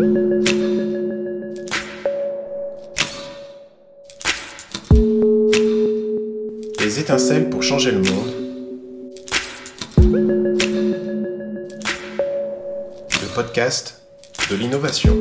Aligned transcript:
Des 0.00 0.06
étincelles 6.98 7.50
pour 7.50 7.62
changer 7.62 7.90
le 7.90 7.98
monde. 7.98 8.32
Le 13.12 13.34
podcast 13.34 14.00
de 14.50 14.56
l'innovation. 14.56 15.14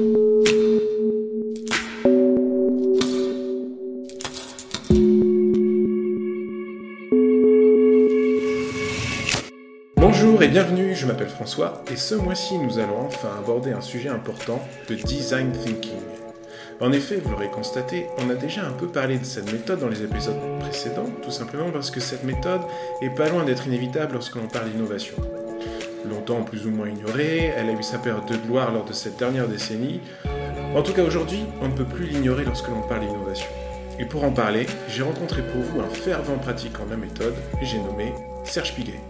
Bonjour 9.97 10.41
et 10.41 10.47
bienvenue, 10.47 10.78
m'appelle 11.09 11.29
François 11.29 11.81
et 11.91 11.95
ce 11.95 12.13
mois-ci 12.13 12.59
nous 12.59 12.77
allons 12.77 12.99
enfin 13.07 13.29
aborder 13.39 13.71
un 13.71 13.81
sujet 13.81 14.09
important, 14.09 14.61
le 14.89 14.95
design 14.95 15.51
thinking. 15.51 15.97
En 16.81 16.91
effet, 16.91 17.15
vous 17.15 17.31
l'aurez 17.31 17.49
constaté, 17.49 18.05
on 18.19 18.29
a 18.29 18.35
déjà 18.35 18.63
un 18.63 18.71
peu 18.71 18.85
parlé 18.85 19.17
de 19.17 19.25
cette 19.25 19.51
méthode 19.51 19.79
dans 19.79 19.87
les 19.87 20.03
épisodes 20.03 20.39
précédents, 20.59 21.09
tout 21.23 21.31
simplement 21.31 21.71
parce 21.71 21.89
que 21.89 21.99
cette 21.99 22.23
méthode 22.23 22.61
est 23.01 23.09
pas 23.09 23.27
loin 23.27 23.43
d'être 23.43 23.65
inévitable 23.65 24.13
lorsque 24.13 24.35
l'on 24.35 24.47
parle 24.47 24.69
d'innovation. 24.69 25.15
Longtemps 26.07 26.43
plus 26.43 26.67
ou 26.67 26.69
moins 26.69 26.87
ignorée, 26.87 27.53
elle 27.57 27.69
a 27.69 27.73
eu 27.73 27.83
sa 27.83 27.97
période 27.97 28.27
de 28.27 28.37
gloire 28.37 28.71
lors 28.71 28.85
de 28.85 28.93
cette 28.93 29.17
dernière 29.17 29.47
décennie. 29.47 30.01
En 30.75 30.83
tout 30.83 30.93
cas 30.93 31.03
aujourd'hui, 31.03 31.43
on 31.61 31.69
ne 31.69 31.73
peut 31.73 31.85
plus 31.85 32.05
l'ignorer 32.05 32.45
lorsque 32.45 32.67
l'on 32.67 32.83
parle 32.83 33.01
d'innovation. 33.01 33.49
Et 33.97 34.05
pour 34.05 34.23
en 34.23 34.31
parler, 34.31 34.67
j'ai 34.87 35.01
rencontré 35.01 35.41
pour 35.41 35.61
vous 35.61 35.81
un 35.81 35.89
fervent 35.89 36.37
pratiquant 36.37 36.85
de 36.85 36.91
la 36.91 36.97
méthode, 36.97 37.35
j'ai 37.63 37.79
nommé 37.79 38.13
Serge 38.45 38.75
Piguet. 38.75 39.01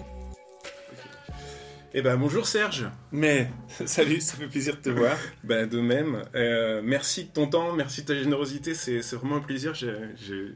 Eh 1.99 2.01
ben 2.01 2.15
bonjour 2.15 2.47
Serge. 2.47 2.85
Mais 3.11 3.51
salut, 3.85 4.21
ça 4.21 4.37
fait 4.37 4.47
plaisir 4.47 4.77
de 4.77 4.79
te 4.79 4.89
voir. 4.89 5.17
Ben 5.43 5.67
de 5.67 5.81
même. 5.81 6.23
Euh, 6.33 6.79
merci 6.81 7.25
de 7.25 7.29
ton 7.29 7.47
temps, 7.47 7.73
merci 7.73 8.03
de 8.03 8.07
ta 8.07 8.15
générosité. 8.15 8.73
C'est 8.73 9.01
vraiment 9.15 9.35
un 9.35 9.41
plaisir 9.41 9.73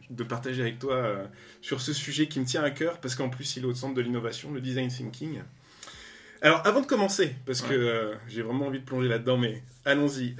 de 0.09 0.23
partager 0.23 0.61
avec 0.61 0.79
toi 0.79 0.93
euh, 0.93 1.25
sur 1.59 1.81
ce 1.81 1.91
sujet 1.91 2.27
qui 2.27 2.39
me 2.39 2.45
tient 2.45 2.63
à 2.63 2.71
cœur 2.71 3.01
parce 3.01 3.15
qu'en 3.15 3.27
plus 3.27 3.57
il 3.57 3.63
est 3.63 3.65
au 3.65 3.75
centre 3.75 3.93
de 3.93 3.99
l'innovation, 3.99 4.53
le 4.53 4.61
design 4.61 4.87
thinking. 4.87 5.41
Alors 6.41 6.65
avant 6.65 6.79
de 6.79 6.85
commencer, 6.85 7.35
parce 7.45 7.61
que 7.61 7.73
euh, 7.73 8.15
j'ai 8.29 8.41
vraiment 8.41 8.67
envie 8.67 8.79
de 8.79 8.85
plonger 8.85 9.09
là-dedans, 9.09 9.37
mais 9.37 9.63
allons-y. 9.83 10.37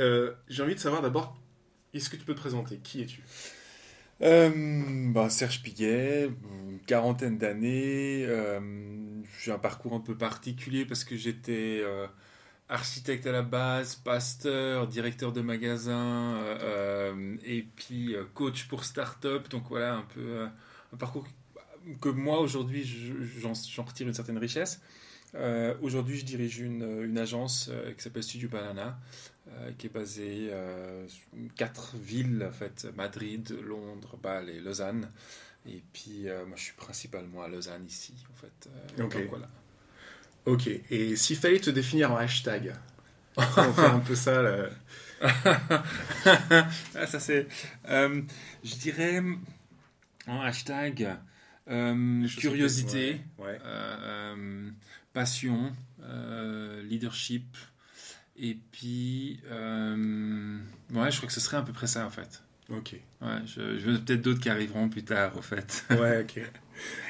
J'ai 0.47 0.63
envie 0.63 0.75
de 0.75 0.79
savoir 0.79 1.01
d'abord, 1.01 1.37
est-ce 1.93 2.09
que 2.09 2.15
tu 2.15 2.23
peux 2.23 2.33
te 2.33 2.39
présenter? 2.39 2.79
Qui 2.81 3.01
es-tu? 3.01 3.23
Bah, 4.23 5.29
Serge 5.29 5.61
Piguet, 5.61 6.29
une 6.69 6.79
quarantaine 6.85 7.37
d'années. 7.37 8.25
euh, 8.25 8.59
j'ai 9.39 9.51
un 9.51 9.59
parcours 9.59 9.93
un 9.93 9.99
peu 9.99 10.15
particulier 10.15 10.85
parce 10.85 11.03
que 11.03 11.17
j'étais 11.17 11.81
euh, 11.83 12.07
architecte 12.69 13.27
à 13.27 13.33
la 13.33 13.41
base, 13.41 13.95
pasteur, 13.95 14.87
directeur 14.87 15.33
de 15.33 15.41
magasin 15.41 16.39
et 17.45 17.63
puis 17.75 18.15
coach 18.33 18.67
pour 18.69 18.85
start-up. 18.85 19.49
Donc 19.49 19.63
voilà, 19.67 19.95
un 19.95 20.03
peu 20.13 20.47
un 20.93 20.97
parcours 20.97 21.27
que 21.99 22.07
moi 22.07 22.39
aujourd'hui 22.39 22.85
je- 22.85 23.11
j'en 23.41 23.83
retire 23.83 24.07
une 24.07 24.13
certaine 24.13 24.37
richesse. 24.37 24.79
Aujourd'hui, 25.81 26.17
je 26.19 26.25
dirige 26.25 26.59
une, 26.59 27.01
une 27.03 27.17
agence 27.17 27.69
qui 27.97 28.03
s'appelle 28.03 28.23
Studio 28.23 28.47
Banana, 28.49 28.97
qui 29.77 29.87
est 29.87 29.93
basée 29.93 30.49
euh, 30.51 31.07
sur 31.07 31.21
quatre 31.55 31.95
villes, 31.97 32.45
en 32.47 32.51
fait, 32.53 32.87
Madrid, 32.95 33.57
Londres, 33.63 34.17
Bâle 34.21 34.49
et 34.49 34.59
Lausanne. 34.59 35.09
Et 35.67 35.81
puis, 35.93 36.27
euh, 36.29 36.45
moi, 36.45 36.55
je 36.57 36.63
suis 36.63 36.73
principalement 36.73 37.41
à 37.43 37.47
Lausanne 37.47 37.85
ici, 37.85 38.13
en 38.31 38.35
fait. 38.35 38.67
Euh, 38.67 39.03
Ok. 39.05 39.13
donc, 39.15 39.29
voilà. 39.29 39.49
Ok. 40.45 40.67
Et 40.89 41.15
s'il 41.15 41.37
fallait 41.37 41.59
te 41.59 41.69
définir 41.69 42.11
en 42.11 42.17
hashtag? 42.17 42.73
On 43.37 43.73
fait 43.73 43.81
un 43.85 43.99
peu 43.99 44.15
ça. 44.15 44.41
Là. 44.41 44.69
ah, 46.95 47.07
ça 47.07 47.19
c'est. 47.19 47.47
euh, 47.87 48.21
je 48.63 48.75
dirais 48.75 49.21
en 50.27 50.41
hashtag 50.41 51.15
euh, 51.69 52.27
curiosité, 52.37 53.21
Ouais. 53.37 53.45
ouais. 53.45 53.59
euh, 53.63 54.33
euh, 54.35 54.69
passion, 55.13 55.71
euh, 56.03 56.83
leadership. 56.83 57.55
Et 58.37 58.57
puis, 58.71 59.39
euh, 59.51 60.57
ouais, 60.93 61.11
je 61.11 61.17
crois 61.17 61.27
que 61.27 61.33
ce 61.33 61.39
serait 61.39 61.57
à 61.57 61.61
peu 61.61 61.73
près 61.73 61.87
ça 61.87 62.05
en 62.05 62.09
fait. 62.09 62.41
Ok. 62.69 62.95
Ouais, 63.21 63.27
je, 63.45 63.77
je 63.77 63.89
veux 63.91 63.99
peut-être 63.99 64.21
d'autres 64.21 64.39
qui 64.39 64.49
arriveront 64.49 64.89
plus 64.89 65.03
tard, 65.03 65.37
au 65.37 65.41
fait. 65.41 65.85
Ouais, 65.91 66.21
ok. 66.21 66.41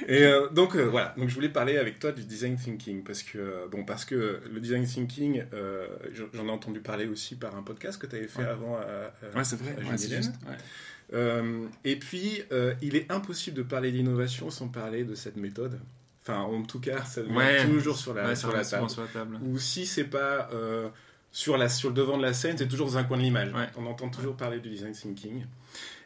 Et 0.09 0.23
euh, 0.25 0.49
donc 0.49 0.75
euh, 0.75 0.83
voilà, 0.89 1.13
donc 1.17 1.29
je 1.29 1.35
voulais 1.35 1.47
parler 1.47 1.77
avec 1.77 1.97
toi 1.99 2.11
du 2.11 2.23
design 2.25 2.57
thinking 2.57 3.01
parce 3.03 3.23
que 3.23 3.37
euh, 3.37 3.67
bon 3.71 3.85
parce 3.85 4.03
que 4.03 4.41
le 4.51 4.59
design 4.59 4.85
thinking, 4.85 5.43
j'en 6.33 6.47
ai 6.47 6.49
entendu 6.49 6.81
parler 6.81 7.07
aussi 7.07 7.35
par 7.35 7.55
un 7.55 7.63
podcast 7.63 7.97
que 8.01 8.05
tu 8.07 8.17
avais 8.17 8.27
fait 8.27 8.41
Ouais. 8.41 8.49
avant. 8.49 8.75
à- 8.75 8.81
à- 8.81 9.37
Ouais, 9.37 9.43
c'est 9.45 9.55
vrai, 9.57 9.73
à 9.81 9.89
ouais, 9.89 9.97
juste. 9.97 10.33
et 11.85 11.95
puis 11.97 12.41
il 12.81 12.95
est 12.97 13.09
impossible 13.11 13.55
de 13.57 13.63
parler 13.63 13.91
d'innovation 13.93 14.49
sans 14.49 14.67
parler 14.67 15.05
de 15.05 15.15
cette 15.15 15.37
méthode. 15.37 15.79
Enfin, 16.21 16.39
en 16.39 16.63
tout 16.63 16.79
cas, 16.79 17.03
ça 17.05 17.21
devient 17.21 17.71
toujours 17.73 17.97
sur 17.97 18.13
la 18.13 18.35
sur 18.35 18.51
table. 18.51 18.89
sur 18.89 19.01
la 19.01 19.07
table. 19.07 19.39
Ou 19.43 19.57
si 19.59 19.85
c'est 19.85 20.05
pas 20.05 20.49
sur 21.33 21.57
la 21.57 21.67
sur 21.67 21.89
le 21.89 21.95
devant 21.95 22.15
de 22.17 22.21
la 22.21 22.33
scène, 22.33 22.57
c'est 22.57 22.67
toujours 22.69 22.87
dans 22.87 22.97
un 22.97 23.03
coin 23.03 23.17
de 23.17 23.23
l'image. 23.23 23.51
Ouais. 23.53 23.67
On 23.75 23.85
entend 23.87 24.07
toujours 24.07 24.37
parler 24.37 24.59
du 24.61 24.69
design 24.69 24.93
thinking. 24.93 25.43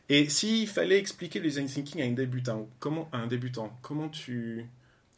Et 0.10 0.30
s'il 0.30 0.68
fallait 0.68 0.98
expliquer 0.98 1.40
le 1.40 1.48
design 1.50 1.68
thinking 1.68 2.02
à 2.02 2.06
un 2.06 2.12
débutant, 2.14 2.68
comment 2.80 3.10
à 3.12 3.18
un 3.18 3.28
débutant, 3.28 3.78
comment 3.84 4.10
tu 4.10 4.66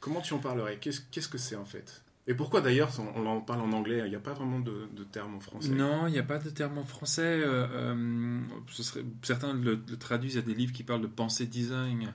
comment 0.02 0.20
tu 0.20 0.34
en 0.34 0.40
parlerais? 0.40 0.78
Qu'est-ce 0.82 1.02
qu'est-ce 1.12 1.30
que 1.30 1.38
c'est 1.38 1.56
en 1.56 1.64
fait? 1.66 2.02
Et 2.28 2.34
pourquoi 2.36 2.62
d'ailleurs 2.62 2.92
on, 3.16 3.26
en 3.26 3.40
parle 3.42 3.62
en 3.62 3.72
anglais 3.72 4.02
Il 4.06 4.10
n'y 4.10 4.16
a 4.16 4.20
pas 4.20 4.34
vraiment 4.34 4.60
de, 4.60 4.88
de 4.96 5.04
terme 5.04 5.36
en 5.36 5.40
français. 5.40 5.70
Non, 5.70 6.06
il 6.08 6.12
n'y 6.12 6.20
a 6.20 6.24
pas 6.24 6.38
de 6.38 6.50
terme 6.52 6.78
en 6.78 6.84
français. 6.84 7.22
euh, 7.44 7.66
euh, 7.72 8.40
ce 8.68 8.84
serait, 8.84 9.04
certains 9.24 9.54
le, 9.54 9.80
le 9.88 9.98
traduisent, 9.98 10.34
il 10.34 10.38
y 10.38 10.40
a 10.40 10.46
des 10.46 10.54
livres 10.54 10.72
qui 10.74 10.84
parlent 10.84 11.02
de 11.02 11.08
pensée 11.08 11.48
design, 11.48 12.14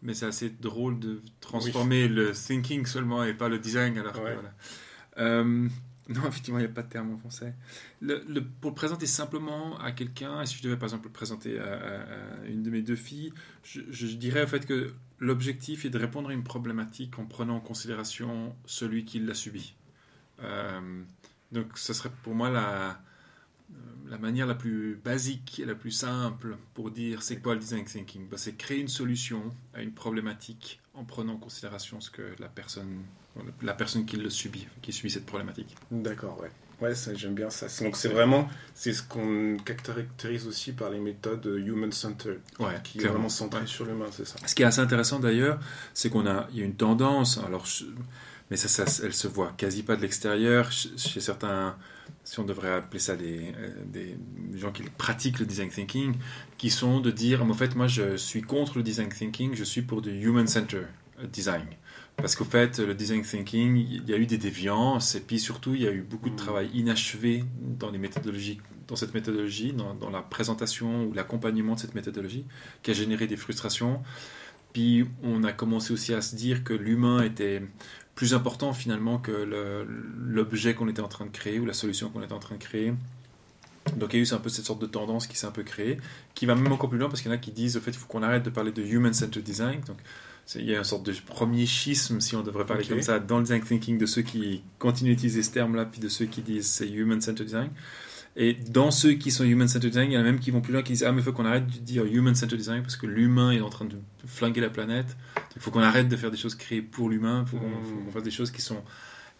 mais 0.00 0.14
c'est 0.14 0.26
assez 0.26 0.50
drôle 0.50 0.98
de 0.98 1.22
transformer 1.40 2.08
le 2.08 2.32
thinking 2.32 2.86
seulement 2.86 3.22
et 3.22 3.34
pas 3.34 3.48
le 3.48 3.58
design. 3.60 3.98
Alors 3.98 4.12
que 4.14 4.18
Ouais. 4.20 4.34
voilà. 4.34 4.52
Euh, 5.18 5.68
non, 6.08 6.26
effectivement, 6.26 6.58
il 6.58 6.62
n'y 6.62 6.70
a 6.70 6.74
pas 6.74 6.82
de 6.82 6.88
terme 6.88 7.12
en 7.12 7.18
français. 7.18 7.54
Le, 8.00 8.40
pour 8.40 8.70
le 8.70 8.74
présenter 8.74 9.06
simplement 9.06 9.78
à 9.78 9.92
quelqu'un, 9.92 10.44
si 10.46 10.56
je 10.56 10.62
devais 10.62 10.76
par 10.76 10.86
exemple 10.86 11.06
le 11.06 11.12
présenter 11.12 11.58
à, 11.58 12.04
une 12.48 12.62
de 12.62 12.70
mes 12.70 12.82
deux 12.82 12.96
filles, 12.96 13.32
je, 13.62 14.06
dirais 14.16 14.42
en 14.42 14.46
fait 14.46 14.66
que 14.66 14.94
l'objectif 15.20 15.84
est 15.84 15.90
de 15.90 15.98
répondre 15.98 16.30
à 16.30 16.32
une 16.32 16.42
problématique 16.42 17.18
en 17.18 17.26
prenant 17.26 17.56
en 17.56 17.60
considération 17.60 18.56
celui 18.66 19.04
qui 19.04 19.20
l'a 19.20 19.34
subi. 19.34 19.74
Euh, 20.42 21.02
donc, 21.52 21.78
ce 21.78 21.92
serait 21.92 22.10
pour 22.22 22.34
moi 22.34 22.50
la, 22.50 23.00
la 24.12 24.18
manière 24.18 24.46
la 24.46 24.54
plus 24.54 25.00
basique 25.02 25.58
et 25.58 25.64
la 25.64 25.74
plus 25.74 25.90
simple 25.90 26.58
pour 26.74 26.90
dire 26.90 27.22
c'est 27.22 27.38
quoi 27.38 27.54
le 27.54 27.60
design 27.60 27.84
thinking 27.86 28.28
Ben, 28.28 28.36
C'est 28.36 28.52
créer 28.52 28.78
une 28.78 28.88
solution 28.88 29.42
à 29.74 29.80
une 29.80 29.92
problématique 29.92 30.80
en 30.92 31.04
prenant 31.04 31.32
en 31.32 31.38
considération 31.38 31.98
ce 32.02 32.10
que 32.10 32.22
la 32.38 32.48
personne, 32.48 33.04
la 33.62 33.72
personne 33.72 34.04
qui 34.04 34.18
le 34.18 34.28
subit, 34.28 34.68
qui 34.82 34.92
subit 34.92 35.10
cette 35.10 35.24
problématique. 35.24 35.74
D'accord, 35.90 36.38
ouais. 36.42 36.50
Ouais, 36.82 36.92
j'aime 37.14 37.34
bien 37.34 37.48
ça. 37.48 37.68
Donc 37.82 37.96
c'est 37.96 38.08
vraiment 38.08 38.48
c'est 38.74 38.92
ce 38.92 39.02
qu'on 39.02 39.56
caractérise 39.64 40.46
aussi 40.46 40.72
par 40.72 40.90
les 40.90 40.98
méthodes 40.98 41.46
human 41.64 41.90
centered, 41.92 42.40
Ouais, 42.58 42.74
qui 42.84 42.98
est 42.98 43.00
clairement. 43.00 43.14
vraiment 43.14 43.28
centré 43.30 43.60
Ouais. 43.60 43.66
sur 43.66 43.86
l'humain, 43.86 44.06
c'est 44.10 44.26
ça. 44.26 44.36
Ce 44.46 44.54
qui 44.54 44.62
est 44.62 44.66
assez 44.66 44.80
intéressant 44.80 45.20
d'ailleurs, 45.20 45.58
c'est 45.94 46.10
qu'on 46.10 46.26
a, 46.26 46.48
il 46.52 46.58
y 46.58 46.62
a 46.62 46.64
une 46.66 46.74
tendance, 46.76 47.38
alors, 47.38 47.64
je- 47.64 47.84
mais 48.52 48.58
ça, 48.58 48.68
ça, 48.68 48.84
elle 49.02 49.14
se 49.14 49.28
voit 49.28 49.54
quasi 49.56 49.82
pas 49.82 49.96
de 49.96 50.02
l'extérieur 50.02 50.70
chez, 50.70 51.20
certains, 51.20 51.74
si 52.22 52.38
on 52.38 52.44
devrait 52.44 52.70
appeler 52.70 52.98
ça 52.98 53.16
des, 53.16 53.50
euh, 53.56 53.70
des 53.86 54.14
gens 54.58 54.70
qui 54.72 54.82
pratiquent 54.82 55.38
le 55.38 55.46
design 55.46 55.70
thinking, 55.70 56.16
qui 56.58 56.68
sont 56.68 57.00
de 57.00 57.10
dire, 57.10 57.42
en 57.42 57.54
fait, 57.54 57.74
moi, 57.74 57.86
je 57.86 58.18
suis 58.18 58.42
contre 58.42 58.76
le 58.76 58.82
design 58.82 59.08
thinking, 59.08 59.54
je 59.54 59.64
suis 59.64 59.80
pour 59.80 60.02
du 60.02 60.10
human 60.10 60.46
centered 60.46 60.86
design. 61.32 61.64
Parce 62.18 62.36
qu'au 62.36 62.44
fait, 62.44 62.78
le 62.78 62.94
design 62.94 63.22
thinking, 63.22 63.74
il 63.74 64.06
y 64.06 64.12
a 64.12 64.18
eu 64.18 64.26
des 64.26 64.36
déviances, 64.36 65.14
et 65.14 65.20
puis 65.20 65.40
surtout, 65.40 65.74
il 65.74 65.80
y 65.80 65.88
a 65.88 65.90
eu 65.90 66.02
beaucoup 66.02 66.28
de 66.28 66.34
Mm. 66.34 66.44
travail 66.44 66.70
inachevé 66.74 67.46
dans 67.58 67.90
les 67.90 67.96
méthodologies, 67.96 68.60
dans 68.86 68.96
cette 68.96 69.14
méthodologie, 69.14 69.72
dans, 69.72 69.94
dans 69.94 70.10
la 70.10 70.20
présentation 70.20 71.06
ou 71.06 71.14
l'accompagnement 71.14 71.76
de 71.76 71.80
cette 71.80 71.94
méthodologie, 71.94 72.44
qui 72.82 72.90
a 72.90 72.94
généré 72.94 73.26
des 73.26 73.38
frustrations. 73.38 74.02
Puis 74.72 75.06
on 75.22 75.44
a 75.44 75.52
commencé 75.52 75.92
aussi 75.92 76.14
à 76.14 76.22
se 76.22 76.34
dire 76.34 76.64
que 76.64 76.72
l'humain 76.72 77.22
était 77.22 77.62
plus 78.14 78.34
important 78.34 78.72
finalement 78.72 79.18
que 79.18 79.86
l'objet 80.18 80.74
qu'on 80.74 80.88
était 80.88 81.00
en 81.00 81.08
train 81.08 81.26
de 81.26 81.30
créer 81.30 81.58
ou 81.58 81.66
la 81.66 81.72
solution 81.72 82.10
qu'on 82.10 82.22
était 82.22 82.32
en 82.32 82.38
train 82.38 82.56
de 82.56 82.62
créer. 82.62 82.92
Donc 83.96 84.12
il 84.12 84.20
y 84.20 84.22
a 84.22 84.30
eu 84.30 84.34
un 84.34 84.38
peu 84.38 84.48
cette 84.48 84.64
sorte 84.64 84.80
de 84.80 84.86
tendance 84.86 85.26
qui 85.26 85.36
s'est 85.36 85.46
un 85.46 85.50
peu 85.50 85.64
créée, 85.64 85.98
qui 86.34 86.46
va 86.46 86.54
même 86.54 86.70
encore 86.72 86.88
plus 86.88 86.98
loin 86.98 87.08
parce 87.08 87.20
qu'il 87.20 87.30
y 87.30 87.34
en 87.34 87.36
a 87.36 87.40
qui 87.40 87.50
disent 87.50 87.76
au 87.76 87.80
fait 87.80 87.90
il 87.90 87.96
faut 87.96 88.06
qu'on 88.06 88.22
arrête 88.22 88.44
de 88.44 88.50
parler 88.50 88.70
de 88.70 88.82
human-centered 88.82 89.42
design. 89.42 89.80
Donc 89.86 89.96
il 90.54 90.64
y 90.64 90.74
a 90.74 90.78
une 90.78 90.84
sorte 90.84 91.04
de 91.04 91.12
premier 91.26 91.66
schisme, 91.66 92.20
si 92.20 92.36
on 92.36 92.42
devrait 92.42 92.66
parler 92.66 92.84
comme 92.86 93.02
ça, 93.02 93.18
dans 93.18 93.38
le 93.38 93.44
design 93.44 93.62
thinking 93.62 93.98
de 93.98 94.06
ceux 94.06 94.22
qui 94.22 94.62
continuent 94.78 95.10
d'utiliser 95.10 95.42
ce 95.42 95.50
terme-là, 95.50 95.84
puis 95.84 96.00
de 96.00 96.08
ceux 96.08 96.26
qui 96.26 96.42
disent 96.42 96.66
c'est 96.66 96.88
human-centered 96.88 97.46
design. 97.46 97.70
Et 98.34 98.54
dans 98.54 98.90
ceux 98.90 99.12
qui 99.12 99.30
sont 99.30 99.44
human-centered 99.44 99.90
design, 99.90 100.10
il 100.10 100.14
y 100.14 100.16
en 100.16 100.20
a 100.20 100.24
même 100.24 100.40
qui 100.40 100.50
vont 100.50 100.62
plus 100.62 100.72
loin, 100.72 100.82
qui 100.82 100.92
disent 100.92 101.04
Ah, 101.04 101.12
mais 101.12 101.20
il 101.20 101.24
faut 101.24 101.32
qu'on 101.32 101.44
arrête 101.44 101.66
de 101.66 101.78
dire 101.78 102.04
human-centered 102.06 102.58
design 102.58 102.82
parce 102.82 102.96
que 102.96 103.06
l'humain 103.06 103.50
est 103.50 103.60
en 103.60 103.68
train 103.68 103.84
de 103.84 103.96
flinguer 104.26 104.60
la 104.60 104.70
planète. 104.70 105.16
Il 105.56 105.60
faut 105.60 105.70
qu'on 105.70 105.80
arrête 105.80 106.08
de 106.08 106.16
faire 106.16 106.30
des 106.30 106.38
choses 106.38 106.54
créées 106.54 106.82
pour 106.82 107.10
l'humain. 107.10 107.44
Il 107.46 107.50
faut 107.50 107.58
qu'on 107.58 107.68
Mm. 107.68 107.84
faut 107.84 108.04
qu'on 108.06 108.10
fasse 108.10 108.22
des 108.22 108.30
choses 108.30 108.50
qui 108.50 108.62
sont 108.62 108.82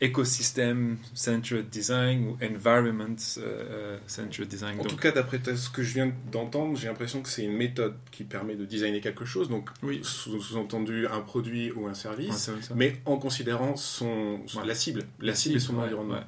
écosystème 0.03 0.99
centered 1.15 1.69
design 1.71 2.27
ou 2.27 2.39
environment 2.45 3.17
euh, 3.39 3.99
centered 4.09 4.49
design. 4.49 4.81
En 4.81 4.85
tout 4.85 4.97
cas, 4.97 5.13
d'après 5.13 5.41
ce 5.55 5.71
que 5.71 5.83
je 5.83 5.95
viens 5.95 6.13
d'entendre, 6.33 6.77
j'ai 6.77 6.89
l'impression 6.89 7.23
que 7.23 7.29
c'est 7.29 7.45
une 7.45 7.57
méthode 7.57 7.95
qui 8.11 8.25
permet 8.25 8.57
de 8.57 8.65
designer 8.65 9.01
quelque 9.01 9.25
chose, 9.25 9.49
donc 9.49 9.71
oui. 9.83 10.01
sous-entendu 10.03 11.07
un 11.07 11.21
produit 11.21 11.71
ou 11.71 11.87
un 11.87 11.95
service, 11.95 12.51
mais 12.75 13.01
en 13.07 13.17
considérant 13.17 13.77
son, 13.77 14.41
la 14.67 14.75
cible, 14.75 15.05
la, 15.21 15.37
cible, 15.37 15.57
et 15.57 15.61
son 15.61 15.79
environnement. 15.79 16.21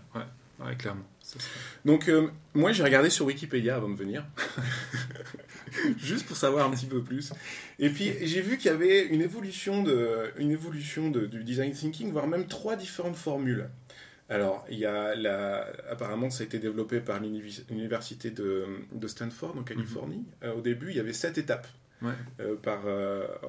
Ouais, 0.65 0.77
clairement. 0.77 1.05
Donc, 1.85 2.09
euh, 2.09 2.29
moi, 2.55 2.73
j'ai 2.73 2.83
regardé 2.83 3.11
sur 3.11 3.27
Wikipédia 3.27 3.77
avant 3.77 3.91
de 3.91 3.97
venir, 3.97 4.25
juste 5.99 6.27
pour 6.27 6.37
savoir 6.37 6.67
un 6.67 6.71
petit 6.71 6.87
peu 6.87 7.03
plus. 7.03 7.33
Et 7.79 7.91
puis, 7.91 8.13
j'ai 8.23 8.41
vu 8.41 8.57
qu'il 8.57 8.71
y 8.71 8.75
avait 8.75 9.07
une 9.07 9.21
évolution, 9.21 9.83
de, 9.83 10.31
une 10.39 10.51
évolution 10.51 11.11
de, 11.11 11.27
du 11.27 11.45
design 11.45 11.73
thinking, 11.73 12.11
voire 12.11 12.27
même 12.27 12.47
trois 12.47 12.77
différentes 12.77 13.17
formules. 13.17 13.69
Alors, 14.31 14.65
il 14.71 14.79
y 14.79 14.87
a 14.87 15.15
la, 15.15 15.67
apparemment, 15.91 16.31
ça 16.31 16.45
a 16.45 16.47
été 16.47 16.59
développé 16.59 17.01
par 17.01 17.21
l'université 17.21 18.31
de, 18.31 18.65
de, 18.91 19.07
Stanford, 19.07 19.55
en 19.59 19.63
Californie. 19.63 20.25
Mhm. 20.43 20.49
Euh, 20.49 20.55
au 20.55 20.61
début, 20.63 20.89
il 20.89 20.97
y 20.97 21.01
avait 21.01 21.13
sept 21.13 21.37
étapes. 21.37 21.69
Euh, 22.41 22.57
par, 22.57 22.85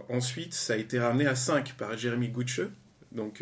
ensuite, 0.10 0.54
ça 0.54 0.74
a 0.74 0.78
été 0.78 1.00
ramené 1.00 1.26
à 1.26 1.36
cinq 1.36 1.74
par 1.78 1.98
Jeremy 1.98 2.30
Gutsche. 2.30 2.62
Donc, 3.14 3.42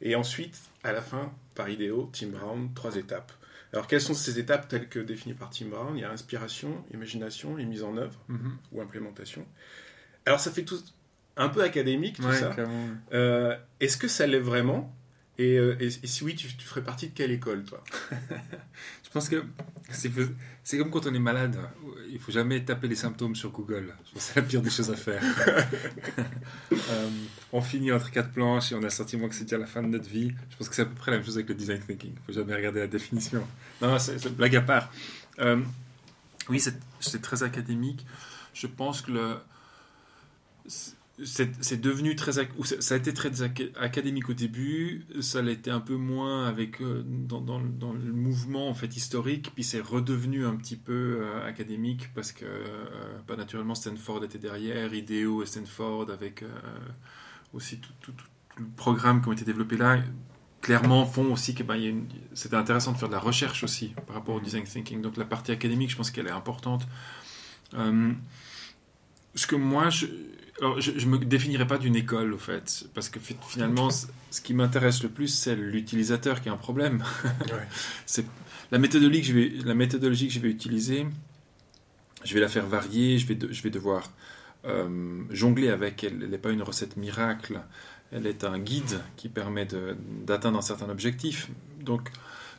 et 0.00 0.14
ensuite, 0.14 0.58
à 0.84 0.92
la 0.92 1.02
fin, 1.02 1.34
par 1.54 1.68
IDEO, 1.68 2.10
Tim 2.14 2.28
Brown, 2.28 2.70
trois 2.74 2.96
étapes. 2.96 3.32
Alors, 3.72 3.86
quelles 3.86 4.00
sont 4.00 4.14
ces 4.14 4.38
étapes 4.38 4.68
telles 4.68 4.88
que 4.88 4.98
définies 4.98 5.34
par 5.34 5.50
Tim 5.50 5.66
Brown? 5.66 5.96
Il 5.96 6.00
y 6.00 6.04
a 6.04 6.10
inspiration, 6.10 6.84
imagination 6.92 7.58
et 7.58 7.64
mise 7.64 7.82
en 7.82 7.96
œuvre 7.96 8.18
mhm. 8.28 8.56
ou 8.72 8.82
implémentation. 8.82 9.46
Alors, 10.26 10.40
ça 10.40 10.50
fait 10.50 10.64
tout 10.64 10.78
un 11.36 11.48
peu 11.48 11.62
académique, 11.62 12.16
tout 12.16 12.32
ça. 12.32 12.54
Euh, 13.12 13.56
est-ce 13.80 13.96
que 13.96 14.08
ça 14.08 14.26
l'est 14.26 14.38
vraiment? 14.38 14.94
Euh, 15.40 15.76
et, 15.80 15.90
si 15.90 16.24
oui, 16.24 16.34
tu, 16.36 16.48
ferais 16.48 16.82
partie 16.82 17.08
de 17.08 17.14
quelle 17.14 17.30
école, 17.30 17.64
toi? 17.64 17.82
pense 19.12 19.28
que 19.28 19.44
c'est 20.64 20.78
comme 20.78 20.90
quand 20.90 21.06
on 21.06 21.14
est 21.14 21.18
malade. 21.18 21.58
Il 22.10 22.18
faut 22.18 22.32
jamais 22.32 22.64
taper 22.64 22.88
les 22.88 22.94
symptômes 22.94 23.34
sur 23.34 23.50
Google. 23.50 23.94
C'est 24.16 24.36
la 24.36 24.42
pire 24.42 24.62
des 24.62 24.70
choses 24.70 24.90
à 24.90 24.96
faire. 24.96 25.22
Euh, 26.90 27.08
on 27.52 27.60
finit 27.60 27.92
entre 27.92 28.10
quatre 28.10 28.32
planches 28.32 28.72
et 28.72 28.74
on 28.74 28.80
a 28.80 28.84
le 28.84 28.90
sentiment 28.90 29.28
que 29.28 29.34
c'est 29.34 29.44
déjà 29.44 29.56
la 29.56 29.66
fin 29.66 29.82
de 29.82 29.88
notre 29.88 30.08
vie. 30.08 30.32
Je 30.50 30.56
pense 30.56 30.68
que 30.68 30.74
c'est 30.74 30.82
à 30.82 30.86
peu 30.86 30.94
près 30.94 31.10
la 31.10 31.18
même 31.18 31.24
chose 31.24 31.36
avec 31.36 31.48
le 31.48 31.54
design 31.54 31.80
thinking. 31.80 32.12
Il 32.12 32.26
faut 32.26 32.32
jamais 32.32 32.54
regarder 32.54 32.80
la 32.80 32.86
définition. 32.86 33.46
Non, 33.80 33.98
c'est 33.98 34.34
blague 34.34 34.56
à 34.56 34.62
part. 34.62 34.90
Euh, 35.38 35.62
oui, 36.48 36.60
c'est 36.60 37.22
très 37.22 37.42
académique. 37.42 38.04
Je 38.52 38.66
pense 38.66 39.00
que 39.00 39.12
le 39.12 39.36
c'est 41.24 41.80
devenu 41.80 42.16
très 42.16 42.32
ça 42.32 42.94
a 42.94 42.96
été 42.96 43.12
très 43.12 43.42
académique 43.42 44.30
au 44.30 44.32
début 44.32 45.06
ça 45.20 45.42
l'a 45.42 45.52
été 45.52 45.70
un 45.70 45.80
peu 45.80 45.96
moins 45.96 46.46
avec 46.46 46.80
euh, 46.80 47.04
dans, 47.06 47.42
dans, 47.42 47.60
dans, 47.60 47.92
le 47.92 48.12
mouvement 48.12 48.68
en 48.68 48.74
fait 48.74 48.96
historique 48.96 49.52
puis 49.54 49.62
c'est 49.62 49.80
redevenu 49.80 50.46
un 50.46 50.56
petit 50.56 50.76
peu 50.76 51.20
euh, 51.20 51.46
académique 51.46 52.08
parce 52.14 52.32
que 52.32 52.46
euh, 52.46 53.18
pas 53.26 53.36
naturellement 53.36 53.74
Stanford 53.74 54.24
était 54.24 54.38
derrière 54.38 54.92
IDEO 54.94 55.42
et 55.42 55.46
Stanford 55.46 56.10
avec 56.10 56.44
aussi 57.52 57.78
tout, 57.78 57.92
tout, 58.00 58.14
le 58.56 58.64
programme 58.76 59.20
qui 59.20 59.28
ont 59.28 59.32
été 59.32 59.44
développés 59.44 59.76
là 59.76 59.98
clairement 60.62 61.04
font 61.04 61.30
aussi 61.30 61.54
que 61.54 61.62
ben, 61.62 62.06
c'était 62.32 62.56
intéressant 62.56 62.92
de 62.92 62.96
faire 62.96 63.08
de 63.08 63.14
la 63.14 63.20
recherche 63.20 63.64
aussi 63.64 63.94
par 64.06 64.16
rapport 64.16 64.36
au 64.36 64.40
design 64.40 64.64
thinking. 64.64 65.02
Donc 65.02 65.18
la 65.18 65.24
partie 65.26 65.52
académique 65.52 65.90
je 65.90 65.96
pense 65.96 66.10
qu'elle 66.10 66.26
est 66.26 66.30
importante. 66.30 66.86
Ce 69.34 69.46
que 69.46 69.56
moi 69.56 69.90
je 69.90 70.06
alors, 70.62 70.80
je 70.80 70.92
ne 70.92 71.10
me 71.10 71.18
définirais 71.18 71.66
pas 71.66 71.76
d'une 71.76 71.96
école, 71.96 72.32
au 72.32 72.38
fait, 72.38 72.84
parce 72.94 73.08
que 73.08 73.18
finalement, 73.18 73.90
ce 73.90 74.40
qui 74.40 74.54
m'intéresse 74.54 75.02
le 75.02 75.08
plus, 75.08 75.26
c'est 75.26 75.56
l'utilisateur 75.56 76.40
qui 76.40 76.48
a 76.48 76.52
un 76.52 76.56
problème. 76.56 77.02
c'est 78.06 78.24
la 78.70 78.78
méthodologie 78.78 79.22
que 79.22 79.26
je 79.26 79.32
vais, 79.32 79.52
la 79.64 79.74
méthodologie 79.74 80.28
que 80.28 80.34
je 80.34 80.38
vais 80.38 80.50
utiliser. 80.50 81.04
Je 82.22 82.32
vais 82.32 82.38
la 82.38 82.46
faire 82.46 82.64
varier. 82.64 83.18
Je 83.18 83.26
vais, 83.26 83.36
je 83.50 83.60
vais 83.60 83.70
devoir 83.70 84.08
euh, 84.64 85.24
jongler 85.30 85.68
avec. 85.68 86.04
Elle 86.04 86.18
n'est 86.18 86.38
pas 86.38 86.52
une 86.52 86.62
recette 86.62 86.96
miracle. 86.96 87.60
Elle 88.12 88.26
est 88.26 88.44
un 88.44 88.58
guide 88.58 89.00
qui 89.16 89.28
permet 89.28 89.66
d'atteindre 90.26 90.58
un 90.58 90.62
certain 90.62 90.90
objectif. 90.90 91.50
Donc, 91.80 92.10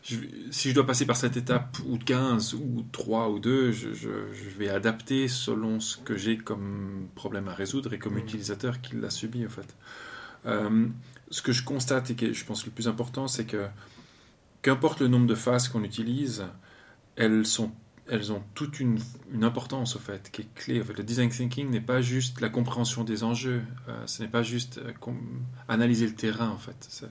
si 0.04 0.70
je 0.70 0.74
dois 0.74 0.86
passer 0.86 1.06
par 1.06 1.16
cette 1.16 1.38
étape, 1.38 1.78
ou 1.88 1.98
15, 1.98 2.56
ou 2.56 2.86
3, 2.92 3.30
ou 3.30 3.40
2, 3.40 3.72
je, 3.72 3.94
je, 3.94 4.10
vais 4.58 4.70
adapter 4.70 5.28
selon 5.28 5.80
ce 5.80 5.98
que 5.98 6.18
j'ai 6.18 6.38
comme 6.38 7.08
problème 7.16 7.48
à 7.48 7.54
résoudre 7.54 7.94
et 7.94 8.00
comme 8.00 8.16
mmh. 8.16 8.20
utilisateur 8.20 8.82
qui 8.82 8.96
l'a 8.96 9.10
subi, 9.10 9.46
en 9.46 9.50
fait. 9.50 9.76
Euh, 10.46 10.88
ce 11.30 11.42
que 11.42 11.52
je 11.52 11.64
constate 11.64 12.12
et 12.12 12.16
que 12.16 12.34
je 12.34 12.46
pense 12.46 12.66
le 12.66 12.72
plus 12.72 12.88
important, 12.88 13.28
c'est 13.28 13.46
que 13.46 13.68
qu'importe 14.62 15.02
le 15.02 15.08
nombre 15.08 15.28
de 15.28 15.36
phases 15.36 15.70
qu'on 15.70 15.84
utilise, 15.84 16.46
elles, 17.16 17.46
sont, 17.46 17.72
elles 18.10 18.32
ont 18.32 18.44
toute 18.54 18.80
une, 18.80 19.00
une, 19.34 19.44
importance, 19.44 19.96
au 19.96 20.00
fait, 20.00 20.30
qui 20.32 20.42
est 20.42 20.54
clé. 20.56 20.82
En 20.82 20.86
fait, 20.86 20.98
le 20.98 21.04
design 21.04 21.30
thinking 21.30 21.70
n'est 21.70 21.82
pas 21.82 22.02
juste 22.02 22.42
la 22.42 22.50
compréhension 22.50 23.04
des 23.04 23.24
enjeux, 23.24 23.64
euh, 23.88 24.04
ce 24.06 24.22
n'est 24.22 24.30
pas 24.30 24.44
juste 24.44 24.80
euh, 24.80 25.12
analyser 25.68 26.06
le 26.06 26.14
terrain, 26.14 26.50
en 26.50 26.58
fait 26.58 27.06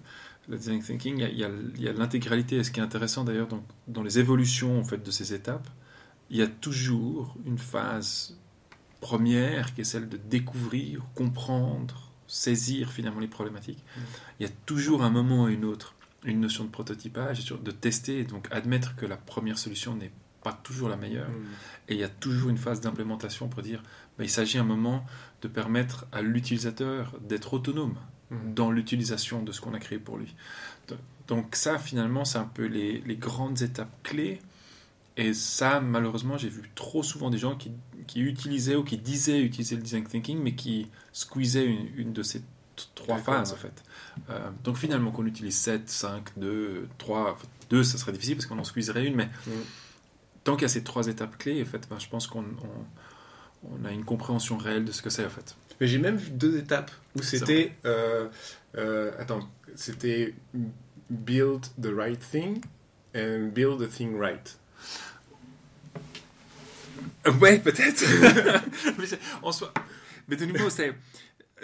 le 0.49 0.57
design 0.57 0.83
thinking, 0.83 1.19
il 1.19 1.39
y 1.39 1.89
a, 1.89 1.93
l'intégralité. 1.93 2.57
Et 2.57 2.65
ce 2.65 2.71
qui 2.71 2.81
est 2.81 2.83
intéressant 2.83 3.25
d'ailleurs 3.25 3.49
dans, 3.49 3.65
dans, 3.89 4.03
les 4.03 4.19
évolutions 4.19 4.81
en 4.81 4.85
fait, 4.85 5.03
de 5.03 5.11
ces 5.11 5.35
étapes, 5.35 5.69
il 6.31 6.37
y 6.37 6.43
a 6.43 6.47
toujours 6.47 7.37
une 7.47 7.59
phase 7.59 8.37
première 9.01 9.75
qui 9.75 9.83
est 9.83 9.85
celle 9.85 10.09
de 10.09 10.17
découvrir, 10.17 11.03
comprendre, 11.15 12.11
saisir 12.27 12.93
finalement 12.93 13.21
les 13.21 13.29
problématiques. 13.29 13.85
Mm. 13.97 14.01
Il 14.41 14.43
y 14.47 14.49
a 14.49 14.53
toujours 14.67 15.03
un 15.03 15.11
moment 15.11 15.45
ou 15.45 15.49
une 15.49 15.65
autre 15.65 15.95
une 16.25 16.41
notion 16.41 16.63
de 16.63 16.69
prototypage, 16.71 17.45
de 17.45 17.71
tester, 17.73 18.21
et 18.21 18.25
donc 18.25 18.47
admettre 18.53 18.95
que 18.95 19.07
la 19.07 19.17
première 19.17 19.59
solution 19.59 19.97
n'est 19.97 20.13
pas 20.43 20.53
toujours 20.53 20.89
la 20.89 20.97
meilleure. 20.97 21.29
Mm. 21.29 21.45
Et 21.89 21.95
il 21.95 22.01
y 22.01 22.05
a 22.05 22.09
toujours 22.09 22.51
une 22.51 22.59
phase 22.59 22.81
d'implémentation 22.81 23.49
pour 23.49 23.63
dire, 23.63 23.83
bah, 24.19 24.25
il 24.25 24.31
s'agit 24.31 24.59
un 24.59 24.65
moment 24.65 25.05
de 25.43 25.49
permettre 25.49 26.07
à 26.13 26.23
l'utilisateur 26.23 27.15
d'être 27.21 27.55
autonome, 27.55 27.97
Mhm. 28.33 28.55
dans 28.55 28.71
l'utilisation 28.71 29.43
de 29.43 29.53
ce 29.53 29.61
qu'on 29.61 29.75
a 29.75 29.79
créé 29.79 29.99
pour 29.99 30.17
lui. 30.17 30.35
Donc 31.29 31.55
ça, 31.55 31.79
finalement, 31.79 32.25
c'est 32.25 32.39
un 32.39 32.51
peu 32.53 32.65
les, 32.65 33.01
les, 33.07 33.17
grandes 33.17 33.63
étapes 33.63 33.93
clés. 34.03 34.41
Et 35.17 35.35
ça, 35.35 35.81
malheureusement, 35.81 36.37
j'ai 36.37 36.49
vu 36.49 36.63
trop 36.75 37.03
souvent 37.03 37.31
des 37.31 37.39
gens 37.39 37.55
qui, 37.55 37.71
qui, 38.07 38.21
utilisaient 38.21 38.75
ou 38.75 38.83
qui 38.83 38.99
disaient 38.99 39.41
utiliser 39.41 39.77
le 39.77 39.83
design 39.83 40.05
thinking, 40.05 40.43
mais 40.43 40.55
qui 40.55 40.89
squeezaient 41.13 41.67
une, 41.67 41.87
une 41.97 42.13
de 42.13 42.23
ces 42.23 42.43
trois 42.95 43.19
phases, 43.19 43.53
en 43.53 43.57
fait. 43.57 43.85
Euh, 44.31 44.51
donc 44.65 44.77
finalement, 44.77 45.11
qu'on 45.11 45.27
utilise 45.27 45.57
7, 45.57 45.89
5, 45.89 46.39
2, 46.39 46.89
3, 46.99 47.39
2, 47.71 47.85
ça 47.85 47.99
serait 47.99 48.13
difficile 48.13 48.37
parce 48.37 48.47
qu'on 48.47 48.59
en 48.59 48.65
squeezerait 48.65 49.07
une, 49.07 49.15
mais 49.15 49.29
mhm. 49.47 49.53
Tant 50.45 50.55
qu'il 50.55 50.63
y 50.63 50.65
a 50.67 50.69
ces 50.69 50.83
trois 50.83 51.07
étapes 51.09 51.39
clés, 51.39 51.63
en 51.63 51.67
fait, 51.67 51.89
ben, 51.89 51.99
je 51.99 52.09
pense 52.09 52.27
qu'on 52.27 52.45
on, 53.65 53.85
a 53.85 53.93
une 53.93 54.05
compréhension 54.05 54.57
réelle 54.57 54.85
de 54.85 54.93
ce 54.93 55.03
que 55.03 55.11
c'est, 55.11 55.25
en 55.25 55.31
fait. 55.31 55.57
Mais 55.81 55.87
j'ai 55.87 55.99
même 55.99 56.17
vu 56.17 56.31
deux 56.31 56.59
étapes 56.59 56.91
où 57.17 57.23
c'était. 57.23 57.73
Euh, 57.85 58.29
euh, 58.77 59.13
attends, 59.19 59.49
c'était 59.75 60.35
build 61.11 61.67
the 61.81 61.91
right 61.95 62.21
thing 62.21 62.61
and 63.15 63.51
build 63.53 63.81
the 63.81 63.89
thing 63.89 64.19
right. 64.19 64.59
Ouais, 67.41 67.59
peut-être. 67.59 68.05
en 69.43 69.53
soi. 69.53 69.73
Mais 70.29 70.37
de 70.37 70.45
nouveau, 70.45 70.71
c'est, 70.71 70.95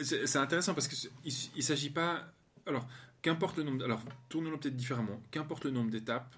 c'est 0.00 0.36
intéressant 0.36 0.74
parce 0.74 0.88
qu'il 0.88 1.10
ne 1.56 1.62
s'agit 1.62 1.90
pas. 1.90 2.24
Alors, 2.66 2.86
qu'importe 3.22 3.56
le 3.56 3.64
nombre. 3.64 3.84
Alors, 3.84 4.02
tournons-le 4.28 4.56
peut-être 4.58 4.76
différemment. 4.76 5.20
Qu'importe 5.30 5.64
le 5.64 5.70
nombre 5.70 5.90
d'étapes, 5.90 6.34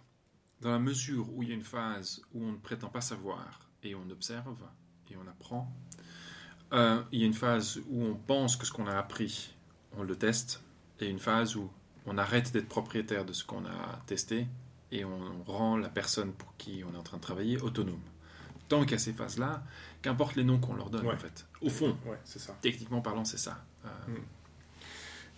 dans 0.61 0.71
la 0.71 0.79
mesure 0.79 1.27
où 1.35 1.43
il 1.43 1.49
y 1.49 1.53
a 1.53 1.55
une 1.55 1.65
phase 1.65 2.23
où 2.35 2.45
on 2.45 2.53
ne 2.53 2.57
prétend 2.57 2.89
pas 2.89 3.01
savoir 3.01 3.69
et 3.83 3.95
on 3.95 4.09
observe 4.11 4.57
et 5.11 5.17
on 5.17 5.27
apprend, 5.29 5.73
euh, 6.73 7.03
il 7.13 7.21
y 7.21 7.23
a 7.25 7.27
une 7.27 7.35
phase 7.35 7.81
où 7.89 8.05
on 8.05 8.15
pense 8.15 8.57
que 8.57 8.67
ce 8.67 8.73
qu'on 8.73 8.87
a 8.87 8.97
appris, 8.97 9.55
on 9.97 10.03
le 10.03 10.17
teste, 10.17 10.63
et 11.01 11.09
une 11.09 11.19
phase 11.19 11.57
où 11.57 11.71
on 12.07 12.19
arrête 12.19 12.53
d'être 12.53 12.69
propriétaire 12.69 13.25
de 13.25 13.33
ce 13.33 13.45
qu'on 13.45 13.65
a 13.65 14.03
testé 14.07 14.47
et 14.93 15.05
on 15.05 15.43
rend 15.47 15.77
la 15.77 15.89
personne 15.89 16.33
pour 16.33 16.57
qui 16.57 16.83
on 16.89 16.95
est 16.95 16.99
en 16.99 17.03
train 17.03 17.17
de 17.17 17.23
travailler 17.23 17.61
autonome. 17.61 18.01
Tant 18.69 18.83
qu'il 18.83 18.93
y 18.93 18.95
a 18.95 18.99
ces 18.99 19.13
phases-là, 19.13 19.65
qu'importe 20.03 20.37
les 20.37 20.45
noms 20.45 20.59
qu'on 20.59 20.75
leur 20.75 20.91
donne, 20.91 21.09
en 21.09 21.17
fait. 21.17 21.47
Au 21.61 21.71
fond, 21.71 21.97
ouais, 22.07 22.19
c'est 22.25 22.39
ça. 22.39 22.57
techniquement 22.61 23.01
parlant, 23.01 23.25
c'est 23.25 23.39
ça. 23.39 23.65
Euh, 23.85 23.89
hmm. 24.09 24.23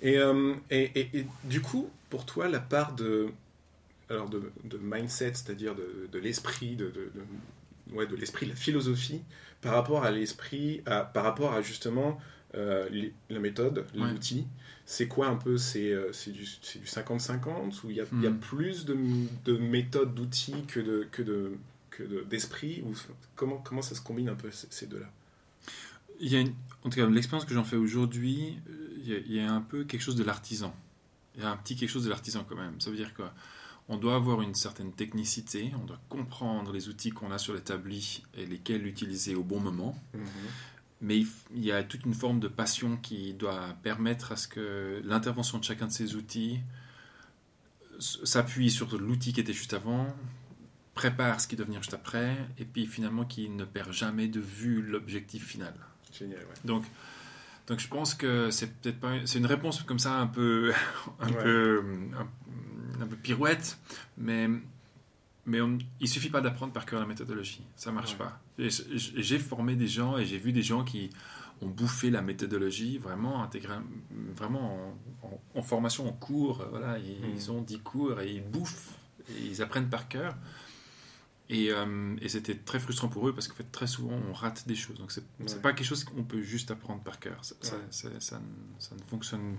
euh, 0.05 0.55
et, 0.71 1.19
et, 1.19 1.27
du 1.45 1.63
coup, 1.63 1.89
pour 2.11 2.27
toi, 2.27 2.49
la 2.49 2.61
part 2.61 2.95
de, 2.95 3.33
alors 4.13 4.29
de, 4.29 4.79
mindset, 4.81 5.35
c'est-à-dire 5.35 5.75
de, 5.75 6.09
de 6.11 6.19
l'esprit, 6.19 6.77
de, 6.77 6.93
ouais, 7.93 8.07
de 8.07 8.17
l'esprit, 8.17 8.47
la 8.47 8.55
philosophie, 8.55 9.23
par 9.61 9.75
rapport 9.75 10.05
à 10.05 10.11
l'esprit, 10.11 10.83
par 10.85 11.25
rapport 11.25 11.53
à 11.53 11.63
justement 11.63 12.19
euh, 12.55 12.89
la 13.31 13.39
méthode, 13.39 13.87
l'outil. 13.95 14.47
C'est 14.85 15.09
quoi 15.09 15.29
un 15.29 15.37
peu 15.37 15.57
C'est 15.57 15.91
euh, 15.93 16.11
du 16.27 16.45
50-50 16.45 17.85
ou 17.85 17.91
il 17.91 17.97
y, 17.97 18.01
a 18.01 18.05
hmm. 18.05 18.39
plus 18.41 18.85
de, 18.85 18.97
de 19.45 19.57
méthodes, 19.57 20.15
d'outils 20.15 20.67
que 20.67 20.81
de 20.81 21.07
que 21.11 21.23
de 21.23 21.53
que 21.91 22.25
d'esprit 22.25 22.83
ou 22.85 22.93
comment 23.37 23.59
comment 23.59 23.81
ça 23.81 23.95
se 23.95 24.03
combine 24.03 24.29
un 24.29 24.35
peu 24.35 24.51
ces 24.51 24.87
deux-là? 24.87 25.11
Il 26.21 26.31
y 26.31 26.37
a 26.37 26.41
en 26.85 26.91
tout 26.91 26.99
cas 26.99 27.07
l'expérience 27.07 27.47
que 27.47 27.55
j'en 27.55 27.65
fais 27.65 27.77
aujourd'hui, 27.77 28.59
il, 29.03 29.23
il, 29.27 29.33
y 29.33 29.41
a 29.41 29.51
un 29.51 29.63
peu 29.63 29.85
quelque 29.85 30.03
chose 30.03 30.17
de 30.17 30.25
l'artisan. 30.25 30.75
il 31.37 31.43
y 31.43 31.47
a 31.47 31.51
un 31.51 31.57
petit 31.57 31.77
quelque 31.77 31.91
chose 31.91 32.05
de 32.05 32.11
l'artisan 32.11 32.45
quand 32.47 32.57
même. 32.57 32.81
Ça 32.81 32.91
veut 32.91 32.97
dire 32.97 33.15
qu'on 33.87 33.97
doit 33.97 34.15
avoir 34.15 34.43
une 34.43 34.55
certaine 34.55 34.93
technicité, 34.93 35.73
on 35.81 35.85
doit 35.85 36.01
comprendre 36.09 36.73
les 36.73 36.89
outils 36.89 37.11
qu'on 37.11 37.31
a 37.31 37.39
sur 37.39 37.55
l'établi 37.55 38.23
et 38.37 38.47
lesquels 38.47 38.87
utiliser 38.87 39.35
au 39.35 39.43
bon 39.43 39.61
moment. 39.61 40.01
Mhm. 40.15 40.23
Mais 41.01 41.19
il, 41.19 41.65
y 41.65 41.73
a 41.73 41.83
toute 41.83 42.05
une 42.05 42.15
forme 42.15 42.39
de 42.39 42.47
passion 42.47 42.97
qui 42.97 43.35
doit 43.35 43.75
permettre 43.83 44.31
à 44.33 44.37
ce 44.37 44.47
que 44.47 45.03
l'intervention 45.05 45.59
de 45.59 45.65
chacun 45.65 45.89
de 45.89 45.93
ces 45.93 46.15
outils 46.15 46.61
s'appuie 47.99 48.71
sur 48.71 48.97
l'outil 48.97 49.33
qui 49.33 49.41
était 49.41 49.53
juste 49.53 49.75
avant, 49.75 50.07
prépare 50.95 51.41
ce 51.41 51.49
qui 51.49 51.57
doit 51.57 51.67
venir 51.67 51.83
juste 51.83 51.95
après, 51.95 52.37
et 52.59 52.65
puis 52.65 52.87
finalement 52.87 53.25
qui 53.25 53.49
ne 53.49 53.65
perd 53.65 53.93
jamais 53.93 54.29
de 54.29 54.41
vue 54.41 54.81
l'objectif 54.83 55.45
final. 55.47 55.75
Génial, 56.13 56.39
ouais. 56.41 56.55
Donc, 56.65 56.85
donc 57.67 57.81
je 57.81 57.89
pense 57.89 58.15
que 58.15 58.51
c'est 58.51 58.73
peut-être 58.81 59.01
pas 59.01 59.15
c'est 59.25 59.39
une 59.39 59.47
réponse 59.47 59.83
comme 59.83 59.99
ça 59.99 60.15
un 60.19 60.27
peu 60.27 60.73
un 61.21 61.29
Ouais. 61.29 61.43
peu 61.43 61.83
un, 62.17 62.29
un 63.01 63.07
peu 63.07 63.17
pirouette, 63.17 63.79
mais 64.19 64.49
mais 65.45 65.61
on, 65.61 65.77
il 66.01 66.09
suffit 66.09 66.31
pas 66.31 66.41
d'apprendre 66.41 66.73
par 66.73 66.87
cœur 66.87 67.01
la 67.01 67.07
méthodologie, 67.07 67.63
ça 67.75 67.91
marche 67.91 68.13
Ouais. 68.13 68.19
pas. 68.19 68.41
J'ai 68.59 69.39
formé 69.41 69.75
des 69.75 69.89
gens 69.89 70.17
et 70.19 70.25
j'ai 70.25 70.39
vu 70.39 70.53
des 70.53 70.63
gens 70.63 70.85
qui 70.85 71.11
ont 71.61 71.67
bouffé 71.69 72.11
la 72.11 72.23
méthodologie 72.23 72.99
vraiment 72.99 73.43
intégré, 73.43 73.75
vraiment 74.37 74.95
en, 75.23 75.27
en- 75.27 75.41
en 75.57 75.63
formation 75.63 76.09
en 76.09 76.13
cours, 76.13 76.61
euh, 76.61 76.67
voilà, 76.71 76.99
ils, 76.99 77.21
Mm. 77.21 77.33
ils 77.35 77.51
ont 77.51 77.61
10 77.63 77.81
cours 77.81 78.21
et 78.21 78.31
ils 78.33 78.43
bouffent 78.45 78.97
et 79.29 79.47
ils 79.47 79.63
apprennent 79.63 79.89
par 79.91 80.09
cœur. 80.09 80.37
Et, 81.49 81.71
euh, 81.71 82.17
et 82.23 82.29
c'était 82.29 82.55
très 82.55 82.79
frustrant 82.81 83.09
pour 83.09 83.29
eux 83.29 83.33
parce 83.35 83.47
qu'en 83.49 83.55
fait, 83.57 83.71
très 83.71 83.87
souvent, 83.89 84.15
on 84.29 84.33
rate 84.33 84.67
des 84.69 84.75
choses. 84.77 84.97
Donc, 84.99 85.11
c'est 85.13 85.23
Ouais. 85.41 85.61
pas 85.61 85.73
quelque 85.73 85.87
chose 85.87 86.03
qu'on 86.05 86.23
peut 86.23 86.41
juste 86.41 86.71
apprendre 86.71 87.03
par 87.03 87.19
cœur. 87.19 87.45
Ça, 87.45 87.55
ça, 87.61 87.77
Ouais. 87.77 87.83
ça- 87.91 88.09
ça 88.21 88.39
ne- 88.39 88.81
ça 88.81 88.95
ne 88.95 89.03
fonctionne, 89.03 89.57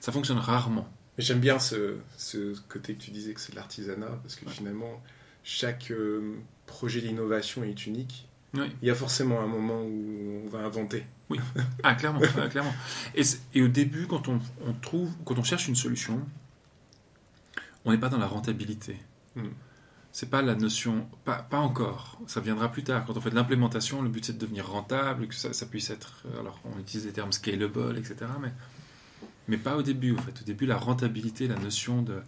ça 0.00 0.10
fonctionne 0.12 0.38
rarement. 0.38 0.88
Mais 1.18 1.24
J'aime 1.24 1.40
bien 1.40 1.58
ce, 1.58 1.96
ce 2.16 2.58
côté 2.68 2.94
que 2.94 3.02
tu 3.02 3.10
disais 3.10 3.34
que 3.34 3.40
c'est 3.40 3.52
de 3.52 3.56
l'artisanat, 3.56 4.18
parce 4.22 4.36
que 4.36 4.46
Ouais. 4.46 4.52
finalement, 4.52 5.02
chaque 5.44 5.90
euh, 5.90 6.36
projet 6.66 7.00
d'innovation 7.00 7.64
est 7.64 7.86
unique. 7.86 8.28
Oui. 8.54 8.70
Il 8.82 8.88
y 8.88 8.90
a 8.90 8.94
forcément 8.94 9.40
un 9.40 9.46
moment 9.46 9.82
où 9.82 10.42
on 10.44 10.48
va 10.48 10.60
inventer. 10.60 11.04
Ah, 11.82 11.94
clairement, 11.94 12.20
ouais, 12.20 12.48
clairement. 12.50 12.74
Et, 13.14 13.62
au 13.62 13.68
début, 13.68 14.06
quand 14.06 14.28
on, 14.28 14.38
on 14.66 14.72
trouve, 14.74 15.10
quand 15.24 15.38
on 15.38 15.42
cherche 15.42 15.66
une 15.68 15.74
solution, 15.76 16.20
on 17.84 17.92
n'est 17.92 17.98
pas 17.98 18.08
dans 18.10 18.18
la 18.18 18.26
rentabilité. 18.26 18.98
Mm. 19.36 19.48
C'est 20.12 20.28
pas 20.28 20.42
la 20.42 20.54
notion, 20.54 21.08
pas, 21.24 21.36
pas 21.42 21.58
encore. 21.58 22.18
Ça 22.26 22.40
viendra 22.40 22.70
plus 22.70 22.84
tard. 22.84 23.06
Quand 23.06 23.16
on 23.16 23.20
fait 23.22 23.30
de 23.30 23.34
l'implémentation, 23.34 24.02
le 24.02 24.10
but 24.10 24.24
c'est 24.26 24.34
de 24.34 24.38
devenir 24.38 24.68
rentable, 24.68 25.26
que 25.26 25.34
ça, 25.34 25.54
ça 25.54 25.64
puisse 25.64 25.88
être. 25.88 26.22
euh, 26.26 26.40
Alors, 26.40 26.60
on 26.64 26.78
utilise 26.78 27.06
des 27.06 27.12
termes 27.12 27.32
scalable, 27.32 27.96
etc. 27.96 28.16
Mais, 28.40 28.52
mais 29.48 29.56
pas 29.56 29.76
au 29.76 29.82
début. 29.82 30.14
En 30.14 30.22
fait, 30.22 30.40
au 30.40 30.44
début, 30.44 30.66
la 30.66 30.76
rentabilité, 30.76 31.48
la 31.48 31.56
notion 31.56 32.02
de, 32.02 32.22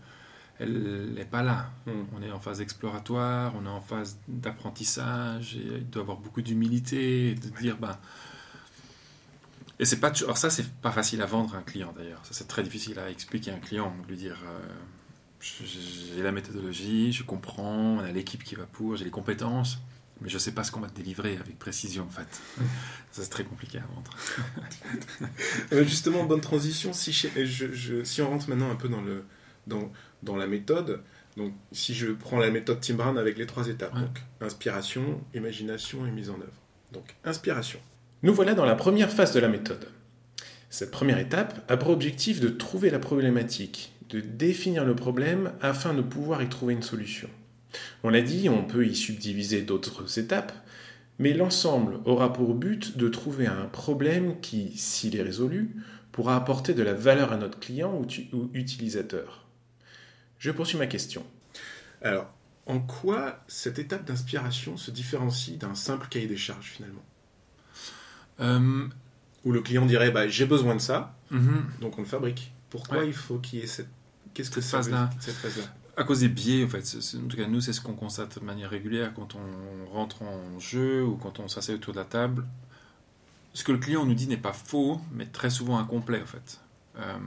elle 0.59 1.13
n'est 1.15 1.25
pas 1.25 1.43
là. 1.43 1.71
Mm. 1.87 1.91
On 2.17 2.23
est 2.23 2.31
en 2.31 2.41
phase 2.41 2.61
exploratoire, 2.61 3.55
on 3.57 3.67
est 3.67 3.69
en 3.69 3.81
phase 3.81 4.19
d'apprentissage, 4.29 5.57
et 5.57 5.79
il 5.79 5.91
doit 5.91 6.01
y 6.01 6.05
avoir 6.05 6.19
beaucoup 6.19 6.43
d'humilité, 6.43 7.35
de 7.35 7.49
dire, 7.61 7.77
ben. 7.79 7.99
Et 9.81 9.85
c'est 9.85 9.99
pas. 9.99 10.13
Alors, 10.23 10.39
ça, 10.39 10.51
c'est 10.51 10.71
pas 10.75 10.93
facile 10.93 11.21
à 11.23 11.27
vendre 11.27 11.55
à 11.55 11.59
un 11.59 11.63
client 11.63 11.93
d'ailleurs. 11.97 12.21
Ça, 12.25 12.33
c'est 12.33 12.47
très 12.49 12.63
difficile 12.63 12.99
à 12.99 13.11
expliquer 13.11 13.51
à 13.51 13.55
un 13.55 13.61
client, 13.61 13.95
de 14.05 14.09
lui 14.09 14.17
dire. 14.17 14.39
euh, 14.47 14.59
j'ai 15.65 16.23
la 16.23 16.33
méthodologie, 16.33 17.13
je 17.13 17.23
comprends, 17.23 17.97
on 17.97 18.01
a 18.01 18.11
l'équipe 18.13 18.43
qui 18.43 18.55
va 18.55 18.65
pour, 18.65 18.97
j'ai 18.97 19.05
les 19.05 19.11
compétences, 19.11 19.79
mais 20.21 20.29
je 20.29 20.39
sais 20.39 20.53
pas 20.53 20.65
ce 20.65 20.71
qu'on 20.71 20.81
va 20.81 20.89
te 20.89 20.97
délivrer 20.97 21.37
avec 21.37 21.59
précision 21.59 22.05
en 22.05 22.09
fait. 22.11 22.41
ça, 23.13 23.23
c'est 23.23 23.29
très 23.31 23.45
compliqué 23.45 23.79
à 23.79 23.85
vendre. 23.95 24.11
Justement, 25.87 26.25
bonne 26.25 26.41
transition. 26.41 26.93
Si, 26.93 27.13
je- 27.13 27.45
je- 27.45 27.73
je- 27.73 28.05
si 28.05 28.23
on 28.23 28.29
rentre 28.31 28.49
maintenant 28.49 28.71
un 28.71 28.77
peu 28.77 28.89
dans, 28.89 29.03
le, 29.03 29.25
dans, 29.67 29.91
dans 30.23 30.37
la 30.37 30.47
méthode, 30.47 31.03
donc 31.37 31.53
si 31.73 31.95
je 31.95 32.09
prends 32.13 32.39
la 32.39 32.51
méthode 32.51 32.81
Tim 32.81 32.95
Brown 32.95 33.19
avec 33.19 33.39
les 33.39 33.47
trois 33.47 33.69
étapes, 33.69 33.95
Ouais. 33.95 34.01
donc 34.03 34.19
inspiration, 34.41 35.21
imagination 35.35 36.07
et 36.07 36.11
mise 36.11 36.31
en 36.31 36.35
œuvre. 36.35 36.61
Donc 36.93 37.15
inspiration. 37.25 37.81
Nous 38.23 38.33
voilà 38.35 38.55
dans 38.55 38.65
la 38.65 38.77
première 38.77 39.11
phase 39.11 39.33
de 39.33 39.41
la 39.41 39.49
méthode. 39.49 39.89
Cette 40.71 40.91
première 40.91 41.19
étape 41.19 41.65
a 41.71 41.77
pour 41.77 41.91
objectif 41.91 42.41
de 42.41 42.49
trouver 42.49 42.91
la 42.91 42.99
problématique, 42.99 43.93
de 44.11 44.21
définir 44.21 44.85
le 44.85 44.95
problème 44.97 45.53
afin 45.61 45.95
de 45.95 46.03
pouvoir 46.03 46.43
y 46.43 46.49
trouver 46.49 46.75
une 46.75 46.83
solution. 46.83 47.29
On 48.03 48.11
l'a 48.11 48.23
dit, 48.23 48.49
on 48.49 48.65
peut 48.65 48.87
y 48.87 48.95
subdiviser 48.95 49.63
d'autres 49.63 50.19
étapes, 50.19 50.53
mais 51.19 51.33
l'ensemble 51.33 52.01
aura 52.05 52.33
pour 52.33 52.55
but 52.55 52.97
de 52.97 53.09
trouver 53.09 53.47
un 53.47 53.67
problème 53.67 54.41
qui, 54.41 54.77
s'il 54.77 55.17
est 55.17 55.23
résolu, 55.23 55.77
pourra 56.13 56.37
apporter 56.37 56.75
de 56.75 56.83
la 56.83 56.95
valeur 56.95 57.33
à 57.33 57.37
notre 57.37 57.59
client 57.59 58.01
ou, 58.33 58.51
utilisateur. 58.55 59.47
Je 60.39 60.51
poursuis 60.51 60.79
ma 60.79 60.87
question. 60.87 61.25
Alors, 62.03 62.33
en 62.67 62.81
quoi 62.81 63.43
cette 63.49 63.79
étape 63.79 64.05
d'inspiration 64.05 64.77
se 64.77 64.91
différencie 64.91 65.59
d'un 65.59 65.75
simple 65.75 66.07
cahier 66.09 66.27
des 66.27 66.37
charges 66.37 66.71
finalement? 66.71 67.05
Euh, 68.41 68.87
Où 69.45 69.53
le 69.53 69.61
client 69.61 69.87
dirait 69.87 70.11
bah, 70.11 70.27
j'ai 70.29 70.47
besoin 70.47 70.75
de 70.75 70.81
ça, 70.81 71.17
mhm. 71.31 71.65
donc 71.81 71.99
on 71.99 72.03
le 72.03 72.07
fabrique. 72.09 72.53
Pourquoi 72.71 72.99
Ouais. 72.99 73.07
il 73.07 73.13
faut 73.13 73.39
qu'il 73.39 73.61
y 73.61 73.63
ait 73.63 73.67
cette 73.67 73.89
Qu'est-ce 74.35 74.51
que 74.51 74.61
phase-là. 74.61 75.11
cette 75.21 75.37
phase-là? 75.37 75.65
À 75.97 76.03
cause 76.03 76.21
des 76.21 76.29
biais, 76.29 76.65
en 76.65 76.69
fait. 76.69 76.97
En 77.17 77.29
tout 77.29 77.37
cas, 77.37 77.47
nous, 77.47 77.61
c'est 77.61 77.73
ce 77.73 77.81
qu'on 77.81 77.95
constate 77.95 78.41
de 78.41 78.45
manière 78.45 78.71
régulière 78.71 79.13
quand 79.15 79.37
on 79.37 79.93
rentre 79.93 80.23
en 80.23 80.59
jeu 80.59 81.05
ou 81.05 81.17
quand 81.17 81.39
on 81.39 81.49
s'assied 81.49 81.75
autour 81.75 81.93
de 81.93 81.99
la 81.99 82.05
table. 82.05 82.45
Ce 83.53 83.63
que 83.63 83.71
le 83.71 83.79
client 83.79 84.05
nous 84.05 84.15
dit 84.15 84.27
n'est 84.27 84.37
pas 84.37 84.53
faux, 84.53 85.01
mais 85.13 85.27
très 85.27 85.51
souvent 85.51 85.79
incomplet, 85.79 86.21
en 86.21 86.27
fait. 86.27 86.61
Euh, 86.99 87.19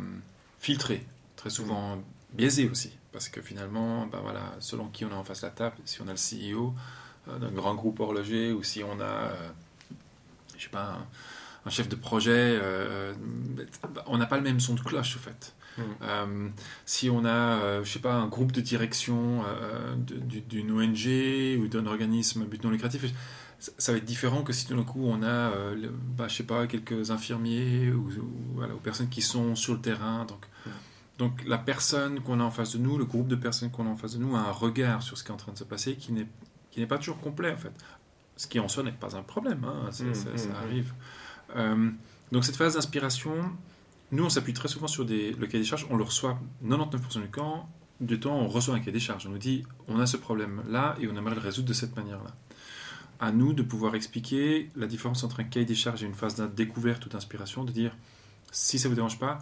filtré, 0.59 1.05
très 1.37 1.49
souvent 1.49 2.01
biaisé 2.33 2.69
aussi. 2.69 2.91
Parce 3.13 3.29
que 3.29 3.41
finalement, 3.41 4.05
ben 4.07 4.19
voilà, 4.21 4.53
selon 4.59 4.87
qui 4.89 5.05
on 5.05 5.11
a 5.11 5.15
en 5.15 5.23
face 5.23 5.41
de 5.41 5.45
la 5.47 5.51
table, 5.51 5.77
si 5.85 6.01
on 6.01 6.07
a 6.07 6.11
le 6.11 6.17
CEO 6.17 6.73
euh, 7.29 7.39
d'un 7.39 7.51
grand 7.51 7.73
groupe 7.73 7.99
horloger 8.01 8.51
ou 8.51 8.63
si 8.63 8.83
on 8.83 8.99
a, 8.99 9.03
euh, 9.03 9.49
je 10.57 10.63
sais 10.63 10.69
pas, 10.69 10.97
un, 10.97 11.07
un 11.65 11.69
chef 11.69 11.87
de 11.89 11.95
projet, 11.95 12.59
euh, 12.61 13.13
on 14.05 14.17
n'a 14.17 14.25
pas 14.25 14.37
le 14.37 14.43
même 14.43 14.59
son 14.59 14.73
de 14.75 14.81
cloche, 14.81 15.15
en 15.15 15.19
fait. 15.19 15.53
Mm. 15.77 15.81
Euh, 16.01 16.49
si 16.85 17.09
on 17.09 17.25
a, 17.25 17.29
euh, 17.29 17.83
je 17.83 17.91
sais 17.91 17.99
pas, 17.99 18.15
un 18.15 18.27
groupe 18.27 18.51
de 18.51 18.61
direction 18.61 19.43
euh, 19.45 19.95
d'une 19.97 20.71
ONG 20.71 21.59
ou 21.59 21.67
d'un 21.67 21.85
organisme 21.85 22.45
but 22.45 22.63
non 22.63 22.69
lucratif, 22.69 23.05
ça, 23.59 23.91
va 23.91 23.97
être 23.97 24.05
différent 24.05 24.43
que 24.43 24.53
si 24.53 24.67
tout 24.67 24.75
d'un 24.75 24.83
coup 24.83 25.03
on 25.05 25.23
a, 25.23 25.51
bah, 26.17 26.27
je 26.27 26.35
sais 26.35 26.43
pas, 26.43 26.67
quelques 26.67 27.11
infirmiers 27.11 27.91
ou, 27.91 28.09
ou, 28.09 28.31
voilà, 28.55 28.75
ou 28.75 28.77
personnes 28.77 29.09
qui 29.09 29.21
sont 29.21 29.55
sur 29.55 29.73
le 29.73 29.81
terrain. 29.81 30.25
Donc, 30.25 30.45
Mm. 30.65 30.69
donc 31.19 31.43
la 31.45 31.57
personne 31.57 32.19
qu'on 32.21 32.39
a 32.39 32.43
en 32.43 32.51
face 32.51 32.73
de 32.73 32.79
nous, 32.79 32.97
le 32.97 33.05
groupe 33.05 33.27
de 33.27 33.35
personnes 33.35 33.71
qu'on 33.71 33.85
a 33.87 33.89
en 33.89 33.95
face 33.95 34.13
de 34.13 34.19
nous, 34.19 34.35
a 34.35 34.39
un 34.39 34.51
regard 34.51 35.01
sur 35.01 35.17
ce 35.17 35.23
qui 35.23 35.31
est 35.31 35.33
en 35.33 35.37
train 35.37 35.53
de 35.53 35.57
se 35.57 35.63
passer 35.63 35.95
qui 35.95 36.11
n'est 36.11 36.27
qui 36.71 36.81
n'est 36.81 36.87
pas 36.87 36.97
toujours 36.99 37.19
complet 37.19 37.51
en 37.51 37.57
fait. 37.57 37.71
Ce 38.35 38.45
qui 38.45 38.59
en 38.59 38.67
soi 38.67 38.83
n'est 38.83 38.91
pas 38.91 39.15
un 39.15 39.23
problème, 39.23 39.63
hein, 39.63 39.89
Mm, 39.89 40.13
ça 40.13 40.49
arrive. 40.61 40.93
Euh, 41.55 41.89
donc 42.31 42.45
cette 42.45 42.55
phase 42.55 42.75
d'inspiration, 42.75 43.33
nous, 44.11 44.23
on 44.23 44.29
s'appuie 44.29 44.53
très 44.53 44.67
souvent 44.67 44.87
sur 44.87 45.05
des, 45.05 45.33
le 45.33 45.47
cahier 45.47 45.59
des 45.63 45.69
charges. 45.69 45.85
On 45.89 45.97
le 45.97 46.03
reçoit 46.03 46.39
99% 46.65 47.21
du 47.21 47.29
temps. 47.29 47.69
Du 47.99 48.19
temps, 48.19 48.35
on 48.37 48.47
reçoit 48.47 48.75
un 48.75 48.79
cahier 48.79 48.91
des 48.91 48.99
charges. 48.99 49.25
On 49.27 49.31
nous 49.31 49.37
dit, 49.37 49.63
on 49.87 49.99
a 49.99 50.05
ce 50.05 50.17
problème-là 50.17 50.95
et 51.01 51.07
on 51.07 51.15
aimerait 51.15 51.35
le 51.35 51.41
résoudre 51.41 51.67
de 51.67 51.73
cette 51.73 51.95
manière-là. 51.95 52.35
À 53.19 53.31
nous 53.31 53.53
de 53.53 53.63
pouvoir 53.63 53.95
expliquer 53.95 54.69
la 54.75 54.85
différence 54.85 55.23
entre 55.23 55.39
un 55.39 55.43
cahier 55.43 55.65
des 55.65 55.73
charges 55.75 56.03
et 56.03 56.05
une 56.05 56.13
phase 56.13 56.35
de 56.35 56.45
découverte 56.47 57.05
ou 57.05 57.09
d'inspiration, 57.09 57.63
de 57.63 57.71
dire, 57.71 57.95
si 58.51 58.77
ça 58.77 58.87
ne 58.87 58.91
vous 58.91 58.95
dérange 58.95 59.17
pas, 59.19 59.39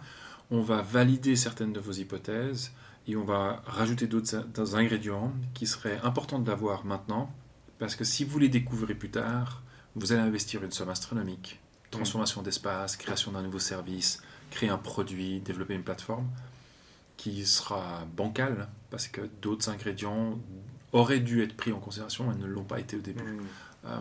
on 0.50 0.62
va 0.62 0.80
valider 0.80 1.36
certaines 1.36 1.72
de 1.74 1.80
vos 1.80 1.92
hypothèses 1.92 2.72
et 3.06 3.14
on 3.16 3.24
va 3.24 3.62
rajouter 3.66 4.06
d'autres 4.06 4.34
in- 4.36 4.46
d'autres 4.54 4.74
ingrédients 4.76 5.32
qui 5.54 5.66
seraient 5.66 6.00
importants 6.02 6.38
d'avoir 6.38 6.84
maintenant, 6.86 7.30
parce 7.78 7.94
que 7.94 8.04
si 8.04 8.24
vous 8.24 8.38
les 8.38 8.48
découvrez 8.48 8.94
plus 8.94 9.10
tard, 9.10 9.62
vous 9.94 10.12
allez 10.12 10.22
investir 10.22 10.64
une 10.64 10.72
somme 10.72 10.88
astronomique. 10.88 11.60
Transformation 11.90 12.42
d'espace, 12.42 12.96
création 12.96 13.32
d'un 13.32 13.42
nouveau 13.42 13.58
service, 13.58 14.22
créer 14.56 14.70
un 14.70 14.78
produit, 14.78 15.40
développer 15.40 15.74
une 15.74 15.82
plateforme 15.82 16.26
qui 17.18 17.46
sera 17.46 18.06
bancale 18.16 18.68
parce 18.90 19.06
que 19.06 19.20
d'autres 19.42 19.68
ingrédients 19.68 20.38
auraient 20.92 21.20
dû 21.20 21.42
être 21.42 21.54
pris 21.54 21.72
en 21.72 21.78
considération 21.78 22.32
et 22.32 22.36
ne 22.36 22.46
l'ont 22.46 22.64
pas 22.64 22.80
été 22.80 22.96
au 22.96 23.00
début. 23.00 23.22
Mm. 23.22 23.40
Euh, 23.86 24.00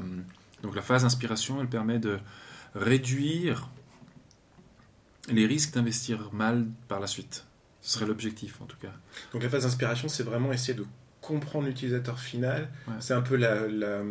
donc 0.63 0.75
la 0.75 0.81
phase 0.81 1.03
d'inspiration, 1.03 1.59
elle 1.59 1.67
permet 1.67 1.99
de 1.99 2.19
réduire 2.73 3.69
les 5.29 5.45
risques 5.45 5.73
d'investir 5.73 6.31
mal 6.31 6.67
par 6.87 7.01
la 7.01 7.07
suite. 7.07 7.45
Ce 7.81 7.95
serait 7.95 8.05
l'objectif 8.05 8.61
en 8.61 8.65
tout 8.65 8.77
cas. 8.77 8.93
Donc 9.33 9.43
la 9.43 9.49
phase 9.49 9.63
d'inspiration, 9.63 10.07
c'est 10.07 10.23
vraiment 10.23 10.53
essayer 10.53 10.73
de 10.73 10.85
comprendre 11.19 11.67
l'utilisateur 11.67 12.17
final. 12.19 12.69
Ouais. 12.87 12.93
C'est 12.99 13.13
un 13.13 13.21
peu 13.21 13.35
la, 13.35 13.67
la, 13.67 14.03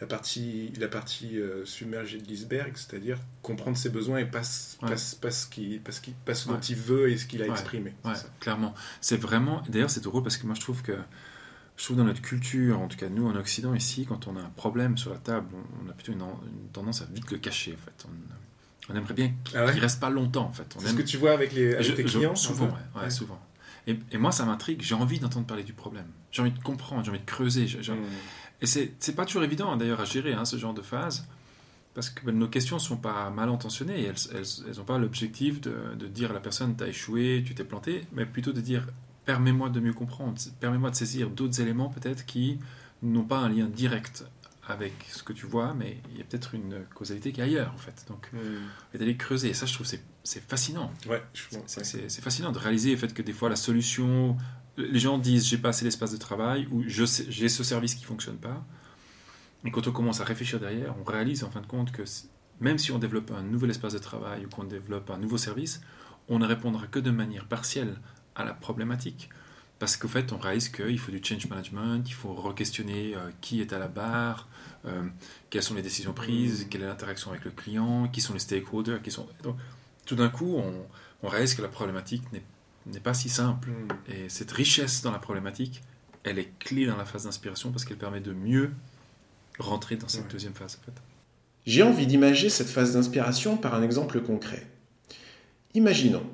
la 0.00 0.06
partie, 0.06 0.72
la 0.78 0.88
partie 0.88 1.38
euh, 1.38 1.64
submergée 1.66 2.18
de 2.18 2.26
l'iceberg, 2.26 2.72
c'est-à-dire 2.74 3.18
comprendre 3.42 3.76
ses 3.76 3.90
besoins 3.90 4.18
et 4.18 4.24
pas, 4.24 4.40
Ouais. 4.82 4.88
pas, 4.88 4.96
ce- 4.96 5.16
pas 5.16 5.30
ce, 5.30 5.46
qui, 5.46 5.78
pas 5.78 5.92
ce, 5.92 6.00
qui- 6.00 6.14
pas 6.24 6.34
ce 6.34 6.48
dont 6.48 6.54
Ouais. 6.54 6.60
il 6.68 6.76
veut 6.76 7.10
et 7.10 7.18
ce 7.18 7.26
qu'il 7.26 7.42
a 7.42 7.46
Ouais. 7.46 7.50
exprimé. 7.52 7.94
ça. 8.04 8.26
clairement. 8.40 8.74
C'est 9.00 9.18
vraiment. 9.18 9.62
D'ailleurs, 9.68 9.90
c'est 9.90 10.02
drôle 10.02 10.22
parce 10.22 10.36
que 10.36 10.46
moi, 10.46 10.54
je 10.54 10.60
trouve 10.60 10.82
que. 10.82 10.96
Je 11.76 11.84
trouve 11.86 11.96
dans 11.96 12.04
notre 12.04 12.20
culture, 12.20 12.78
en 12.78 12.88
tout 12.88 12.98
cas 12.98 13.08
nous 13.08 13.26
en 13.26 13.34
Occident 13.36 13.72
ici, 13.74 14.04
quand 14.06 14.26
on 14.26 14.36
a 14.36 14.40
un 14.40 14.50
problème 14.50 14.98
sur 14.98 15.12
la 15.12 15.18
table, 15.18 15.48
on, 15.82 15.88
a 15.88 15.94
plutôt 15.94 16.12
une, 16.12 16.20
en- 16.20 16.38
une 16.44 16.68
tendance 16.72 17.00
à 17.00 17.06
vite 17.06 17.30
le 17.30 17.38
cacher 17.38 17.74
en 17.74 17.82
fait. 17.84 18.06
On- 18.06 18.92
On 18.92 18.96
aimerait 18.96 19.14
bien 19.14 19.32
Ah 19.54 19.64
ouais? 19.66 19.74
ne 19.74 19.80
restent 19.80 20.00
pas 20.00 20.10
longtemps, 20.10 20.46
en 20.46 20.52
fait. 20.52 20.66
C'est 20.78 20.88
ce 20.88 20.94
que 20.94 21.02
tu 21.02 21.16
vois 21.16 21.30
avec 21.32 21.52
les, 21.52 21.74
avec 21.74 21.86
Je- 21.86 21.92
tes 21.92 22.06
je- 22.06 22.18
clients 22.18 22.34
Souvent, 22.34 22.68
souvent. 23.08 23.40
Et, 23.86 23.98
et 24.12 24.18
moi, 24.18 24.32
ça 24.32 24.44
m'intrigue. 24.44 24.82
J'ai 24.82 24.94
envie 24.96 25.20
d'entendre 25.20 25.46
parler 25.46 25.62
du 25.62 25.72
problème. 25.72 26.06
J'ai 26.32 26.42
envie 26.42 26.50
de 26.50 26.58
comprendre, 26.62 27.04
j'ai 27.04 27.10
envie 27.10 27.20
de 27.20 27.24
creuser. 27.24 27.66
j'ai- 27.68 27.82
j'ai- 27.82 27.92
Mm. 27.92 28.04
Et 28.62 28.66
c'est 28.66 29.14
pas 29.16 29.24
toujours 29.26 29.42
évident, 29.42 29.72
hein, 29.72 29.76
d'ailleurs, 29.76 30.00
à 30.00 30.04
gérer 30.04 30.32
hein, 30.34 30.44
ce 30.44 30.56
genre 30.56 30.74
de 30.74 30.82
phase. 30.82 31.26
Parce 31.94 32.08
que 32.10 32.24
ben, 32.24 32.36
nos 32.38 32.46
questions 32.48 32.78
sont 32.78 32.96
pas 32.96 33.30
mal 33.30 33.48
intentionnées. 33.48 34.04
Elles 34.32 34.76
n'ont 34.76 34.84
pas 34.84 34.98
l'objectif 34.98 35.60
de, 35.60 35.74
de 35.98 36.06
dire 36.06 36.30
à 36.30 36.34
la 36.34 36.40
personne 36.40 36.76
t'as 36.76 36.86
échoué, 36.86 37.42
tu 37.44 37.54
t'es 37.54 37.64
planté, 37.64 38.04
mais 38.12 38.26
plutôt 38.26 38.52
de 38.52 38.60
dire 38.60 38.86
permets-moi 39.24 39.70
de 39.70 39.80
mieux 39.80 39.92
comprendre, 39.92 40.40
permets-moi 40.60 40.90
de 40.90 40.96
saisir 40.96 41.30
d'autres 41.30 41.60
éléments 41.60 41.88
peut-être 41.88 42.26
qui 42.26 42.58
n'ont 43.02 43.24
pas 43.24 43.38
un 43.38 43.48
lien 43.48 43.66
direct 43.66 44.24
avec 44.68 44.92
ce 45.10 45.22
que 45.24 45.32
tu 45.32 45.46
vois, 45.46 45.74
mais 45.74 45.98
il 46.12 46.18
y 46.18 46.20
a 46.20 46.24
peut-être 46.24 46.54
une 46.54 46.84
causalité 46.94 47.32
qui 47.32 47.40
est 47.40 47.44
ailleurs 47.44 47.72
en 47.74 47.78
fait. 47.78 48.04
Donc, 48.08 48.30
et 48.94 48.98
d'aller 48.98 49.16
creuser. 49.16 49.48
Et 49.50 49.54
ça, 49.54 49.66
je 49.66 49.74
trouve 49.74 49.86
c'est- 49.86 50.04
fascinant. 50.48 50.92
Ouais, 51.08 51.22
je 51.34 51.42
C'est- 51.50 51.56
ouais. 51.80 51.84
C'est 51.84 52.08
c'est 52.08 52.22
fascinant 52.22 52.52
de 52.52 52.58
réaliser 52.58 52.92
le 52.92 52.96
fait 52.98 53.12
que 53.12 53.22
des 53.22 53.32
fois 53.32 53.48
la 53.48 53.56
solution, 53.56 54.36
les 54.76 54.98
gens 54.98 55.18
disent 55.18 55.46
j'ai 55.46 55.58
pas 55.58 55.70
assez 55.70 55.84
d'espace 55.84 56.12
de 56.12 56.16
travail 56.16 56.66
ou 56.70 56.82
j'ai 56.86 57.48
ce 57.48 57.64
service 57.64 57.94
qui 57.94 58.04
fonctionne 58.04 58.36
pas. 58.36 58.64
Mais 59.62 59.70
quand 59.70 59.86
on 59.86 59.92
commence 59.92 60.20
à 60.20 60.24
réfléchir 60.24 60.58
derrière, 60.58 60.94
on 60.98 61.04
réalise 61.04 61.44
en 61.44 61.50
fin 61.50 61.60
de 61.60 61.66
compte 61.66 61.92
que 61.92 62.02
même 62.60 62.78
si 62.78 62.92
on 62.92 62.98
développe 62.98 63.30
un 63.30 63.42
nouvel 63.42 63.70
espace 63.70 63.92
de 63.92 63.98
travail 63.98 64.46
ou 64.46 64.48
qu'on 64.48 64.64
développe 64.64 65.10
un 65.10 65.18
nouveau 65.18 65.38
service, 65.38 65.80
on 66.28 66.38
ne 66.38 66.46
répondra 66.46 66.86
que 66.86 66.98
de 66.98 67.10
manière 67.10 67.46
partielle 67.46 67.96
à 68.34 68.44
la 68.44 68.54
problématique. 68.54 69.28
Parce 69.78 69.96
qu'au 69.96 70.08
fait, 70.08 70.32
on 70.32 70.38
réalise 70.38 70.68
qu'il 70.68 70.98
faut 70.98 71.10
du 71.10 71.20
change 71.24 71.48
management, 71.48 72.02
il 72.06 72.12
faut 72.12 72.34
re-questionner 72.34 73.14
euh, 73.16 73.30
qui 73.40 73.62
est 73.62 73.72
à 73.72 73.78
la 73.78 73.88
barre, 73.88 74.46
euh, 74.84 75.04
quelles 75.48 75.62
sont 75.62 75.74
les 75.74 75.80
décisions 75.80 76.12
prises, 76.12 76.66
quelle 76.68 76.82
est 76.82 76.86
l'interaction 76.86 77.30
avec 77.30 77.46
le 77.46 77.50
client, 77.50 78.06
qui 78.08 78.20
sont 78.20 78.34
les 78.34 78.40
stakeholders, 78.40 79.00
qui 79.00 79.10
sont... 79.10 79.26
Donc, 79.42 79.56
tout 80.04 80.16
d'un 80.16 80.28
coup, 80.28 80.56
on, 80.56 80.86
on 81.22 81.28
réalise 81.28 81.54
que 81.54 81.62
la 81.62 81.68
problématique 81.68 82.30
n'est 82.32 82.42
n'est 82.86 83.00
pas 83.00 83.14
si 83.14 83.28
simple. 83.28 83.70
Mm. 83.70 84.12
Et 84.12 84.28
cette 84.28 84.50
richesse 84.50 85.02
dans 85.02 85.10
la 85.10 85.18
problématique, 85.18 85.82
elle 86.24 86.38
est 86.38 86.50
clé 86.58 86.86
dans 86.86 86.96
la 86.96 87.04
phase 87.04 87.24
d'inspiration 87.24 87.70
parce 87.70 87.84
qu'elle 87.84 87.96
permet 87.98 88.20
de 88.20 88.32
mieux 88.32 88.70
rentrer 89.58 89.96
dans 89.96 90.08
cette 90.08 90.24
Ouais. 90.24 90.32
deuxième 90.32 90.54
phase. 90.54 90.78
En 90.80 90.84
fait. 90.86 91.00
J'ai 91.66 91.82
envie 91.82 92.06
d'imager 92.06 92.48
cette 92.48 92.68
phase 92.68 92.94
d'inspiration 92.94 93.56
par 93.56 93.74
un 93.74 93.82
exemple 93.82 94.20
concret. 94.20 94.66
Imaginons, 95.74 96.24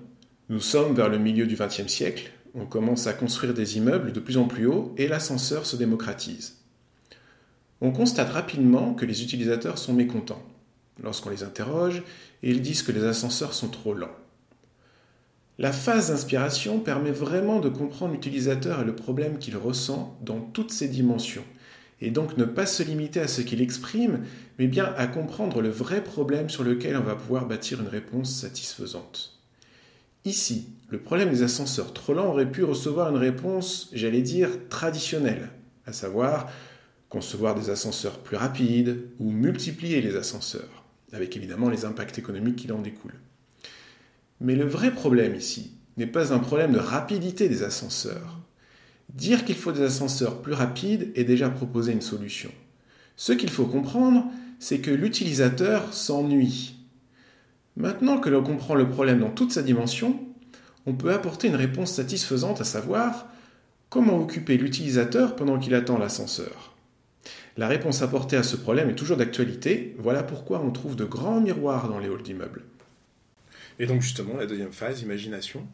nous 0.49 0.61
sommes 0.61 0.95
vers 0.95 1.09
le 1.09 1.19
milieu 1.19 1.47
du 1.47 1.57
XXe 1.57 1.89
siècle, 1.89 2.33
on 2.55 2.65
commence 2.65 3.07
à 3.07 3.13
construire 3.13 3.53
des 3.53 3.77
immeubles 3.77 4.13
de 4.13 4.21
plus 4.21 4.39
en 4.39 4.47
plus 4.47 4.67
hauts 4.67 4.95
et 4.97 5.09
l'ascenseur 5.09 5.67
se 5.67 5.77
démocratise. 5.77 6.57
On 7.83 7.91
constate 7.93 8.31
rapidement 8.31 8.95
que 8.95 9.05
les 9.05 9.23
utilisateurs 9.23 9.77
sont 9.77 9.93
mécontents. 9.93 10.43
Lorsqu'on 11.03 11.29
les 11.29 11.43
interroge, 11.43 12.03
ils 12.43 12.63
disent 12.63 12.83
que 12.83 12.93
les 12.93 13.05
ascenseurs 13.05 13.53
sont 13.53 13.69
trop 13.69 13.93
lents. 13.93 14.17
La 15.59 15.73
phase 15.73 16.11
d'inspiration 16.11 16.81
permet 16.81 17.13
vraiment 17.13 17.61
de 17.61 17.71
comprendre 17.71 18.13
l'utilisateur 18.13 18.83
et 18.83 18.85
le 18.85 18.95
problème 18.95 19.39
qu'il 19.39 19.57
ressent 19.57 20.19
dans 20.23 20.41
toutes 20.41 20.71
ses 20.71 20.87
dimensions, 20.87 21.45
et 22.03 22.11
donc 22.11 22.37
ne 22.37 22.45
pas 22.45 22.67
se 22.67 22.83
limiter 22.83 23.21
à 23.21 23.29
ce 23.29 23.41
qu'il 23.41 23.63
exprime, 23.63 24.21
mais 24.59 24.67
bien 24.67 24.93
à 24.99 25.07
comprendre 25.07 25.63
le 25.63 25.71
vrai 25.71 26.05
problème 26.05 26.51
sur 26.51 26.63
lequel 26.63 26.97
on 26.97 27.03
va 27.03 27.15
pouvoir 27.15 27.47
bâtir 27.47 27.81
une 27.81 27.89
réponse 27.89 28.35
satisfaisante. 28.35 29.39
Ici, 30.27 30.69
le 30.91 30.99
problème 30.99 31.31
des 31.31 31.43
ascenseurs 31.43 31.95
trop 31.95 32.13
lents 32.13 32.29
aurait 32.29 32.51
pu 32.51 32.63
recevoir 32.63 33.09
une 33.09 33.17
réponse, 33.17 33.89
j'allais 33.95 34.23
dire, 34.23 34.51
traditionnelle, 34.69 35.51
à 35.87 35.95
savoir 35.95 36.51
concevoir 37.09 37.55
des 37.55 37.71
ascenseurs 37.71 38.19
plus 38.19 38.37
rapides 38.37 39.07
ou 39.21 39.31
multiplier 39.31 40.03
les 40.03 40.17
ascenseurs, 40.17 40.85
avec 41.13 41.35
évidemment 41.37 41.71
les 41.71 41.87
impacts 41.87 42.19
économiques 42.19 42.57
qui 42.57 42.73
en 42.73 42.83
découlent. 42.83 43.21
Mais 44.41 44.55
le 44.55 44.67
vrai 44.67 44.91
problème 44.91 45.35
ici 45.35 45.73
n'est 45.97 46.07
pas 46.07 46.33
un 46.33 46.39
problème 46.39 46.73
de 46.73 46.79
rapidité 46.79 47.49
des 47.49 47.63
ascenseurs. 47.63 48.39
Dire 49.15 49.45
qu'il 49.45 49.57
faut 49.57 49.73
des 49.73 49.83
ascenseurs 49.83 50.43
plus 50.43 50.53
rapides 50.53 51.11
est 51.15 51.25
déjà 51.25 51.49
proposer 51.49 51.93
une 51.93 52.03
solution. 52.03 52.51
Ce 53.17 53.33
qu'il 53.33 53.51
faut 53.51 53.65
comprendre, 53.65 54.27
c'est 54.59 54.81
que 54.81 54.91
l'utilisateur 54.91 55.95
s'ennuie. 55.95 56.75
Maintenant 57.77 58.19
que 58.19 58.29
l'on 58.29 58.43
comprend 58.43 58.75
le 58.75 58.89
problème 58.89 59.21
dans 59.21 59.31
toute 59.31 59.53
sa 59.53 59.63
dimension, 59.63 60.21
on 60.87 60.95
peut 60.95 61.13
apporter 61.13 61.49
une 61.49 61.57
réponse 61.57 61.93
satisfaisante 61.93 62.61
à 62.61 62.65
savoir 62.65 63.27
comment 63.89 64.19
occuper 64.19 64.57
l'utilisateur 64.57 65.37
pendant 65.37 65.59
qu'il 65.59 65.75
attend 65.75 65.99
l'ascenseur. 65.99 66.75
La 67.57 67.69
réponse 67.69 68.03
apportée 68.03 68.37
à 68.37 68.43
ce 68.43 68.57
problème 68.57 68.91
est 68.91 68.95
toujours 68.95 69.17
d'actualité, 69.17 69.97
voilà 69.99 70.23
pourquoi 70.23 70.61
on 70.61 70.71
trouve 70.71 70.97
de 70.97 71.05
grands 71.05 71.41
miroirs 71.41 71.89
dans 71.89 71.99
les 71.99 72.09
halls 72.09 72.23
d'immeubles. 72.23 72.65
Et 73.79 73.87
donc 73.87 74.03
justement, 74.03 74.37
la 74.37 74.47
deuxième 74.47 74.73
phase, 74.73 75.03
imagination. 75.03 75.67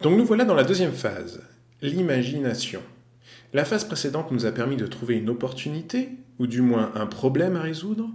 Donc 0.00 0.16
nous 0.16 0.24
voilà 0.24 0.44
dans 0.44 0.54
la 0.54 0.64
deuxième 0.64 0.92
phase, 0.92 1.42
l'imagination. 1.82 2.82
La 3.52 3.64
phase 3.64 3.84
précédente 3.84 4.30
nous 4.32 4.46
a 4.46 4.52
permis 4.52 4.76
de 4.76 4.86
trouver 4.86 5.16
une 5.16 5.28
opportunité, 5.28 6.10
ou 6.38 6.46
du 6.46 6.62
moins 6.62 6.92
un 6.94 7.06
problème 7.06 7.56
à 7.56 7.62
résoudre, 7.62 8.08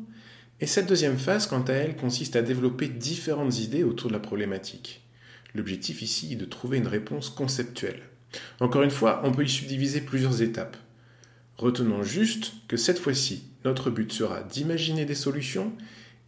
et 0.60 0.67
cette 0.67 0.88
deuxième 0.88 1.17
phase, 1.17 1.47
quant 1.47 1.63
à 1.63 1.73
elle, 1.73 1.95
consiste 1.95 2.36
à 2.36 2.43
développer 2.43 2.88
différentes 2.88 3.60
idées 3.60 3.84
autour 3.84 4.10
de 4.10 4.13
la 4.13 4.19
problématique. 4.19 5.01
L'objectif 5.55 6.01
ici 6.03 6.34
est 6.34 6.36
de 6.38 6.45
trouver 6.45 6.77
une 6.77 6.88
réponse 6.88 7.29
conceptuelle. 7.29 8.01
Encore 8.60 8.84
une 8.84 8.91
fois, 8.91 9.21
on 9.23 9.31
peut 9.31 9.43
y 9.43 9.49
subdiviser 9.49 10.01
plusieurs 10.01 10.41
étapes. 10.41 10.77
Retenons 11.57 12.03
juste 12.03 12.53
que 12.67 12.77
cette 12.77 12.99
fois-ci, 12.99 13.43
notre 13.65 13.89
but 13.89 14.12
sera 14.12 14.43
d'imaginer 14.43 15.05
des 15.05 15.15
solutions 15.15 15.73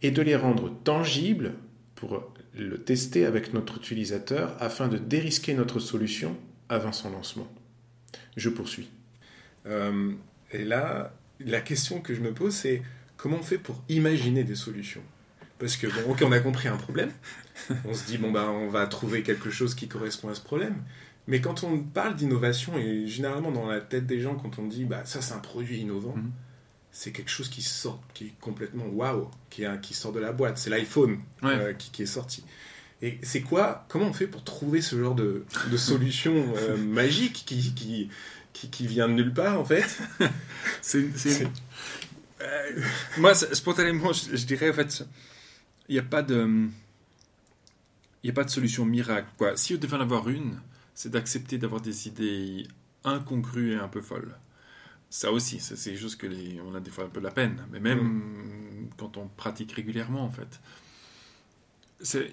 et 0.02 0.10
de 0.10 0.20
les 0.20 0.36
rendre 0.36 0.70
tangibles 0.82 1.54
pour 1.94 2.33
le 2.56 2.78
tester 2.82 3.26
avec 3.26 3.52
notre 3.52 3.78
utilisateur 3.78 4.56
afin 4.60 4.88
de 4.88 4.98
dérisquer 4.98 5.54
notre 5.54 5.80
solution 5.80 6.36
avant 6.68 6.92
son 6.92 7.10
lancement. 7.10 7.48
Je 8.36 8.48
poursuis. 8.48 8.90
Euh, 9.66 10.12
et 10.52 10.64
là, 10.64 11.12
la 11.40 11.60
question 11.60 12.00
que 12.00 12.14
je 12.14 12.20
me 12.20 12.32
pose, 12.32 12.54
c'est 12.54 12.82
comment 13.16 13.38
on 13.38 13.42
fait 13.42 13.58
pour 13.58 13.82
imaginer 13.88 14.44
des 14.44 14.54
solutions? 14.54 15.02
Parce 15.58 15.76
que, 15.76 15.86
bon, 15.86 16.12
ok, 16.12 16.22
on 16.24 16.32
a 16.32 16.40
compris 16.40 16.68
un 16.68 16.76
problème. 16.76 17.10
On 17.86 17.94
se 17.94 18.04
dit, 18.06 18.18
bon, 18.18 18.32
bah, 18.32 18.50
on 18.50 18.68
va 18.68 18.86
trouver 18.86 19.22
quelque 19.22 19.50
chose 19.50 19.74
qui 19.74 19.88
correspond 19.88 20.28
à 20.28 20.34
ce 20.34 20.40
problème. 20.40 20.76
Mais 21.26 21.40
quand 21.40 21.64
on 21.64 21.78
parle 21.78 22.16
d'innovation, 22.16 22.76
et 22.76 23.06
généralement 23.06 23.50
dans 23.50 23.66
la 23.66 23.80
tête 23.80 24.06
des 24.06 24.20
gens, 24.20 24.34
quand 24.34 24.58
on 24.58 24.66
dit, 24.66 24.84
bah, 24.84 25.02
ça, 25.04 25.22
c'est 25.22 25.32
un 25.34 25.38
produit 25.38 25.78
innovant, 25.78 26.14
Mhm. 26.16 26.30
C'est 26.96 27.10
quelque 27.10 27.30
chose 27.30 27.48
qui 27.48 27.60
sort, 27.60 28.00
qui 28.14 28.26
est 28.26 28.34
complètement 28.40 28.86
waouh, 28.86 29.28
qui, 29.50 29.64
est 29.64 29.66
un- 29.66 29.78
qui 29.78 29.94
sort 29.94 30.12
de 30.12 30.20
la 30.20 30.30
boîte. 30.32 30.58
C'est 30.58 30.70
l'iPhone 30.70 31.18
Ouais. 31.42 31.50
euh, 31.52 31.72
qui, 31.74 31.90
qui 31.90 32.02
est 32.04 32.06
sorti. 32.06 32.44
Et 33.02 33.18
c'est 33.22 33.40
quoi 33.42 33.84
Comment 33.88 34.06
on 34.06 34.12
fait 34.12 34.28
pour 34.28 34.44
trouver 34.44 34.80
ce 34.80 34.96
genre 34.98 35.16
de, 35.16 35.44
de 35.70 35.76
solution 35.76 36.54
euh, 36.56 36.76
magique 37.00 37.42
qui, 37.44 37.74
qui, 37.74 38.08
qui, 38.52 38.70
qui 38.70 38.86
vient 38.86 39.08
de 39.08 39.14
nulle 39.14 39.34
part, 39.34 39.58
en 39.60 39.64
fait? 39.64 39.98
C'est, 40.82 41.08
Euh, 42.40 42.80
moi, 43.18 43.34
spontanément, 43.34 44.12
je, 44.12 44.36
je 44.36 44.44
dirais 44.46 44.70
en 44.70 44.74
fait, 44.74 45.04
il 45.88 45.94
n'y 45.94 45.98
a 45.98 46.02
pas 46.02 46.22
de, 46.22 46.68
il 48.22 48.26
y 48.26 48.30
a 48.30 48.32
pas 48.34 48.44
de 48.44 48.50
solution 48.50 48.84
miracle. 48.84 49.28
Quoi. 49.38 49.56
Si 49.56 49.74
on 49.74 49.78
devait 49.78 49.96
en 49.96 50.00
avoir 50.00 50.28
une, 50.28 50.60
c'est 50.94 51.10
d'accepter 51.10 51.58
d'avoir 51.58 51.80
des 51.80 52.06
idées 52.08 52.66
incongrues 53.02 53.72
et 53.72 53.76
un 53.76 53.88
peu 53.88 54.00
folles. 54.02 54.34
Ça 55.16 55.30
aussi, 55.30 55.60
c'est 55.60 55.94
juste 55.94 56.16
que 56.20 56.26
les, 56.26 56.60
on 56.60 56.74
a 56.74 56.80
des 56.80 56.90
fois 56.90 57.04
un 57.04 57.08
peu 57.08 57.20
de 57.20 57.24
la 57.24 57.30
peine. 57.30 57.64
Mais 57.70 57.78
même 57.78 58.90
quand 58.96 59.16
on 59.16 59.28
pratique 59.28 59.70
régulièrement, 59.70 60.24
en 60.24 60.30
fait, 60.32 60.60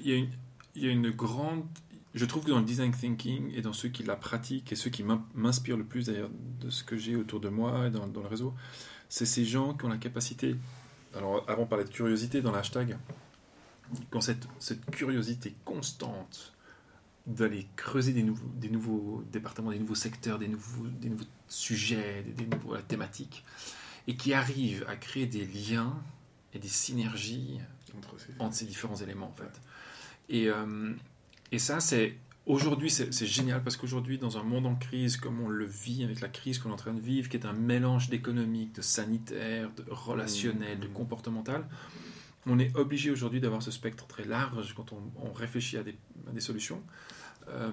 il 0.04 0.08
y, 0.10 0.12
a 0.13 0.15
une- 0.15 0.32
il 0.74 0.86
y 0.86 0.88
a 0.88 0.91
une 0.91 1.12
grande. 1.12 1.63
Je 2.15 2.26
trouve 2.26 2.44
que 2.44 2.50
dans 2.50 2.58
le 2.58 2.65
design 2.65 2.91
thinking 2.91 3.52
et 3.54 3.62
dans 3.62 3.72
ceux 3.72 3.89
qui 3.89 4.02
la 4.02 4.15
pratiquent 4.15 4.72
et 4.72 4.76
ceux 4.76 4.89
qui 4.89 5.04
m'in- 5.04 5.24
m'inspirent 5.36 5.78
le 5.78 5.84
plus 5.84 6.08
d'ailleurs 6.08 6.32
de 6.60 6.72
ce 6.72 6.84
que 6.84 6.98
j'ai 6.98 7.15
autour 7.15 7.39
de 7.39 7.50
moi 7.50 7.86
et 7.86 7.91
dans, 7.91 8.08
dans 8.08 8.22
le 8.22 8.28
réseau, 8.28 8.52
c'est 9.10 9.28
ces 9.28 9.46
gens 9.46 9.76
qui 9.76 9.86
ont 9.86 9.89
la 9.89 9.98
capacité. 10.00 10.56
Alors, 11.15 11.46
avant, 11.48 11.62
on 11.62 11.67
parlait 11.67 11.86
de 11.86 11.89
curiosité 11.91 12.41
dans 12.41 12.52
l'hashtag. 12.52 12.98
Qui 13.94 14.17
ont 14.17 14.22
cette, 14.22 14.48
cette 14.58 14.84
curiosité 14.89 15.54
constante 15.65 16.54
d'aller 17.28 17.67
creuser 17.76 18.13
des 18.13 18.24
nouveaux, 18.24 18.50
des 18.56 18.70
nouveaux 18.72 19.24
départements, 19.32 19.70
des 19.70 19.78
nouveaux 19.78 19.94
secteurs, 19.94 20.39
des 20.39 20.48
nouveaux, 20.48 20.88
des 20.88 21.10
nouveaux 21.10 21.26
sujets, 21.52 22.24
des, 22.24 22.46
des 22.46 22.58
nouvelles 22.58 22.84
thématiques, 22.84 23.44
et 24.08 24.16
qui 24.16 24.34
arrivent 24.34 24.86
à 24.88 24.96
créer 24.96 25.26
des 25.28 25.46
liens 25.46 25.94
et 26.54 26.60
des 26.60 26.68
synergies 26.68 27.60
Entre 27.98 28.18
ces- 28.20 28.34
entre 28.40 28.56
ces 28.56 28.66
différents 28.66 28.96
éléments 28.96 29.28
en 29.28 29.36
fait. 29.42 29.62
Et, 30.30 30.48
euh, 30.50 30.94
et 31.52 31.60
ça, 31.60 31.80
c'est 31.82 32.16
aujourd'hui, 32.46 32.90
c'est 32.90 33.26
génial 33.26 33.62
parce 33.64 33.76
qu'aujourd'hui, 33.78 34.18
dans 34.18 34.38
un 34.38 34.44
monde 34.44 34.66
en 34.66 34.76
crise 34.76 35.18
comme 35.18 35.40
on 35.42 35.50
le 35.50 35.66
vit 35.66 36.04
avec 36.04 36.22
la 36.22 36.30
crise 36.30 36.58
qu'on 36.58 36.70
est 36.70 36.74
en 36.74 36.78
train 36.78 36.94
de 36.94 37.02
vivre, 37.02 37.28
qui 37.30 37.38
est 37.38 37.46
un 37.46 37.54
mélange 37.54 38.10
d'économique, 38.10 38.74
de 38.76 38.82
sanitaire, 38.82 39.70
de 39.76 39.84
relationnel, 39.90 40.80
de 40.80 40.88
Mmh. 40.88 40.94
comportemental, 40.94 41.68
on 42.48 42.58
est 42.60 42.76
obligé 42.76 43.12
aujourd'hui 43.12 43.40
d'avoir 43.42 43.62
ce 43.62 43.72
spectre 43.72 44.08
très 44.08 44.26
large 44.26 44.74
quand 44.74 44.94
on, 44.94 45.02
on 45.22 45.32
réfléchit 45.32 45.78
à 45.78 45.84
des, 45.84 45.96
à 46.28 46.32
des 46.32 46.40
solutions. 46.42 46.82
Euh, 47.50 47.72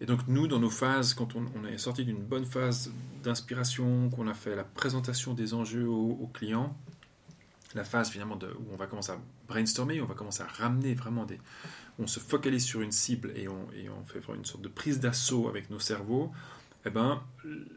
et 0.00 0.06
donc 0.06 0.28
nous, 0.28 0.46
dans 0.46 0.60
nos 0.60 0.70
phases, 0.70 1.14
quand 1.14 1.34
on, 1.34 1.64
est 1.64 1.78
sorti 1.78 2.04
d'une 2.04 2.22
bonne 2.22 2.46
phase 2.46 2.92
d'inspiration, 3.24 4.10
qu'on 4.10 4.28
a 4.28 4.34
fait 4.34 4.54
la 4.54 4.64
présentation 4.64 5.34
des 5.34 5.54
enjeux 5.54 5.88
aux, 5.88 6.30
clients, 6.32 6.76
la 7.74 7.84
phase 7.84 8.08
finalement 8.10 8.36
où 8.36 8.72
on 8.72 8.76
va 8.76 8.86
commencer 8.86 9.12
à 9.12 9.18
brainstormer, 9.48 10.00
on 10.00 10.06
va 10.06 10.14
commencer 10.14 10.42
à 10.42 10.46
ramener 10.46 10.94
vraiment 10.94 11.24
des... 11.24 11.40
On 11.98 12.06
se 12.06 12.20
focalise 12.20 12.64
sur 12.64 12.80
une 12.80 12.92
cible 12.92 13.32
et 13.34 13.48
on, 13.48 13.66
et 13.72 13.88
on 13.88 14.04
fait 14.04 14.20
une 14.32 14.44
sorte 14.44 14.62
de 14.62 14.68
prise 14.68 15.00
d'assaut 15.00 15.48
avec 15.48 15.68
nos 15.68 15.80
cerveaux. 15.80 16.30
Eh 16.86 16.90
ben, 16.90 17.20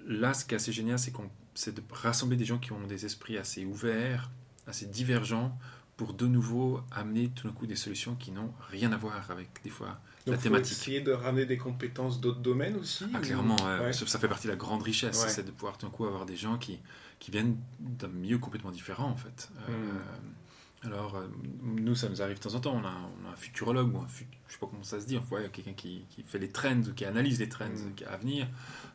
là, 0.06 0.36
ce 0.36 0.46
qui 0.46 0.54
est 0.54 0.58
assez 0.58 0.72
génial, 0.72 1.00
c'est, 1.00 1.12
qu'on, 1.12 1.28
c'est 1.56 1.74
de 1.74 1.82
rassembler 1.90 2.38
des 2.38 2.46
gens 2.46 2.60
qui 2.60 2.72
ont 2.72 2.86
des 2.86 3.04
esprits 3.04 3.40
assez 3.40 3.66
ouverts, 3.66 4.30
assez 4.68 4.86
divergents, 4.86 5.58
pour 5.98 6.14
de 6.14 6.28
nouveau 6.28 6.82
amener 6.92 7.30
tout 7.30 7.48
d'un 7.48 7.54
coup 7.54 7.66
des 7.66 7.76
solutions 7.76 8.16
qui 8.16 8.32
n'ont 8.32 8.54
rien 8.70 8.92
à 8.92 8.98
voir 8.98 9.32
avec 9.32 9.50
des 9.64 9.72
fois 9.72 10.00
Donc, 10.26 10.34
la 10.34 10.38
faut 10.38 10.44
thématique. 10.44 10.72
essayer 10.78 11.02
de 11.02 11.12
ramener 11.12 11.46
des 11.46 11.58
compétences 11.58 12.20
d'autres 12.22 12.40
domaines 12.42 12.76
aussi 12.78 13.06
Ah, 13.14 13.18
ou- 13.18 13.22
clairement. 13.22 13.56
Ouais. 13.80 13.92
Ça, 13.94 14.20
fait 14.20 14.28
partie 14.28 14.48
de 14.48 14.52
la 14.52 14.58
grande 14.58 14.84
richesse, 14.84 15.24
Ouais. 15.24 15.30
c'est 15.30 15.44
de 15.44 15.52
pouvoir 15.52 15.78
tout 15.78 15.86
d'un 15.88 15.92
coup 15.92 16.06
avoir 16.06 16.26
des 16.26 16.36
gens 16.36 16.58
qui, 16.58 16.80
qui 17.20 17.32
viennent 17.32 17.58
d'un 17.80 18.08
milieu 18.08 18.38
complètement 18.38 18.72
différent 18.72 19.08
en 19.10 19.16
fait. 19.16 19.50
Euh, 19.70 19.72
Hmm. 19.72 20.88
alors, 20.88 21.16
euh, 21.16 21.28
nous, 21.64 21.96
ça 21.96 22.08
nous 22.10 22.22
arrive 22.22 22.38
de 22.38 22.42
temps 22.44 22.54
en 22.56 22.60
temps, 22.60 22.74
on 22.76 22.86
a, 22.86 22.92
on 23.24 23.30
a 23.30 23.34
un 23.34 23.36
futurologue 23.36 23.96
ou 23.96 24.00
un 24.00 24.08
fut- 24.08 24.28
je 24.48 24.54
sais 24.54 24.60
pas 24.60 24.68
comment 24.68 24.84
ça 24.84 25.00
se 25.02 25.06
dit, 25.08 25.18
enfin, 25.18 25.38
ouais, 25.38 25.50
quelqu'un 25.52 25.74
qui, 25.74 26.04
qui 26.10 26.24
fait 26.24 26.40
les 26.40 26.50
trends 26.50 26.82
ou 26.82 26.94
qui 26.94 27.06
analyse 27.06 27.40
les 27.40 27.50
trends 27.50 27.70
qui- 27.96 28.04
à 28.06 28.18
venir. 28.18 28.48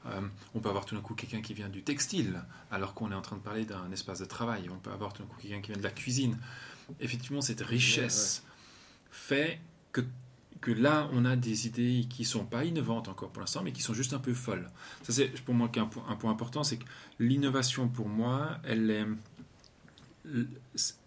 Euh, 0.06 0.20
on 0.54 0.60
peut 0.60 0.68
avoir 0.68 0.84
tout 0.84 0.94
d'un 0.94 1.00
coup 1.00 1.14
quelqu'un 1.14 1.40
qui 1.42 1.54
vient 1.54 1.68
du 1.68 1.82
textile 1.82 2.40
alors 2.70 2.94
qu'on 2.94 3.10
est 3.10 3.14
en 3.16 3.22
train 3.22 3.36
de 3.36 3.42
parler 3.42 3.64
d'un 3.64 3.90
espace 3.90 4.18
de 4.20 4.24
travail. 4.26 4.68
On 4.72 4.78
peut 4.78 4.90
avoir 4.92 5.12
tout 5.12 5.22
d'un 5.22 5.28
coup 5.28 5.40
quelqu'un 5.40 5.60
qui 5.60 5.72
vient 5.72 5.78
de 5.78 5.82
la 5.84 5.90
cuisine. 5.90 6.38
Effectivement, 7.00 7.40
cette 7.40 7.62
richesse 7.62 8.44
fait 9.10 9.58
que 9.92 10.02
que 10.60 10.70
là, 10.70 11.08
on 11.12 11.24
a 11.24 11.36
des 11.36 11.66
idées 11.66 12.06
qui 12.08 12.24
sont 12.24 12.44
pas 12.44 12.64
innovantes 12.64 13.08
encore 13.08 13.30
pour 13.30 13.40
l'instant, 13.40 13.62
mais 13.62 13.72
qui 13.72 13.82
sont 13.82 13.94
juste 13.94 14.12
un 14.14 14.18
peu 14.18 14.34
folles. 14.34 14.68
Ça, 15.02 15.12
c'est 15.12 15.28
pour 15.42 15.54
moi 15.54 15.70
un 15.76 15.86
point, 15.86 16.04
un 16.08 16.16
point 16.16 16.30
important, 16.30 16.64
c'est 16.64 16.78
que 16.78 16.84
l'innovation, 17.18 17.88
pour 17.88 18.08
moi, 18.08 18.58
elle, 18.64 18.90
est- 18.90 19.06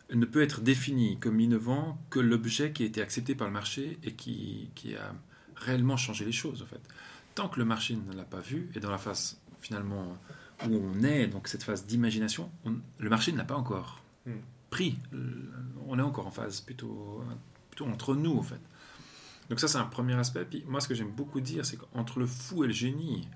elle 0.09 0.19
ne 0.19 0.25
peut 0.25 0.41
être 0.41 0.61
définie 0.61 1.17
comme 1.19 1.39
innovant 1.39 1.97
que 2.09 2.19
l'objet 2.19 2.71
qui 2.71 2.83
a 2.83 2.85
été 2.85 3.01
accepté 3.01 3.35
par 3.35 3.47
le 3.47 3.53
marché 3.53 3.99
et 4.03 4.13
qui, 4.13 4.69
qui 4.75 4.95
a 4.95 5.13
réellement 5.55 5.97
changé 5.97 6.25
les 6.25 6.31
choses, 6.31 6.61
en 6.61 6.65
fait. 6.65 6.81
Tant 7.35 7.49
que 7.49 7.59
le 7.59 7.65
marché 7.65 7.95
ne 7.95 8.13
l'a 8.15 8.23
pas 8.23 8.39
vu, 8.39 8.69
et 8.75 8.79
dans 8.79 8.91
la 8.91 8.97
phase, 8.97 9.39
finalement, 9.61 10.17
où 10.67 10.73
on 10.75 11.03
est, 11.03 11.27
donc 11.27 11.47
cette 11.47 11.63
phase 11.63 11.85
d'imagination, 11.85 12.49
on- 12.65 12.77
le 12.97 13.09
marché 13.09 13.31
ne 13.31 13.37
l'a 13.37 13.45
pas 13.45 13.55
encore 13.57 14.01
Hmm. 14.25 14.31
pris. 14.69 14.97
On 15.87 15.97
est 15.97 16.01
encore 16.01 16.27
en 16.27 16.31
phase 16.31 16.61
plutôt, 16.61 17.23
plutôt 17.71 17.85
entre 17.85 18.15
nous, 18.15 18.37
en 18.37 18.43
fait. 18.43 18.59
Donc 19.49 19.59
ça, 19.59 19.67
c'est 19.67 19.77
un 19.77 19.85
premier 19.85 20.13
aspect. 20.15 20.45
Puis 20.45 20.63
moi, 20.67 20.79
ce 20.81 20.87
que 20.87 20.93
j'aime 20.95 21.11
beaucoup 21.11 21.41
dire, 21.41 21.65
c'est 21.65 21.77
qu'entre 21.77 22.19
le 22.19 22.25
fou 22.27 22.63
et 22.63 22.67
le 22.67 22.73
génie, 22.73 23.27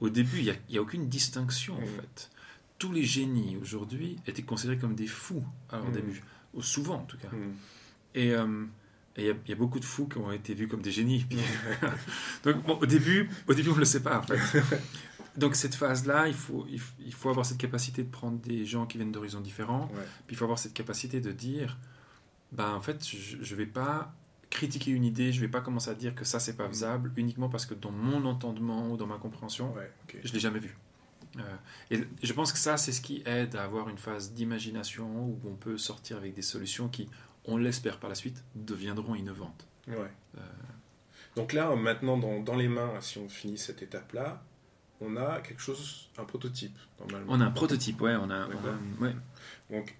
au 0.00 0.08
début, 0.08 0.38
il 0.38 0.56
n'y 0.70 0.78
a, 0.78 0.82
aucune 0.82 1.08
distinction, 1.08 1.74
en 1.76 1.80
Mm. 1.82 1.86
fait. 1.86 2.30
Tous 2.78 2.92
les 2.92 3.04
génies, 3.04 3.58
aujourd'hui, 3.60 4.16
étaient 4.26 4.42
considérés 4.42 4.78
comme 4.78 4.94
des 4.94 5.06
fous 5.06 5.44
à 5.68 5.76
leur 5.76 5.88
Mm. 5.90 5.92
début. 5.92 6.22
Ou 6.54 6.62
souvent, 6.62 6.96
en 6.96 7.04
tout 7.04 7.18
cas. 7.18 7.28
Hmm. 7.28 7.52
Et 8.14 8.32
euh, 8.32 8.64
et 9.16 9.22
il 9.22 9.26
y, 9.26 9.30
a- 9.30 9.34
il 9.44 9.50
y 9.50 9.52
a 9.52 9.56
beaucoup 9.56 9.78
de 9.80 9.84
fous 9.84 10.06
qui 10.08 10.18
ont 10.18 10.32
été 10.32 10.54
vus 10.54 10.66
comme 10.68 10.82
des 10.82 10.92
génies. 10.92 11.26
Donc 12.44 12.64
bon, 12.64 12.74
au 12.80 12.86
début, 12.86 13.28
au 13.48 13.54
début, 13.54 13.68
on 13.70 13.74
ne 13.74 13.80
le 13.80 13.84
sait 13.84 14.02
pas, 14.02 14.18
en 14.18 14.22
fait. 14.22 14.38
Donc 15.36 15.54
cette 15.56 15.74
phase-là, 15.74 16.26
il 16.28 16.34
faut, 16.34 16.66
il, 16.70 16.78
f- 16.78 16.92
il 17.04 17.12
faut 17.14 17.28
avoir 17.28 17.44
cette 17.46 17.58
capacité 17.58 18.02
de 18.02 18.08
prendre 18.10 18.38
des 18.38 18.64
gens 18.66 18.86
qui 18.86 18.98
viennent 18.98 19.12
d'horizons 19.12 19.40
différents, 19.40 19.86
Ouais. 19.94 20.02
puis 20.26 20.34
il 20.34 20.36
faut 20.36 20.44
avoir 20.44 20.58
cette 20.58 20.74
capacité 20.74 21.20
de 21.20 21.30
dire, 21.32 21.76
ben 22.52 22.72
en 22.72 22.80
fait, 22.80 23.04
je 23.06 23.36
ne 23.36 23.56
vais 23.58 23.66
pas 23.66 24.12
critiquer 24.50 24.90
une 24.90 25.04
idée, 25.04 25.32
je 25.32 25.40
ne 25.40 25.46
vais 25.46 25.50
pas 25.50 25.60
commencer 25.60 25.90
à 25.90 25.94
dire 25.94 26.14
que 26.14 26.24
ça 26.24 26.40
c'est 26.40 26.56
pas 26.56 26.66
Mm. 26.66 26.70
faisable 26.70 27.12
uniquement 27.16 27.48
parce 27.48 27.66
que 27.66 27.74
dans 27.74 27.92
mon 27.92 28.24
entendement 28.26 28.90
ou 28.90 28.96
dans 28.96 29.06
ma 29.06 29.16
compréhension, 29.18 29.72
Ouais, 29.74 29.90
ok. 30.04 30.18
je 30.24 30.32
l'ai 30.32 30.40
jamais 30.40 30.58
vu. 30.58 30.76
Euh, 31.38 31.42
et 31.92 32.00
je 32.24 32.32
pense 32.32 32.52
que 32.52 32.58
ça 32.58 32.76
c'est 32.76 32.90
ce 32.92 33.00
qui 33.00 33.22
aide 33.24 33.54
à 33.54 33.62
avoir 33.62 33.88
une 33.88 33.98
phase 33.98 34.32
d'imagination 34.32 35.08
où 35.26 35.40
on 35.46 35.54
peut 35.54 35.78
sortir 35.78 36.16
avec 36.16 36.34
des 36.34 36.42
solutions 36.42 36.88
qui, 36.88 37.08
on 37.44 37.56
l'espère 37.56 37.98
par 38.00 38.10
la 38.10 38.16
suite, 38.16 38.42
deviendront 38.56 39.14
innovantes. 39.14 39.66
Ouais. 39.86 40.10
Euh. 40.36 40.40
Donc 41.36 41.52
là, 41.52 41.74
maintenant, 41.76 42.18
dans, 42.18 42.40
dans 42.40 42.56
les 42.56 42.66
mains, 42.68 43.00
si 43.00 43.18
on 43.18 43.28
finit 43.28 43.56
cette 43.56 43.82
étape-là, 43.82 44.42
on 45.00 45.16
a 45.16 45.40
quelque 45.40 45.62
chose, 45.62 46.10
un 46.18 46.24
prototype, 46.24 46.76
normalement. 46.98 47.32
On 47.32 47.40
a 47.40 47.44
un 47.46 47.50
prototype, 47.52 48.00
ouais, 48.00 48.16
on 48.16 48.28
a, 48.30 48.46
on 48.46 48.48
D'accord. 48.48 48.74
a- 49.00 49.02
ouais. 49.04 49.14
Donc, 49.70 49.96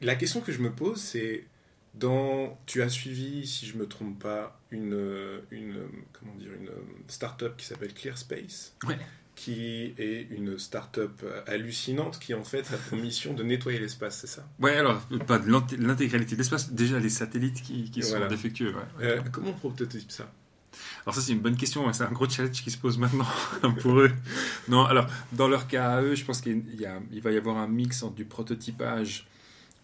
la 0.00 0.16
question 0.16 0.40
que 0.40 0.50
je 0.50 0.60
me 0.60 0.72
pose, 0.72 0.98
c'est 1.00 1.46
dans, 1.94 2.58
tu 2.66 2.82
as 2.82 2.88
suivi, 2.88 3.46
si 3.46 3.66
je 3.66 3.76
me 3.76 3.86
trompe 3.86 4.18
pas, 4.20 4.60
une, 4.70 4.94
euh, 4.94 5.40
une 5.50 5.76
euh, 5.76 5.86
comment 6.12 6.34
dire, 6.36 6.50
une 6.58 6.68
euh, 6.68 6.82
start-up 7.08 7.56
qui 7.56 7.66
s'appelle 7.66 7.92
ClearSpace, 7.92 8.74
Ouais. 8.86 8.96
qui 9.34 9.92
est 9.98 10.28
une 10.30 10.58
start-up 10.58 11.22
hallucinante 11.46 12.18
qui 12.20 12.32
en 12.34 12.44
fait 12.44 12.72
a 12.72 12.76
pour 12.88 12.96
mission 12.98 13.34
de 13.34 13.42
nettoyer 13.42 13.78
l'espace, 13.80 14.18
c'est 14.20 14.26
ça? 14.28 14.46
Ouais, 14.60 14.76
alors, 14.76 15.00
pas 15.26 15.38
de 15.38 15.50
l'intégralité 15.50 16.34
de 16.36 16.40
l'espace, 16.40 16.70
déjà 16.72 16.98
les 17.00 17.08
satellites 17.10 17.60
qui, 17.62 17.90
qui 17.90 18.02
sont 18.02 18.10
Voilà. 18.10 18.28
défectueux. 18.28 18.72
ouais. 18.74 19.04
Euh, 19.06 19.20
Comment 19.32 19.50
on 19.50 19.54
prototype 19.54 20.10
ça? 20.12 20.30
Alors 21.04 21.14
ça 21.16 21.20
c'est 21.20 21.32
une 21.32 21.40
bonne 21.40 21.56
question, 21.56 21.92
c'est 21.92 22.04
un 22.04 22.12
gros 22.12 22.28
challenge 22.28 22.62
qui 22.62 22.70
se 22.70 22.78
pose 22.78 22.96
maintenant 22.98 23.26
pour 23.80 23.98
eux. 23.98 24.10
Non, 24.68 24.84
alors 24.84 25.06
dans 25.32 25.48
leur 25.48 25.66
cas 25.66 25.90
à 25.96 26.02
eux, 26.02 26.14
je 26.14 26.24
pense 26.24 26.40
qu'il 26.40 26.62
y 26.80 26.86
a- 26.86 27.00
il 27.10 27.20
va 27.20 27.32
y 27.32 27.36
avoir 27.36 27.56
un 27.56 27.66
mix 27.66 28.02
entre 28.04 28.14
du 28.14 28.24
prototypage 28.24 29.26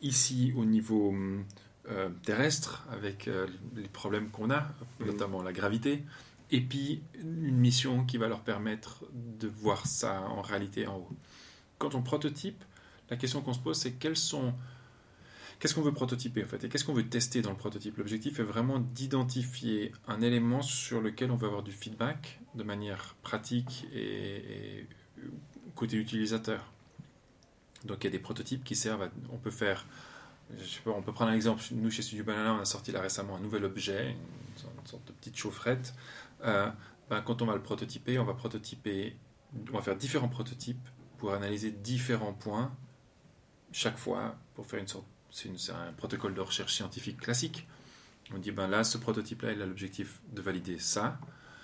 ici 0.02 0.52
au 0.56 0.64
niveau 0.64 1.08
hum, 1.08 1.44
euh, 1.88 2.08
terrestre 2.24 2.84
avec 2.90 3.28
euh, 3.28 3.46
les 3.74 3.88
problèmes 3.88 4.30
qu'on 4.30 4.50
a, 4.50 4.68
Mhm. 5.00 5.06
notamment 5.06 5.42
la 5.42 5.52
gravité, 5.52 6.02
et 6.50 6.60
puis 6.60 7.02
une 7.20 7.56
mission 7.56 8.04
qui 8.04 8.18
va 8.18 8.28
leur 8.28 8.40
permettre 8.42 9.04
de 9.12 9.48
voir 9.48 9.86
ça 9.86 10.22
en 10.22 10.42
réalité 10.42 10.86
en 10.86 10.96
haut. 10.96 11.10
Quand 11.78 11.94
on 11.94 12.02
prototype, 12.02 12.62
la 13.10 13.16
question 13.16 13.40
qu'on 13.42 13.52
se 13.52 13.58
pose 13.60 13.76
c'est 13.78 13.92
quels 13.92 14.16
sont 14.16 14.52
Qu'est-ce 15.58 15.74
qu'on 15.74 15.80
veut 15.80 15.92
prototyper 15.94 16.44
en 16.44 16.46
fait 16.46 16.62
et 16.64 16.68
qu'est-ce 16.68 16.84
qu'on 16.84 16.92
veut 16.92 17.08
tester 17.08 17.40
dans 17.40 17.48
le 17.50 17.56
prototype? 17.56 17.96
L'objectif 17.96 18.38
est 18.40 18.42
vraiment 18.42 18.78
d'identifier 18.78 19.90
un 20.06 20.20
élément 20.20 20.60
sur 20.60 21.00
lequel 21.00 21.30
on 21.30 21.36
veut 21.36 21.46
avoir 21.46 21.62
du 21.62 21.72
feedback 21.72 22.40
de 22.54 22.62
manière 22.62 23.16
pratique 23.22 23.86
et, 23.94 24.80
et 24.80 24.86
côté 25.74 25.96
utilisateur. 25.96 26.70
Donc 27.84 28.04
il 28.04 28.04
y 28.04 28.08
a 28.08 28.10
des 28.10 28.18
prototypes 28.18 28.64
qui 28.64 28.76
servent 28.76 29.04
à, 29.04 29.10
on 29.30 29.38
peut 29.38 29.50
faire 29.50 29.86
je 30.58 30.64
sais 30.64 30.80
pas, 30.80 30.90
on 30.92 31.02
peut 31.02 31.12
prendre 31.12 31.30
un 31.32 31.34
exemple. 31.34 31.62
Nous, 31.72 31.90
chez 31.90 32.02
Studio 32.02 32.24
Banana, 32.24 32.54
on 32.54 32.60
a 32.60 32.64
sorti 32.64 32.92
là 32.92 33.00
récemment 33.00 33.36
un 33.36 33.40
nouvel 33.40 33.64
objet, 33.64 34.10
une 34.10 34.58
sorte, 34.58 34.74
une 34.80 34.86
sorte 34.86 35.08
de 35.08 35.12
petite 35.12 35.36
chaufferette. 35.36 35.94
Euh, 36.44 36.70
ben, 37.10 37.20
quand 37.22 37.42
on 37.42 37.46
va 37.46 37.54
le 37.54 37.62
prototyper, 37.62 38.18
on 38.18 38.24
va 38.24 38.34
prototyper, 38.34 39.16
on 39.70 39.76
va 39.76 39.82
faire 39.82 39.96
différents 39.96 40.28
prototypes 40.28 40.88
pour 41.18 41.32
analyser 41.32 41.70
différents 41.70 42.32
points 42.32 42.72
chaque 43.72 43.98
fois 43.98 44.36
pour 44.54 44.66
faire 44.66 44.80
une 44.80 44.88
sorte. 44.88 45.06
C'est 45.30 45.50
un 45.70 45.92
protocole 45.92 46.34
de 46.34 46.40
recherche 46.40 46.74
scientifique 46.74 47.20
classique. 47.20 47.66
On 48.34 48.38
dit 48.38 48.52
ben 48.52 48.68
là, 48.68 48.84
ce 48.84 48.98
prototype-là, 48.98 49.52
il 49.52 49.62
a 49.62 49.66
l'objectif 49.66 50.20
de 50.32 50.40
valider 50.40 50.78
ça. 50.78 51.18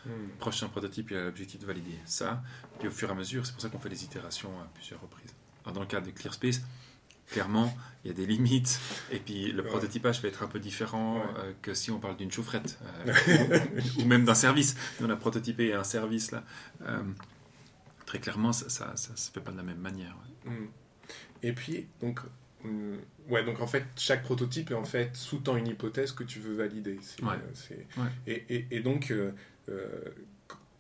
Le 0.05 0.37
prochain 0.39 0.69
prototype, 0.69 1.11
il 1.11 1.17
a 1.17 1.25
l'objectif 1.25 1.61
de 1.61 1.67
valider 1.67 1.97
ça. 2.05 2.43
Puis 2.79 2.89
au 2.89 2.91
fur 2.91 3.09
et 3.09 3.13
à 3.13 3.15
mesure, 3.15 3.47
c'est 3.47 3.53
pour 3.53 3.63
ça 3.63 3.69
qu'on 3.69 3.79
fait 3.79 3.89
des 3.89 4.05
itérations 4.05 4.51
à 4.61 4.65
plusieurs 4.75 5.01
reprises. 5.01 5.33
Alors, 5.65 5.75
dans 5.75 5.81
le 5.81 5.87
cas 5.87 6.01
de 6.01 6.11
ClearSpace, 6.11 6.61
clairement, 7.29 7.75
il 8.05 8.09
y 8.09 8.11
a 8.11 8.15
des 8.15 8.27
limites. 8.27 8.81
Et 9.11 9.19
puis 9.19 9.53
le 9.53 9.63
Ouais. 9.63 9.69
prototypage 9.69 10.21
va 10.23 10.29
être 10.29 10.43
un 10.43 10.47
peu 10.49 10.59
différent 10.61 11.17
Ouais. 11.19 11.25
euh, 11.39 11.53
que 11.63 11.73
si 11.75 11.91
on 11.91 11.99
parle 12.01 12.17
d'une 12.17 12.31
chaufferette 12.33 12.79
euh, 13.07 13.59
ou, 13.99 14.03
ou 14.03 14.05
même 14.05 14.25
d'un 14.25 14.35
service. 14.35 14.77
Nous, 15.01 15.07
on 15.07 15.11
a 15.11 15.17
prototypé 15.17 15.73
un 15.75 15.85
service 15.85 16.31
là. 16.33 16.43
Euh, 16.83 17.03
très 18.07 18.19
clairement, 18.19 18.53
ça 18.53 18.91
ne 18.93 18.97
se 19.17 19.31
fait 19.31 19.41
pas 19.41 19.53
de 19.53 19.57
la 19.57 19.63
même 19.63 19.79
manière. 19.79 20.17
ouais. 20.47 20.51
Hmm. 20.53 20.67
Et 21.45 21.53
puis, 21.53 21.87
donc, 22.01 22.21
hmm, 22.65 22.97
ouais, 23.29 23.45
donc 23.45 23.61
en 23.61 23.67
fait, 23.67 23.85
chaque 23.97 24.23
prototype 24.23 24.71
est 24.71 24.75
en 24.75 24.85
fait 24.85 25.15
sous-tend 25.17 25.57
une 25.57 25.67
hypothèse 25.69 26.13
que 26.13 26.23
tu 26.25 26.39
veux 26.41 26.55
valider. 26.55 26.99
Euh. 27.23 27.37
Et, 28.27 28.45
et- 28.49 28.67
et 28.71 28.81
donc, 28.81 29.13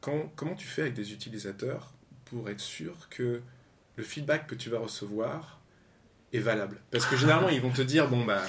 quand, 0.00 0.32
comment 0.36 0.54
tu 0.54 0.66
fais 0.66 0.82
avec 0.82 0.94
des 0.94 1.12
utilisateurs 1.12 1.92
pour 2.26 2.48
être 2.50 2.60
sûr 2.60 3.08
que 3.10 3.40
le 3.96 4.02
feedback 4.02 4.46
que 4.46 4.54
tu 4.54 4.70
vas 4.70 4.78
recevoir 4.78 5.60
est 6.32 6.38
valable 6.38 6.80
Parce 6.90 7.04
que 7.06 7.16
généralement, 7.16 7.48
ils 7.50 7.60
vont 7.60 7.70
te 7.70 7.82
dire, 7.82 8.08
bon, 8.08 8.24
bah, 8.24 8.42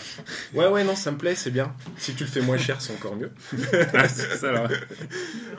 ouais, 0.53 0.67
ouais, 0.67 0.83
non, 0.83 0.95
ça 0.95 1.11
me 1.11 1.17
plaît, 1.17 1.35
c'est 1.35 1.51
bien. 1.51 1.75
Si 1.97 2.13
tu 2.15 2.23
le 2.23 2.29
fais 2.29 2.41
moins 2.41 2.57
cher, 2.57 2.81
c'est 2.81 2.93
encore 2.93 3.15
mieux. 3.15 3.31
Ah, 3.93 4.07
c'est 4.07 4.37
ça, 4.37 4.49
alors. 4.49 4.69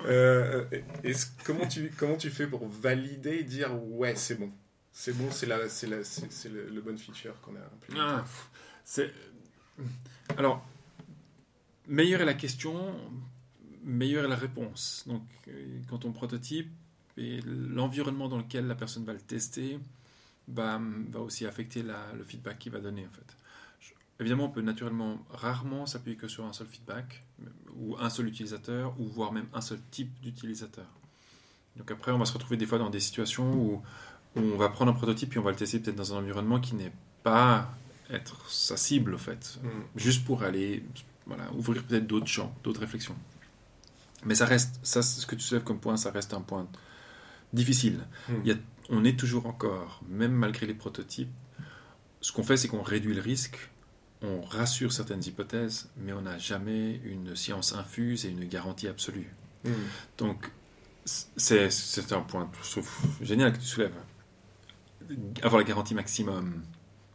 Euh, 0.06 0.64
est-ce- 1.02 1.26
comment, 1.44 1.66
tu, 1.66 1.92
comment 1.96 2.16
tu 2.16 2.30
fais 2.30 2.46
pour 2.46 2.66
valider 2.68 3.36
et 3.36 3.44
dire, 3.44 3.70
ouais, 3.90 4.14
c'est 4.16 4.36
bon 4.38 4.50
c'est 4.96 5.12
bon, 5.16 5.28
c'est 5.32 5.46
la, 5.46 5.68
c'est 5.68 5.88
la, 5.88 6.04
c'est, 6.04 6.30
c'est 6.30 6.48
le, 6.48 6.68
le 6.68 6.80
bon 6.80 6.96
feature 6.96 7.34
qu'on 7.40 7.56
a 7.56 7.58
implémenté. 7.58 8.00
Ah, 8.16 8.24
c'est... 8.84 9.10
Alors, 10.38 10.64
meilleure 11.88 12.20
est 12.20 12.24
la 12.24 12.34
question, 12.34 12.94
meilleure 13.82 14.24
est 14.24 14.28
la 14.28 14.36
réponse. 14.36 15.02
Donc, 15.08 15.22
euh, 15.48 15.80
quand 15.90 16.04
on 16.04 16.12
prototype, 16.12 16.70
et 17.16 17.40
l'environnement 17.44 18.28
dans 18.28 18.38
lequel 18.38 18.66
la 18.68 18.76
personne 18.76 19.04
va 19.04 19.12
le 19.12 19.20
tester 19.20 19.80
bah, 20.48 20.80
va 21.10 21.20
aussi 21.20 21.46
affecter 21.46 21.82
la- 21.82 22.12
le 22.16 22.24
feedback 22.24 22.58
qu'il 22.58 22.72
va 22.72 22.80
donner, 22.80 23.06
en 23.06 23.10
fait. 23.14 23.36
Je- 23.80 23.92
évidemment, 24.20 24.44
on 24.44 24.50
peut 24.50 24.60
naturellement 24.62 25.18
rarement 25.30 25.86
s'appuyer 25.86 26.16
que 26.16 26.28
sur 26.28 26.44
un 26.44 26.52
seul 26.52 26.66
feedback, 26.66 27.24
ou 27.76 27.96
un 27.98 28.10
seul 28.10 28.28
utilisateur, 28.28 28.94
ou 29.00 29.06
voire 29.06 29.32
même 29.32 29.46
un 29.52 29.60
seul 29.60 29.78
type 29.90 30.10
d'utilisateur. 30.22 30.86
Donc 31.76 31.90
après, 31.90 32.12
on 32.12 32.18
va 32.18 32.24
se 32.24 32.32
retrouver 32.32 32.56
des 32.56 32.66
fois 32.66 32.78
dans 32.78 32.90
des 32.90 33.00
situations 33.00 33.52
où, 33.52 33.82
où 34.36 34.40
on 34.40 34.56
va 34.56 34.68
prendre 34.68 34.92
un 34.92 34.94
prototype 34.94 35.34
et 35.34 35.38
on 35.38 35.42
va 35.42 35.50
le 35.50 35.56
tester 35.56 35.80
peut-être 35.80 35.96
dans 35.96 36.14
un 36.14 36.18
environnement 36.18 36.60
qui 36.60 36.74
n'est 36.76 36.92
pas 37.24 37.72
être 38.10 38.48
sa 38.50 38.76
cible, 38.76 39.14
au 39.14 39.18
fait. 39.18 39.58
Mm. 39.62 39.68
Juste 39.96 40.24
pour 40.24 40.42
aller 40.44 40.84
voilà, 41.26 41.50
ouvrir 41.54 41.82
peut-être 41.84 42.06
d'autres 42.06 42.26
champs, 42.26 42.54
d'autres 42.62 42.80
réflexions. 42.80 43.16
Mais 44.26 44.34
ça 44.34 44.44
reste, 44.46 44.78
ça, 44.82 45.02
ce 45.02 45.26
que 45.26 45.34
tu 45.34 45.40
soulèves 45.42 45.64
comme 45.64 45.80
point, 45.80 45.96
ça 45.96 46.10
reste 46.10 46.32
un 46.34 46.40
point 46.42 46.68
difficile. 47.52 48.00
Mm. 48.28 48.32
Il 48.44 48.48
y 48.48 48.52
a- 48.52 48.56
on 48.90 49.04
est 49.04 49.18
toujours 49.18 49.46
encore, 49.46 50.02
même 50.08 50.32
malgré 50.32 50.66
les 50.66 50.74
prototypes, 50.74 51.30
ce 52.20 52.32
qu'on 52.32 52.42
fait, 52.42 52.56
c'est 52.56 52.68
qu'on 52.68 52.82
réduit 52.82 53.14
le 53.14 53.20
risque, 53.20 53.70
on 54.22 54.40
rassure 54.40 54.92
certaines 54.92 55.22
hypothèses, 55.24 55.90
mais 55.98 56.12
on 56.12 56.22
n'a 56.22 56.38
jamais 56.38 57.00
une 57.04 57.36
science 57.36 57.74
infuse 57.74 58.24
et 58.24 58.30
une 58.30 58.44
garantie 58.46 58.88
absolue. 58.88 59.30
Mm. 59.64 59.70
Donc, 60.18 60.50
c'est 61.04 62.12
un 62.12 62.20
point 62.22 62.50
je 62.62 62.70
trouve, 62.70 62.90
génial 63.20 63.52
que 63.52 63.58
tu 63.58 63.66
soulèves. 63.66 63.92
Avoir 65.42 65.58
la 65.60 65.64
garantie 65.68 65.94
maximum, 65.94 66.62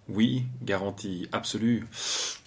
oui. 0.09 0.45
Garantie 0.61 1.27
absolue, 1.31 1.85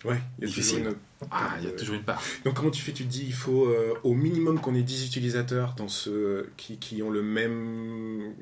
Ouais, 0.05 0.21
il 0.39 0.43
y 0.43 0.45
a 0.45 0.47
Difficile. 0.49 0.79
toujours 0.79 0.93
une- 0.93 1.29
ah, 1.31 1.55
il 1.61 1.65
y 1.65 1.69
a 1.69 1.73
toujours 1.73 1.95
une 1.95 2.03
part. 2.03 2.21
Donc 2.45 2.55
comment 2.55 2.71
tu 2.73 2.83
fais? 2.83 2.93
Tu 2.93 3.05
te 3.05 3.09
dis 3.09 3.25
il 3.25 3.33
faut 3.33 3.67
euh, 3.67 3.95
au 4.03 4.15
minimum 4.15 4.61
qu'on 4.61 4.75
ait 4.75 4.83
10 4.83 5.07
utilisateurs 5.07 5.75
dans 5.77 5.87
ce 5.89 6.47
qui, 6.57 6.79
qui 6.79 7.03
ont 7.05 7.11
le 7.11 7.23
même 7.23 8.35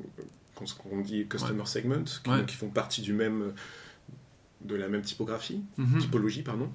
qu'on- 0.61 0.67
ce 0.67 0.75
qu'on 0.75 1.01
dit 1.01 1.27
customer 1.27 1.65
segment, 1.67 2.05
qui, 2.05 2.31
Ouais. 2.31 2.39
donc 2.39 2.47
qui 2.47 2.57
font 2.57 2.69
partie 2.69 3.01
du 3.03 3.13
même 3.13 3.53
de 4.63 4.75
la 4.75 4.89
même 4.89 5.01
typographie, 5.03 5.63
Mhm. 5.79 5.99
typologie 6.01 6.43
pardon. 6.43 6.71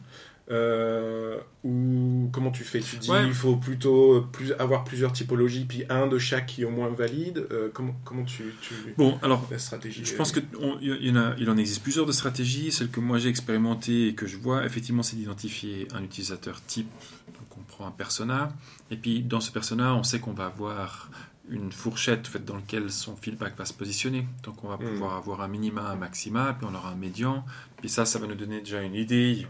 Euh, 0.51 1.39
ou 1.63 2.29
comment 2.31 2.51
tu 2.51 2.63
fais? 2.63 2.79
Tu 2.79 2.97
dis 2.97 3.09
Ouais. 3.09 3.25
il 3.25 3.33
faut 3.33 3.55
plutôt 3.55 4.21
plus, 4.31 4.51
avoir 4.53 4.83
plusieurs 4.83 5.11
typologies 5.11 5.65
puis 5.65 5.85
un 5.89 6.05
de 6.05 6.19
chaque 6.19 6.45
qui 6.45 6.61
est 6.61 6.65
au 6.65 6.69
moins 6.69 6.89
valide. 6.89 7.47
Euh, 7.51 7.69
comment 7.73 7.95
comment 8.03 8.23
tu, 8.23 8.43
tu 8.61 8.75
Bon, 8.95 9.17
alors, 9.23 9.47
la 9.49 9.57
stratégie 9.57 10.05
Je 10.05 10.13
euh, 10.13 10.17
pense 10.17 10.31
qu'il 10.31 10.43
il 10.81 11.49
en 11.49 11.57
existe 11.57 11.81
plusieurs 11.81 12.05
de 12.05 12.11
stratégies. 12.11 12.71
Celle 12.71 12.89
que 12.89 12.99
moi 12.99 13.17
j'ai 13.17 13.29
expérimentée 13.29 14.09
et 14.09 14.13
que 14.15 14.27
je 14.27 14.37
vois, 14.37 14.65
effectivement, 14.65 15.01
c'est 15.01 15.15
d'identifier 15.15 15.87
un 15.95 16.03
utilisateur 16.03 16.63
type. 16.65 16.89
Donc 17.27 17.57
on 17.57 17.61
prend 17.61 17.87
un 17.87 17.91
persona, 17.91 18.49
et 18.91 18.97
puis 18.97 19.23
dans 19.23 19.39
ce 19.39 19.51
persona, 19.51 19.95
on 19.95 20.03
sait 20.03 20.19
qu'on 20.19 20.33
va 20.33 20.45
avoir 20.45 21.09
une 21.49 21.71
fourchette 21.71 22.27
en 22.27 22.31
fait, 22.31 22.43
dans 22.43 22.55
laquelle 22.55 22.91
son 22.91 23.15
feedback 23.15 23.55
va 23.57 23.65
se 23.65 23.73
positionner. 23.73 24.27
Donc 24.43 24.63
on 24.63 24.67
va 24.69 24.77
Mm. 24.77 24.89
pouvoir 24.89 25.13
avoir 25.15 25.41
un 25.41 25.47
minima, 25.47 25.89
un 25.89 25.95
maxima, 25.95 26.53
puis 26.57 26.67
on 26.69 26.73
aura 26.75 26.89
un 26.89 26.95
médian. 26.95 27.45
Puis 27.77 27.89
ça, 27.89 28.05
ça 28.05 28.17
va 28.19 28.25
nous 28.27 28.35
donner 28.35 28.59
déjà 28.59 28.81
une 28.81 28.95
idée. 28.95 29.45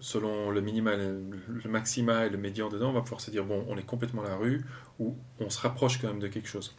Selon 0.00 0.50
le 0.50 0.60
minima, 0.60 0.94
le, 0.96 1.20
le 1.48 1.70
maxima 1.70 2.26
et 2.26 2.30
le 2.30 2.38
médian 2.38 2.68
dedans, 2.68 2.90
on 2.90 2.92
va 2.92 3.00
pouvoir 3.00 3.20
se 3.20 3.30
dire, 3.30 3.44
bon, 3.44 3.64
on 3.68 3.76
est 3.76 3.82
complètement 3.86 4.22
à 4.24 4.28
la 4.28 4.36
rue, 4.36 4.64
ou 5.00 5.16
on 5.40 5.50
se 5.50 5.60
rapproche 5.60 6.00
quand 6.00 6.08
même 6.08 6.20
de 6.20 6.28
quelque 6.28 6.48
chose. 6.48 6.74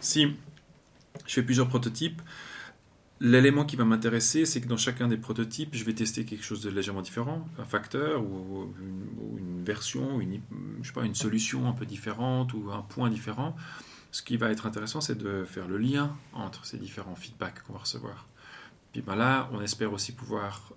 Si 0.00 0.34
je 1.26 1.34
fais 1.34 1.42
plusieurs 1.42 1.68
prototypes, 1.68 2.22
l'élément 3.20 3.64
qui 3.64 3.76
va 3.76 3.84
m'intéresser, 3.84 4.46
c'est 4.46 4.60
que 4.60 4.68
dans 4.68 4.76
chacun 4.76 5.08
des 5.08 5.16
prototypes, 5.16 5.74
je 5.74 5.84
vais 5.84 5.94
tester 5.94 6.24
quelque 6.24 6.44
chose 6.44 6.62
de 6.62 6.70
légèrement 6.70 7.02
différent, 7.02 7.46
un 7.58 7.64
facteur 7.64 8.22
ou 8.22 8.72
une, 8.80 9.08
ou 9.20 9.38
une 9.38 9.64
version, 9.64 10.20
une, 10.20 10.40
sais 10.82 10.92
pas, 10.92 11.04
une 11.04 11.14
solution 11.14 11.68
un 11.68 11.72
peu 11.72 11.86
différente 11.86 12.54
ou 12.54 12.70
un 12.70 12.82
point 12.82 13.10
différent. 13.10 13.56
Ce 14.10 14.22
qui 14.22 14.36
va 14.36 14.50
être 14.50 14.66
intéressant, 14.66 15.00
c'est 15.00 15.18
de 15.18 15.44
faire 15.44 15.68
le 15.68 15.78
lien 15.78 16.16
entre 16.32 16.64
ces 16.64 16.78
différents 16.78 17.16
feedbacks 17.16 17.62
qu'on 17.62 17.74
va 17.74 17.80
recevoir. 17.80 18.26
Puis 18.92 19.02
ben 19.02 19.16
là, 19.16 19.50
on 19.52 19.60
espère 19.60 19.92
aussi 19.92 20.12
pouvoir 20.12 20.72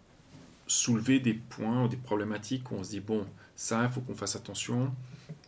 soulever 0.67 1.19
des 1.19 1.33
points 1.33 1.85
ou 1.85 1.87
des 1.87 1.97
problématiques 1.97 2.71
où 2.71 2.75
on 2.75 2.83
se 2.83 2.89
dit, 2.91 2.99
bon, 2.99 3.25
ça, 3.55 3.83
il 3.83 3.89
faut 3.89 4.01
qu'on 4.01 4.15
fasse 4.15 4.35
attention, 4.35 4.93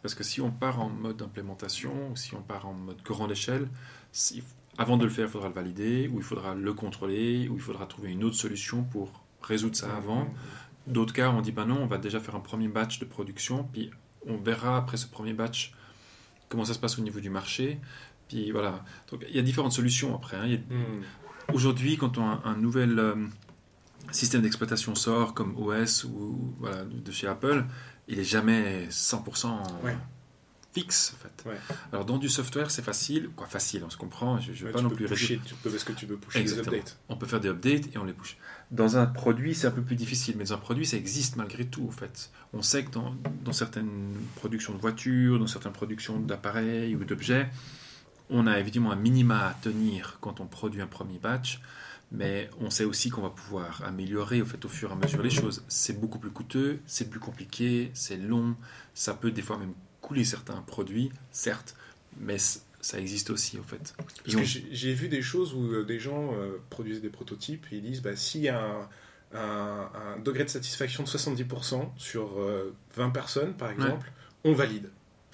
parce 0.02 0.16
que 0.16 0.24
si 0.24 0.42
on 0.42 0.52
part 0.52 0.80
en 0.80 0.90
mode 0.90 1.22
implémentation, 1.22 2.12
ou 2.12 2.16
si 2.16 2.36
on 2.36 2.42
part 2.42 2.68
en 2.68 2.74
mode 2.74 3.02
grande 3.04 3.32
échelle, 3.32 3.68
si- 4.12 4.44
avant 4.78 4.98
de 4.98 5.04
le 5.04 5.10
faire, 5.10 5.26
il 5.28 5.32
faudra 5.32 5.48
le 5.50 5.54
valider, 5.54 6.08
ou 6.12 6.18
il 6.18 6.24
faudra 6.24 6.56
le 6.56 6.74
contrôler, 6.74 7.48
ou 7.50 7.56
il 7.56 7.62
faudra 7.62 7.86
trouver 7.86 8.12
une 8.12 8.24
autre 8.24 8.36
solution 8.36 8.84
pour 8.84 9.24
résoudre 9.42 9.76
ça 9.76 9.96
avant. 9.96 10.28
D'autres 10.88 11.14
cas, 11.14 11.30
on 11.30 11.42
dit, 11.42 11.52
ben 11.52 11.66
non, 11.66 11.80
on 11.82 11.86
va 11.88 11.98
déjà 11.98 12.20
faire 12.20 12.36
un 12.36 12.40
premier 12.40 12.68
batch 12.68 13.00
de 13.00 13.06
production, 13.06 13.64
puis 13.72 13.92
on 14.28 14.38
verra 14.38 14.78
après 14.78 14.98
ce 14.98 15.08
premier 15.08 15.34
batch 15.34 15.74
comment 16.50 16.66
ça 16.66 16.74
se 16.74 16.80
passe 16.80 16.98
au 17.00 17.02
niveau 17.02 17.20
du 17.20 17.30
marché. 17.30 17.80
Puis 18.28 18.52
voilà. 18.52 18.84
Donc 19.12 19.26
il 19.30 19.36
y 19.36 19.40
a 19.40 19.42
différentes 19.42 19.74
solutions 19.74 20.16
après. 20.16 20.38
hein. 20.38 20.46
Il 20.46 20.52
y 20.52 20.56
a- 20.56 20.60
Mm. 20.60 21.04
Aujourd'hui, 21.54 21.98
quand 21.98 22.18
on 22.18 22.26
a 22.30 22.42
un 22.46 22.56
nouvel 22.56 22.98
euh, 23.00 23.16
système 24.12 24.42
d'exploitation 24.42 24.96
sort, 24.96 25.34
comme 25.34 25.56
OS 25.58 26.06
ou 26.06 26.54
voilà, 26.60 26.84
de 26.86 27.12
chez 27.12 27.28
Apple, 27.28 27.66
il 28.08 28.18
est 28.20 28.24
jamais 28.24 28.88
100% 28.90 29.62
Ouais. 29.84 29.96
Fixe. 30.74 31.14
En 31.16 31.24
fait. 31.24 31.50
Ouais. 31.50 31.58
Alors 31.92 32.06
dans 32.06 32.18
du 32.18 32.30
software, 32.30 32.72
c'est 32.72 32.82
facile. 32.82 33.30
Quoi, 33.36 33.48
facile, 33.48 33.84
on 33.86 33.90
se 33.90 33.98
comprend. 33.98 34.40
Je 34.40 34.52
ne 34.52 34.68
Ouais, 34.68 34.72
pas 34.72 34.82
non 34.82 34.90
plus 34.90 35.06
pusher, 35.06 35.40
tu 35.46 35.54
peux, 35.56 35.70
parce 35.70 35.84
que 35.84 35.94
tu 35.94 36.06
peux 36.08 36.18
pusher 36.18 36.40
Exactement. 36.40 36.72
des 36.72 36.78
updates. 36.80 36.98
On 37.10 37.16
peut 37.16 37.26
faire 37.28 37.40
des 37.40 37.50
updates 37.50 37.94
et 37.94 37.98
on 37.98 38.04
les 38.06 38.14
push. 38.14 38.38
Dans 38.72 38.98
un 38.98 39.06
produit, 39.06 39.54
c'est 39.54 39.68
un 39.68 39.72
peu 39.72 39.82
plus 39.84 39.96
difficile, 39.96 40.36
mais 40.38 40.46
dans 40.46 40.54
un 40.54 40.58
produit, 40.58 40.86
ça 40.86 40.98
existe 40.98 41.36
malgré 41.36 41.66
tout, 41.66 41.86
en 41.88 41.92
fait. 41.92 42.32
On 42.54 42.62
sait 42.62 42.84
que 42.84 42.92
dans, 42.92 43.16
dans 43.44 43.54
certaines 43.54 44.14
productions 44.36 44.74
de 44.74 44.80
voitures, 44.80 45.38
dans 45.40 45.48
certaines 45.48 45.74
productions 45.74 46.20
d'appareils 46.20 46.96
ou 46.96 47.04
d'objets, 47.06 47.50
on 48.30 48.48
a 48.48 48.60
évidemment 48.60 48.92
un 48.92 48.96
minima 48.96 49.48
à 49.48 49.54
tenir 49.54 50.18
quand 50.22 50.40
on 50.40 50.48
produit 50.48 50.82
un 50.82 50.88
premier 50.88 51.20
batch, 51.20 51.60
mais 52.12 52.50
on 52.60 52.70
sait 52.70 52.86
aussi 52.86 53.10
qu'on 53.10 53.22
va 53.22 53.30
pouvoir 53.30 53.84
améliorer 53.86 54.42
au, 54.42 54.46
fait, 54.46 54.64
au 54.66 54.70
fur 54.70 54.90
et 54.90 54.94
à 54.94 54.96
mesure 54.96 55.22
les 55.22 55.30
choses. 55.30 55.64
C'est 55.68 56.00
beaucoup 56.00 56.20
plus 56.20 56.32
coûteux, 56.32 56.80
c'est 56.88 57.10
plus 57.10 57.20
compliqué, 57.20 57.92
c'est 57.94 58.18
long, 58.18 58.56
ça 58.94 59.14
peut 59.14 59.32
des 59.32 59.42
fois 59.42 59.58
même 59.58 59.74
couler 60.04 60.24
certains 60.26 60.62
produits, 60.62 61.12
certes, 61.32 61.76
mais 62.20 62.38
ça 62.38 63.00
existe 63.00 63.30
aussi, 63.32 63.58
en 63.58 63.64
fait. 63.64 63.96
Parce 63.98 64.36
que 64.36 64.44
j'ai 64.72 64.94
vu 64.94 65.08
des 65.08 65.22
choses 65.24 65.54
où 65.54 65.64
euh, 65.72 65.84
des 65.84 66.00
gens 66.00 66.34
euh, 66.34 66.58
produisent 66.70 67.02
des 67.02 67.10
prototypes 67.10 67.66
et 67.72 67.78
ils 67.78 67.82
disent 67.82 68.02
bah, 68.02 68.16
s'il 68.16 68.42
y 68.42 68.50
a 68.50 68.62
un, 68.62 68.90
un- 69.34 69.90
un 70.16 70.20
degré 70.20 70.44
de 70.44 70.50
satisfaction 70.50 71.04
de 71.04 71.08
70% 71.10 71.90
sur 71.98 72.40
euh, 72.40 72.76
20 72.96 73.10
personnes, 73.12 73.54
par 73.54 73.72
exemple, 73.72 74.12
on 74.44 74.54
valide. 74.54 74.90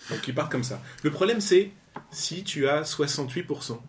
Donc 0.09 0.25
ils 0.27 0.33
partent 0.35 0.51
comme 0.51 0.63
ça. 0.63 0.81
Le 1.03 1.11
problème, 1.11 1.41
c'est 1.41 1.71
si 2.11 2.43
tu 2.43 2.67
as 2.69 2.83
68%, 2.83 3.79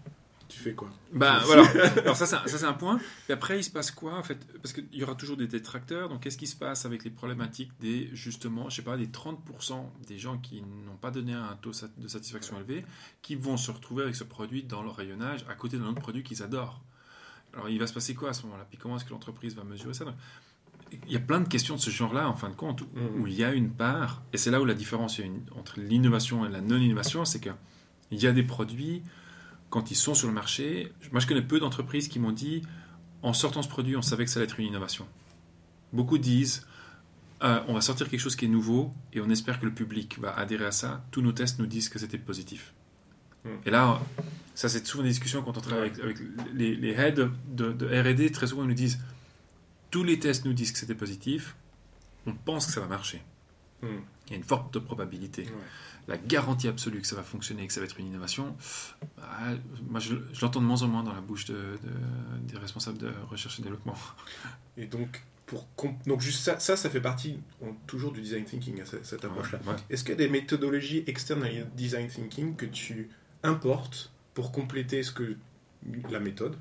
tu 0.62 0.68
fais 0.68 0.74
quoi 0.74 0.90
Bah 1.12 1.40
voilà. 1.44 1.66
Alors 2.02 2.16
ça 2.16 2.26
c'est 2.26 2.36
un, 2.36 2.46
ça, 2.46 2.58
c'est 2.58 2.64
un 2.66 2.72
point. 2.74 3.00
Et 3.28 3.32
après 3.32 3.58
il 3.58 3.64
se 3.64 3.70
passe 3.70 3.90
quoi 3.90 4.14
en 4.18 4.22
fait? 4.22 4.38
Parce 4.62 4.72
qu'il 4.74 4.86
y 4.92 5.02
aura 5.02 5.14
toujours 5.14 5.36
des 5.36 5.46
détracteurs. 5.46 6.08
Donc 6.08 6.20
qu'est-ce 6.22 6.36
qui 6.38 6.46
se 6.46 6.56
passe 6.56 6.84
avec 6.86 7.02
les 7.04 7.10
problématiques 7.10 7.72
des 7.80 8.10
justement, 8.12 8.68
je 8.68 8.76
sais 8.76 8.82
pas, 8.82 8.96
des 8.96 9.06
30% 9.06 9.84
des 10.06 10.18
gens 10.18 10.36
qui 10.38 10.62
n'ont 10.62 10.96
pas 11.00 11.10
donné 11.10 11.32
un 11.32 11.56
taux 11.62 11.72
de 11.96 12.08
satisfaction 12.08 12.56
élevé, 12.58 12.84
qui 13.22 13.34
vont 13.36 13.56
se 13.56 13.70
retrouver 13.70 14.02
avec 14.02 14.14
ce 14.16 14.24
produit 14.24 14.62
dans 14.62 14.82
leur 14.82 14.96
rayonnage 14.96 15.44
à 15.48 15.54
côté 15.54 15.78
d'un 15.78 15.86
autre 15.86 16.00
produit 16.00 16.22
qu'ils 16.22 16.42
adorent? 16.42 16.82
Alors 17.54 17.68
il 17.68 17.78
va 17.78 17.86
se 17.86 17.92
passer 17.94 18.14
quoi 18.14 18.30
à 18.30 18.32
ce 18.34 18.42
moment-là? 18.44 18.66
Puis 18.68 18.78
comment 18.78 18.96
est-ce 18.96 19.04
que 19.04 19.10
l'entreprise 19.10 19.56
va 19.56 19.64
mesurer 19.64 19.94
ça? 19.94 20.04
Donc, 20.04 20.14
Il 21.06 21.12
y 21.12 21.16
a 21.16 21.20
plein 21.20 21.40
de 21.40 21.48
questions 21.48 21.76
de 21.76 21.80
ce 21.80 21.90
genre-là 21.90 22.28
en 22.28 22.34
fin 22.36 22.48
de 22.50 22.54
compte 22.56 22.82
où, 22.82 22.86
Mhm. 22.94 23.20
où 23.22 23.26
il 23.26 23.34
y 23.34 23.44
a 23.44 23.52
une 23.54 23.70
part 23.70 24.22
et 24.32 24.36
c'est 24.36 24.50
là 24.50 24.60
où 24.60 24.64
la 24.64 24.74
différence 24.74 25.20
entre 25.56 25.78
l'innovation 25.80 26.44
et 26.44 26.48
la 26.48 26.60
non-innovation, 26.60 27.24
c'est 27.24 27.40
que 27.40 27.50
il 28.10 28.20
y 28.20 28.26
a 28.26 28.32
des 28.32 28.42
produits 28.42 29.02
quand 29.70 29.90
ils 29.90 29.96
sont 29.96 30.14
sur 30.14 30.28
le 30.28 30.34
marché, 30.34 30.92
moi 31.12 31.20
je 31.20 31.26
connais 31.26 31.42
peu 31.42 31.60
d'entreprises 31.60 32.08
qui 32.08 32.18
m'ont 32.18 32.32
dit 32.32 32.62
en 33.22 33.32
sortant 33.32 33.62
ce 33.62 33.68
produit, 33.68 33.96
on 33.96 34.02
savait 34.02 34.24
que 34.24 34.30
ça 34.30 34.40
allait 34.40 34.48
être 34.48 34.58
une 34.60 34.66
innovation. 34.66 35.06
Beaucoup 35.92 36.18
disent 36.18 36.66
euh, 37.42 37.60
on 37.68 37.74
va 37.74 37.80
sortir 37.80 38.08
quelque 38.10 38.20
chose 38.20 38.36
qui 38.36 38.44
est 38.44 38.48
nouveau 38.48 38.92
et 39.12 39.20
on 39.20 39.30
espère 39.30 39.60
que 39.60 39.64
le 39.64 39.72
public 39.72 40.18
va 40.20 40.36
adhérer 40.36 40.66
à 40.66 40.72
ça. 40.72 41.04
Tous 41.10 41.22
nos 41.22 41.32
tests 41.32 41.58
nous 41.58 41.66
disent 41.66 41.88
que 41.88 41.98
c'était 41.98 42.18
positif. 42.18 42.74
Mm. 43.44 43.48
Et 43.64 43.70
là, 43.70 44.00
ça 44.54 44.68
c'est 44.68 44.86
souvent 44.86 45.04
des 45.04 45.10
discussions 45.10 45.42
quand 45.42 45.56
on 45.56 45.60
travaille 45.60 45.90
avec, 45.90 45.98
avec 46.00 46.18
les, 46.52 46.74
les 46.76 46.90
heads 46.90 47.30
de, 47.48 47.72
de 47.72 47.86
R&D. 47.86 48.30
Très 48.32 48.48
souvent 48.48 48.64
ils 48.64 48.68
nous 48.68 48.74
disent 48.74 49.00
tous 49.90 50.04
les 50.04 50.18
tests 50.18 50.44
nous 50.44 50.52
disent 50.52 50.72
que 50.72 50.78
c'était 50.78 50.94
positif. 50.94 51.56
On 52.26 52.34
pense 52.34 52.66
que 52.66 52.72
ça 52.72 52.80
va 52.80 52.86
marcher. 52.86 53.22
Hmm. 53.82 54.00
Il 54.30 54.34
y 54.34 54.36
a 54.36 54.38
une 54.38 54.44
forte 54.44 54.78
probabilité 54.78 55.42
Ouais. 55.42 55.50
la 56.08 56.16
garantie 56.16 56.68
absolue 56.68 57.00
que 57.00 57.06
ça 57.06 57.16
va 57.16 57.22
fonctionner 57.24 57.64
et 57.64 57.66
que 57.66 57.72
ça 57.72 57.80
va 57.80 57.86
être 57.86 57.98
une 57.98 58.06
innovation, 58.06 58.56
bah, 59.16 59.24
moi 59.88 59.98
je, 60.00 60.14
je 60.32 60.40
l'entends 60.40 60.60
de 60.60 60.66
moins 60.66 60.82
en 60.82 60.88
moins 60.88 61.02
dans 61.02 61.12
la 61.12 61.20
bouche 61.20 61.44
de, 61.46 61.54
de- 61.54 62.52
des 62.52 62.56
responsables 62.56 62.98
de 62.98 63.10
recherche 63.28 63.58
et 63.58 63.62
développement. 63.62 63.94
Et 64.76 64.86
donc, 64.86 65.22
pour 65.46 65.66
donc 66.06 66.20
juste 66.20 66.42
ça, 66.42 66.58
ça, 66.60 66.76
ça 66.76 66.88
fait 66.90 67.00
partie 67.00 67.40
on- 67.60 67.74
toujours 67.88 68.12
du 68.12 68.20
design 68.22 68.44
thinking, 68.44 68.80
hein, 68.80 68.84
cette, 68.86 69.04
cette 69.04 69.24
approche-là. 69.24 69.58
Ouais. 69.66 69.74
Est-ce 69.90 70.04
qu'il 70.04 70.12
y 70.12 70.14
a 70.14 70.18
des 70.18 70.28
méthodologies 70.28 71.02
externes 71.08 71.42
à 71.42 71.48
design 71.76 72.06
thinking 72.08 72.54
que 72.56 72.66
tu 72.66 73.10
importes 73.42 74.12
pour 74.34 74.52
compléter 74.52 75.02
ce 75.02 75.10
que 75.12 75.36
la 76.10 76.20
méthode, 76.20 76.56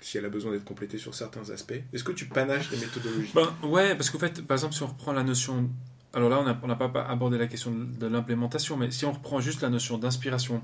si 0.00 0.18
elle 0.18 0.24
a 0.24 0.28
besoin 0.28 0.50
d'être 0.52 0.64
complétée 0.64 0.98
sur 0.98 1.14
certains 1.14 1.50
aspects? 1.50 1.80
Est-ce 1.92 2.02
que 2.04 2.12
tu 2.12 2.26
panaches 2.26 2.68
des 2.70 2.78
méthodologies? 2.78 3.30
Ben, 3.34 3.54
ouais, 3.62 3.94
parce 3.94 4.10
qu'en 4.10 4.18
fait, 4.18 4.42
par 4.44 4.56
exemple, 4.56 4.74
si 4.74 4.82
on 4.82 4.88
reprend 4.88 5.12
la 5.12 5.22
notion. 5.22 5.70
Alors 6.14 6.28
là, 6.28 6.40
on 6.62 6.66
n'a 6.66 6.76
pas 6.76 7.02
abordé 7.02 7.38
la 7.38 7.46
question 7.46 7.72
de, 7.72 8.06
l'implémentation, 8.06 8.76
mais 8.76 8.90
si 8.90 9.04
on 9.06 9.12
reprend 9.12 9.40
juste 9.40 9.62
la 9.62 9.70
notion 9.70 9.96
d'inspiration, 9.96 10.62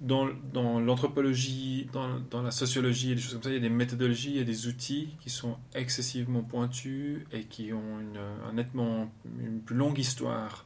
dans, 0.00 0.26
l'anthropologie, 0.78 1.88
dans, 1.92 2.42
la 2.42 2.50
sociologie 2.50 3.12
et 3.12 3.14
des 3.16 3.20
choses 3.20 3.34
comme 3.34 3.42
ça, 3.42 3.50
il 3.50 3.54
y 3.54 3.58
a 3.58 3.60
des 3.60 3.68
méthodologies 3.68 4.38
et 4.38 4.44
des 4.44 4.66
outils 4.66 5.16
qui 5.20 5.30
sont 5.30 5.56
excessivement 5.74 6.42
pointus 6.42 7.24
et 7.32 7.44
qui 7.44 7.72
ont 7.72 8.00
une, 8.00 8.18
un 8.48 8.52
nettement, 8.52 9.12
une 9.40 9.60
plus 9.60 9.76
longue 9.76 9.98
histoire, 9.98 10.64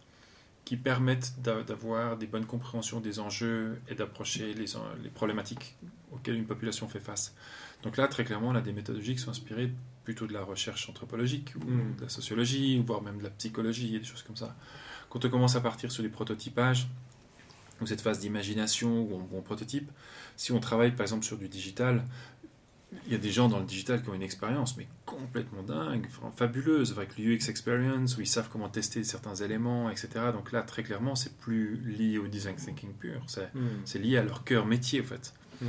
qui 0.64 0.76
permettent 0.76 1.34
d'a- 1.42 1.62
d'avoir 1.62 2.16
des 2.16 2.26
bonnes 2.26 2.46
compréhensions 2.46 3.00
des 3.00 3.18
enjeux 3.18 3.80
et 3.88 3.94
d'approcher 3.94 4.54
les, 4.54 4.66
les 5.02 5.10
problématiques 5.10 5.76
auxquelles 6.12 6.36
une 6.36 6.46
population 6.46 6.88
fait 6.88 7.00
face. 7.00 7.34
Donc 7.82 7.96
là, 7.96 8.08
très 8.08 8.24
clairement, 8.24 8.48
on 8.48 8.54
a 8.54 8.62
des 8.62 8.72
méthodologies 8.72 9.14
qui 9.14 9.20
sont 9.20 9.30
inspirées 9.30 9.72
plutôt 10.04 10.26
de 10.26 10.32
la 10.32 10.42
recherche 10.42 10.88
anthropologique, 10.88 11.54
ou 11.56 11.64
Mm. 11.64 11.96
de 11.96 12.02
la 12.02 12.08
sociologie, 12.08 12.78
voire 12.86 13.02
même 13.02 13.18
de 13.18 13.24
la 13.24 13.30
psychologie, 13.30 13.96
et 13.96 13.98
des 13.98 14.04
choses 14.04 14.22
comme 14.22 14.36
ça. 14.36 14.54
Quand 15.10 15.24
on 15.24 15.28
commence 15.30 15.56
à 15.56 15.60
partir 15.60 15.90
sur 15.90 16.02
les 16.02 16.08
prototypages, 16.08 16.88
ou 17.80 17.86
cette 17.86 18.00
phase 18.00 18.20
d'imagination 18.20 19.00
où 19.02 19.14
on, 19.14 19.34
où 19.34 19.38
on 19.38 19.42
prototype, 19.42 19.90
si 20.36 20.52
on 20.52 20.60
travaille 20.60 20.92
par 20.92 21.02
exemple 21.02 21.24
sur 21.24 21.36
du 21.38 21.48
digital, 21.48 22.04
il 23.06 23.12
y 23.12 23.14
a 23.16 23.18
des 23.18 23.32
gens 23.32 23.48
dans 23.48 23.58
le 23.58 23.64
digital 23.64 24.02
qui 24.02 24.08
ont 24.10 24.14
une 24.14 24.22
expérience, 24.22 24.76
mais 24.76 24.86
complètement 25.04 25.62
dingue, 25.64 26.06
fabuleuse, 26.36 26.92
avec 26.92 27.18
l'UX 27.18 27.48
experience, 27.48 28.16
où 28.16 28.20
ils 28.20 28.26
savent 28.28 28.48
comment 28.52 28.68
tester 28.68 29.02
certains 29.02 29.34
éléments, 29.34 29.90
etc. 29.90 30.08
Donc 30.32 30.52
là, 30.52 30.62
très 30.62 30.84
clairement, 30.84 31.16
c'est 31.16 31.36
plus 31.38 31.76
lié 31.80 32.18
au 32.18 32.28
design 32.28 32.54
thinking 32.54 32.92
pur, 32.92 33.20
c'est 33.26 33.52
Mm. 33.54 33.68
c'est 33.84 33.98
lié 33.98 34.18
à 34.18 34.22
leur 34.22 34.44
cœur 34.44 34.64
métier, 34.66 35.00
en 35.00 35.04
fait. 35.04 35.34
Mm. 35.60 35.66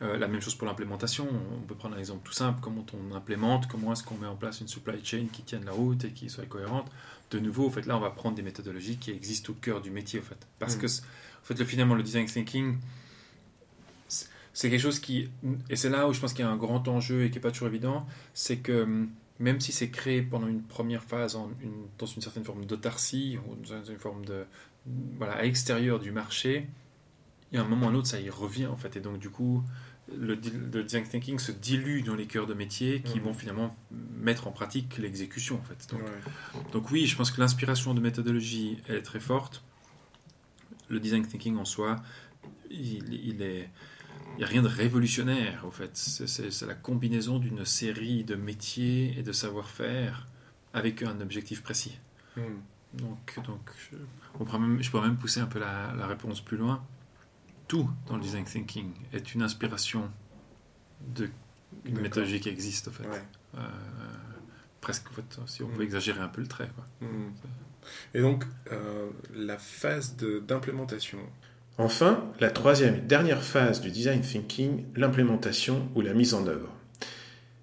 Euh, 0.00 0.16
la 0.18 0.26
même 0.26 0.40
chose 0.40 0.54
pour 0.56 0.66
l'implémentation. 0.66 1.28
On 1.56 1.60
peut 1.60 1.74
prendre 1.76 1.94
un 1.96 1.98
exemple 1.98 2.22
tout 2.26 2.32
simple 2.32 2.58
comment 2.60 2.84
on 2.94 3.14
implémente, 3.14 3.68
comment 3.68 3.92
est-ce 3.92 4.02
qu'on 4.02 4.16
met 4.16 4.26
en 4.26 4.34
place 4.36 4.60
une 4.60 4.66
supply 4.68 5.04
chain 5.04 5.26
qui 5.32 5.42
tienne 5.42 5.64
la 5.64 5.72
route 5.72 6.04
et 6.04 6.10
qui 6.10 6.28
soit 6.30 6.46
cohérente. 6.46 6.90
De 7.30 7.38
nouveau, 7.38 7.66
en 7.66 7.70
fait, 7.70 7.86
là, 7.86 7.96
on 7.96 8.00
va 8.00 8.10
prendre 8.10 8.34
des 8.34 8.42
méthodologies 8.42 8.96
qui 8.96 9.10
existent 9.12 9.52
au 9.52 9.54
cœur 9.54 9.80
du 9.80 9.90
métier, 9.90 10.18
en 10.18 10.22
fait. 10.24 10.46
Parce 10.58 10.76
Mm. 10.76 10.80
que, 10.80 10.86
en 10.86 11.44
fait, 11.44 11.58
le, 11.58 11.64
finalement, 11.64 11.94
le 11.94 12.02
design 12.02 12.26
thinking, 12.26 12.78
c'est- 14.08 14.70
quelque 14.70 14.80
chose 14.80 14.98
qui, 14.98 15.28
et 15.70 15.76
c'est 15.76 15.88
là 15.88 16.08
où 16.08 16.12
je 16.12 16.20
pense 16.20 16.32
qu'il 16.32 16.44
y 16.44 16.48
a 16.48 16.50
un 16.50 16.56
grand 16.56 16.86
enjeu 16.88 17.24
et 17.24 17.30
qui 17.30 17.36
n'est 17.36 17.40
pas 17.42 17.50
toujours 17.52 17.68
évident, 17.68 18.06
c'est 18.34 18.58
que 18.58 18.82
hum, 18.82 19.08
même 19.38 19.60
si 19.60 19.72
c'est 19.72 19.88
créé 19.90 20.22
pendant 20.22 20.46
une 20.46 20.62
première 20.62 21.02
phase 21.04 21.36
en 21.36 21.50
une- 21.62 21.86
dans 21.98 22.06
une 22.06 22.22
certaine 22.22 22.44
forme 22.44 22.64
d'autarcie 22.66 23.38
ou 23.48 23.54
dans 23.54 23.84
une 23.84 23.98
forme 23.98 24.24
de 24.24 24.44
voilà 25.18 25.34
à 25.34 25.42
l'extérieur 25.42 26.00
du 26.00 26.10
marché, 26.12 26.66
y 27.56 27.58
a 27.58 27.62
un 27.62 27.68
moment 27.68 27.86
ou 27.86 27.90
un 27.90 27.94
autre 27.94 28.08
ça 28.08 28.20
y 28.20 28.30
revient 28.30 28.66
en 28.66 28.76
fait 28.76 28.96
et 28.96 29.00
donc 29.00 29.18
du 29.18 29.28
coup 29.30 29.62
le, 30.16 30.36
design 30.36 31.04
thinking 31.04 31.38
se 31.38 31.52
dilue 31.52 32.02
dans 32.02 32.14
les 32.16 32.26
cœurs 32.26 32.46
de 32.46 32.54
métier 32.54 33.02
qui 33.02 33.18
Mhm. 33.18 33.24
vont 33.26 33.34
finalement 33.34 33.76
mettre 33.90 34.46
en 34.48 34.50
pratique 34.52 34.98
l'exécution 34.98 35.58
en 35.58 35.62
fait. 35.62 35.86
Donc, 35.90 36.02
Ouais. 36.02 36.62
donc 36.72 36.90
oui, 36.90 37.06
je 37.06 37.16
pense 37.16 37.30
que 37.30 37.40
l'inspiration 37.40 37.94
de 37.94 38.00
méthodologie 38.00 38.78
elle 38.88 38.96
est 38.96 39.02
très 39.02 39.20
forte. 39.20 39.62
Le 40.88 40.98
design 41.00 41.24
thinking 41.26 41.56
en 41.56 41.64
soi, 41.64 41.96
il, 42.70 43.12
il 43.14 43.42
est 43.42 43.70
il 44.34 44.38
n'y 44.38 44.44
a 44.44 44.46
rien 44.46 44.62
de 44.62 44.68
révolutionnaire, 44.68 45.62
au 45.66 45.70
fait. 45.70 45.90
C'est- 45.94 46.62
la 46.66 46.74
combinaison 46.74 47.38
d'une 47.38 47.66
série 47.66 48.24
de 48.24 48.34
métiers 48.34 49.14
et 49.18 49.22
de 49.22 49.30
savoir-faire 49.32 50.26
avec 50.72 51.02
un 51.02 51.20
objectif 51.20 51.62
précis. 51.62 51.98
Mm. 52.36 52.40
Donc, 52.94 53.38
donc 53.46 53.60
je, 53.90 53.96
on 54.40 54.44
pourrait 54.44 54.58
même, 54.58 54.82
je 54.82 54.90
pourrais 54.90 55.06
même 55.06 55.18
pousser 55.18 55.40
un 55.40 55.46
peu 55.46 55.58
la, 55.58 55.92
la 55.94 56.06
réponse 56.06 56.40
plus 56.40 56.56
loin. 56.56 56.82
Tout 57.68 57.88
dans 58.06 58.16
le 58.16 58.22
design 58.22 58.44
thinking 58.44 58.90
est 59.12 59.34
une 59.34 59.42
inspiration 59.42 60.10
de 61.14 61.28
une 61.86 62.00
méthodologie 62.00 62.40
qui 62.40 62.48
existe, 62.50 62.88
en 62.88 62.90
fait. 62.90 63.04
Ouais. 63.08 63.22
Euh, 63.56 63.60
presque, 64.80 65.08
en 65.10 65.14
fait, 65.14 65.40
si 65.46 65.62
on 65.62 65.68
Mm. 65.68 65.72
peut 65.72 65.82
exagérer 65.82 66.20
un 66.20 66.28
peu 66.28 66.40
le 66.42 66.46
trait. 66.46 66.68
Quoi. 66.74 66.84
Mm. 67.08 67.32
Et 68.14 68.20
donc, 68.20 68.44
euh, 68.70 69.08
la 69.34 69.56
phase 69.58 70.16
d'implémentation. 70.16 71.18
Enfin, 71.78 72.30
la 72.40 72.50
troisième 72.50 72.96
et 72.96 73.00
dernière 73.00 73.42
phase 73.42 73.80
du 73.80 73.90
design 73.90 74.20
thinking, 74.20 74.84
l'implémentation 74.94 75.88
ou 75.94 76.02
la 76.02 76.12
mise 76.12 76.34
en 76.34 76.46
œuvre. 76.46 76.70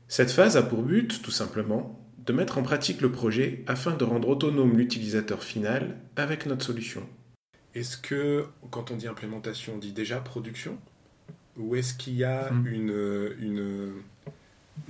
Cette 0.07 0.31
phase 0.31 0.57
a 0.57 0.63
pour 0.63 0.81
but, 0.81 1.21
tout 1.21 1.29
simplement, 1.31 1.99
de 2.25 2.33
mettre 2.33 2.57
en 2.57 2.63
pratique 2.63 3.01
le 3.01 3.12
projet 3.12 3.63
afin 3.67 3.91
de 3.95 4.03
rendre 4.03 4.27
autonome 4.27 4.75
l'utilisateur 4.77 5.43
final 5.43 5.97
avec 6.15 6.47
notre 6.47 6.65
solution. 6.65 7.07
Est-ce 7.75 7.97
que, 7.97 8.45
quand 8.71 8.91
on 8.91 8.95
dit 8.95 9.08
implémentation, 9.08 9.73
on 9.75 9.77
dit 9.77 9.91
déjà 9.91 10.19
production 10.19 10.77
Ou 11.58 11.75
est-ce 11.75 11.93
qu'il 11.93 12.15
y 12.15 12.23
a 12.23 12.49
Mm. 12.51 12.67
une, 12.67 13.34
une, 13.39 13.93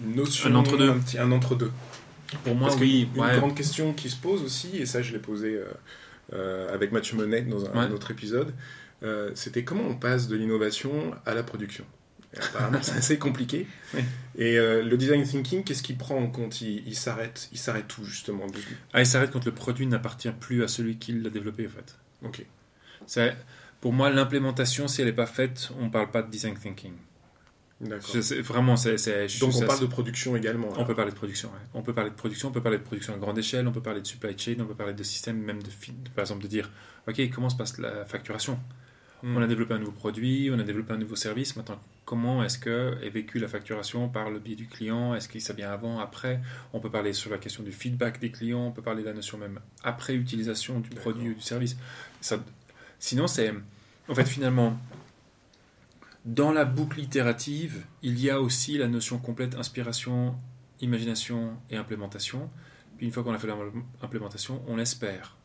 une 0.03 0.15
notion. 0.15 0.49
Un 0.49 0.55
entre-deux. 0.55 0.93
Un, 1.17 1.31
entre-deux. 1.31 1.71
Pour 2.43 2.55
moi, 2.55 2.69
Parce 2.69 2.79
oui. 2.79 3.09
Une 3.15 3.21
ouais. 3.21 3.37
grande 3.37 3.55
question 3.55 3.93
qui 3.93 4.09
se 4.09 4.15
pose 4.17 4.43
aussi, 4.43 4.77
et 4.77 4.85
ça 4.85 5.01
je 5.01 5.11
l'ai 5.13 5.19
posé 5.19 5.55
euh, 5.55 5.65
euh, 6.33 6.73
avec 6.73 6.91
Mathieu 6.91 7.17
Monet 7.17 7.41
dans 7.41 7.65
un, 7.65 7.69
Ouais. 7.71 7.77
un 7.79 7.91
autre 7.91 8.11
épisode, 8.11 8.53
euh, 9.03 9.31
c'était 9.33 9.63
comment 9.63 9.83
on 9.87 9.95
passe 9.95 10.27
de 10.27 10.35
l'innovation 10.35 11.11
à 11.25 11.33
la 11.33 11.41
production. 11.43 11.85
Et 12.35 12.37
apparemment 12.39 12.77
c'est 12.83 12.91
assez 12.97 13.17
compliqué. 13.17 13.65
Oui. 13.95 14.01
Et 14.37 14.59
euh, 14.59 14.83
le 14.83 14.95
design 14.95 15.23
thinking, 15.23 15.63
qu'est-ce 15.63 15.81
qu'il 15.81 15.97
prend 15.97 16.17
en 16.17 16.27
compte 16.27 16.61
Il, 16.61 16.87
il 16.87 16.95
s'arrête, 16.95 17.49
il 17.51 17.57
s'arrête 17.57 17.87
tout 17.87 18.03
justement. 18.05 18.45
Ah, 18.93 19.01
il 19.01 19.07
s'arrête 19.07 19.31
quand 19.31 19.43
le 19.45 19.51
produit 19.51 19.87
n'appartient 19.87 20.29
plus 20.39 20.63
à 20.63 20.67
celui 20.67 20.97
qui 20.97 21.13
l'a 21.13 21.31
développé, 21.31 21.65
en 21.65 21.69
fait. 21.71 21.97
Ok. 22.23 22.45
Pour 23.81 23.93
moi, 23.93 24.09
l'implémentation, 24.09 24.87
si 24.87 25.01
elle 25.01 25.07
n'est 25.07 25.13
pas 25.13 25.25
faite, 25.25 25.71
on 25.79 25.85
ne 25.85 25.89
parle 25.89 26.11
pas 26.11 26.21
de 26.21 26.29
design 26.29 26.55
thinking. 26.57 26.93
D'accord. 27.81 28.09
Je- 28.13 28.41
vraiment, 28.41 28.75
c'est. 28.75 28.97
Donc 29.39 29.55
on 29.55 29.59
parle 29.59 29.71
assez- 29.71 29.81
de 29.81 29.85
production 29.89 30.35
également. 30.35 30.67
On 30.75 30.83
peut 30.83 30.95
parler 30.95 31.11
de 31.11 31.15
production. 31.15 31.49
On 31.73 31.81
peut 31.81 31.93
parler 31.93 32.09
de 32.09 32.15
production, 32.15 32.49
on 32.49 32.51
peut 32.51 32.61
parler 32.61 32.77
de 32.77 32.83
production 32.83 33.13
à 33.13 33.17
grande 33.17 33.37
échelle, 33.37 33.65
on 33.67 33.71
peut 33.71 33.81
parler 33.81 34.01
de 34.01 34.05
supply 34.07 34.37
chain, 34.37 34.55
on 34.59 34.65
peut 34.65 34.75
parler 34.75 34.93
de 34.93 35.03
système, 35.03 35.37
même 35.37 35.63
de, 35.63 35.69
par 36.13 36.23
exemple, 36.23 36.43
de 36.43 36.47
dire, 36.49 36.69
ok, 37.07 37.29
comment 37.33 37.49
se 37.49 37.55
passe 37.55 37.77
la 37.77 38.03
facturation? 38.03 38.59
Mm. 39.23 39.37
On 39.37 39.41
a 39.41 39.47
développé 39.47 39.73
un 39.75 39.79
nouveau 39.79 39.93
produit, 39.93 40.49
on 40.53 40.59
a 40.59 40.63
développé 40.63 40.91
un 40.93 40.97
nouveau 40.97 41.15
service. 41.15 41.55
Maintenant, 41.55 41.79
comment 42.03 42.43
est-ce 42.43 42.57
que 42.59 42.97
est 43.01 43.09
vécue 43.09 43.39
la 43.39 43.47
facturation 43.47 44.09
par 44.09 44.29
le 44.29 44.39
biais 44.39 44.55
du 44.57 44.67
client? 44.67 45.15
Est-ce 45.15 45.29
que 45.29 45.39
ça 45.39 45.53
vient 45.53 45.71
avant, 45.71 45.99
après? 45.99 46.41
On 46.73 46.81
peut 46.81 46.89
parler 46.91 47.13
sur 47.13 47.31
la 47.31 47.37
question 47.37 47.63
du 47.63 47.71
feedback 47.71 48.19
des 48.19 48.29
clients. 48.31 48.67
On 48.67 48.71
peut 48.71 48.81
parler 48.81 49.03
de 49.03 49.07
la 49.07 49.13
notion 49.13 49.37
même 49.37 49.59
après 49.85 50.15
utilisation 50.15 50.81
du 50.81 50.89
produit 50.89 51.29
ou 51.29 51.33
du 51.33 51.41
service. 51.41 51.77
Ça, 52.19 52.39
sinon, 52.99 53.27
c'est 53.27 53.53
en 54.07 54.15
fait 54.15 54.25
finalement 54.25 54.77
dans 56.25 56.51
la 56.51 56.65
boucle 56.65 56.99
itérative, 56.99 57.85
il 58.01 58.19
y 58.19 58.29
a 58.29 58.39
aussi 58.41 58.77
la 58.77 58.87
notion 58.87 59.17
complète 59.19 59.55
inspiration, 59.55 60.35
imagination 60.81 61.53
et 61.69 61.77
implémentation. 61.77 62.49
Puis 62.97 63.05
une 63.07 63.11
fois 63.13 63.23
qu'on 63.23 63.33
a 63.33 63.39
fait 63.39 63.47
l'implémentation, 63.47 64.61
on 64.67 64.77
espère 64.77 65.37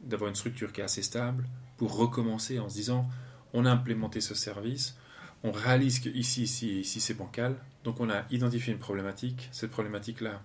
d'avoir 0.00 0.28
une 0.30 0.34
structure 0.36 0.72
qui 0.72 0.80
est 0.80 0.84
assez 0.84 1.02
stable 1.02 1.46
pour 1.76 1.96
recommencer 1.96 2.58
en 2.58 2.68
se 2.68 2.74
disant 2.74 3.08
on 3.52 3.66
a 3.66 3.70
implémenté 3.70 4.20
ce 4.20 4.34
service, 4.34 4.96
on 5.42 5.52
réalise 5.52 6.00
que 6.00 6.08
ici, 6.08 6.42
ici 6.44 6.70
et 6.70 6.80
ici 6.80 7.00
c'est 7.00 7.14
bancal, 7.14 7.56
donc 7.84 8.00
on 8.00 8.08
a 8.10 8.24
identifié 8.30 8.72
une 8.72 8.78
problématique, 8.78 9.48
cette 9.52 9.70
problématique-là, 9.70 10.40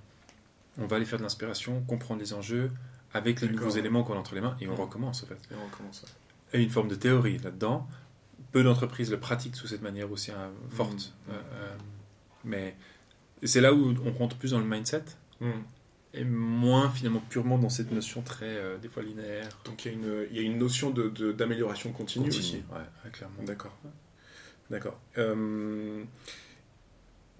on 0.77 0.87
va 0.87 0.97
aller 0.97 1.05
faire 1.05 1.17
de 1.19 1.23
l'inspiration, 1.23 1.81
comprendre 1.87 2.19
les 2.21 2.33
enjeux 2.33 2.71
avec 3.13 3.41
les 3.41 3.49
nouveaux 3.49 3.69
éléments 3.71 4.03
qu'on 4.03 4.13
a 4.13 4.17
entre 4.17 4.35
les 4.35 4.41
mains 4.41 4.55
et 4.61 4.67
on 4.67 4.73
Mm. 4.75 4.81
recommence 4.81 5.23
en 5.23 5.27
fait. 5.27 5.39
Et 5.51 5.55
on 5.55 5.65
recommence. 5.71 6.05
Et 6.53 6.61
une 6.63 6.69
forme 6.69 6.87
de 6.87 6.95
théorie 6.95 7.37
là-dedans. 7.37 7.87
Peu 8.51 8.63
d'entreprises 8.63 9.11
le 9.11 9.19
pratiquent 9.19 9.55
sous 9.55 9.67
cette 9.67 9.81
manière 9.83 10.11
aussi 10.11 10.31
hein, 10.31 10.51
forte. 10.69 11.13
Mm. 11.27 11.31
Euh, 11.31 11.33
euh, 11.53 11.75
mais 12.43 12.75
c'est 13.43 13.61
là 13.61 13.73
où 13.73 13.93
on 14.05 14.11
rentre 14.11 14.35
plus 14.37 14.51
dans 14.51 14.59
le 14.59 14.65
mindset 14.65 15.03
Mm. 15.41 15.51
et 16.15 16.23
moins 16.25 16.89
finalement 16.89 17.21
purement 17.29 17.57
dans 17.57 17.69
cette 17.69 17.91
notion 17.91 18.21
très 18.21 18.45
euh, 18.57 18.77
des 18.77 18.89
fois 18.89 19.03
linéaire. 19.03 19.47
Donc 19.65 19.85
il 19.85 19.91
y 19.91 19.91
a 19.91 19.97
une, 19.97 20.27
il 20.31 20.35
y 20.35 20.39
a 20.39 20.41
une 20.43 20.57
notion 20.57 20.89
de- 20.89 21.07
de- 21.09 21.31
d'amélioration 21.31 21.91
continue, 21.93 22.25
Continue, 22.25 22.43
aussi. 22.43 22.55
ouais, 22.71 22.77
ouais, 23.05 23.11
clairement. 23.11 23.41
D'accord. 23.43 23.77
D'accord. 24.69 24.99
Euh, 25.17 26.03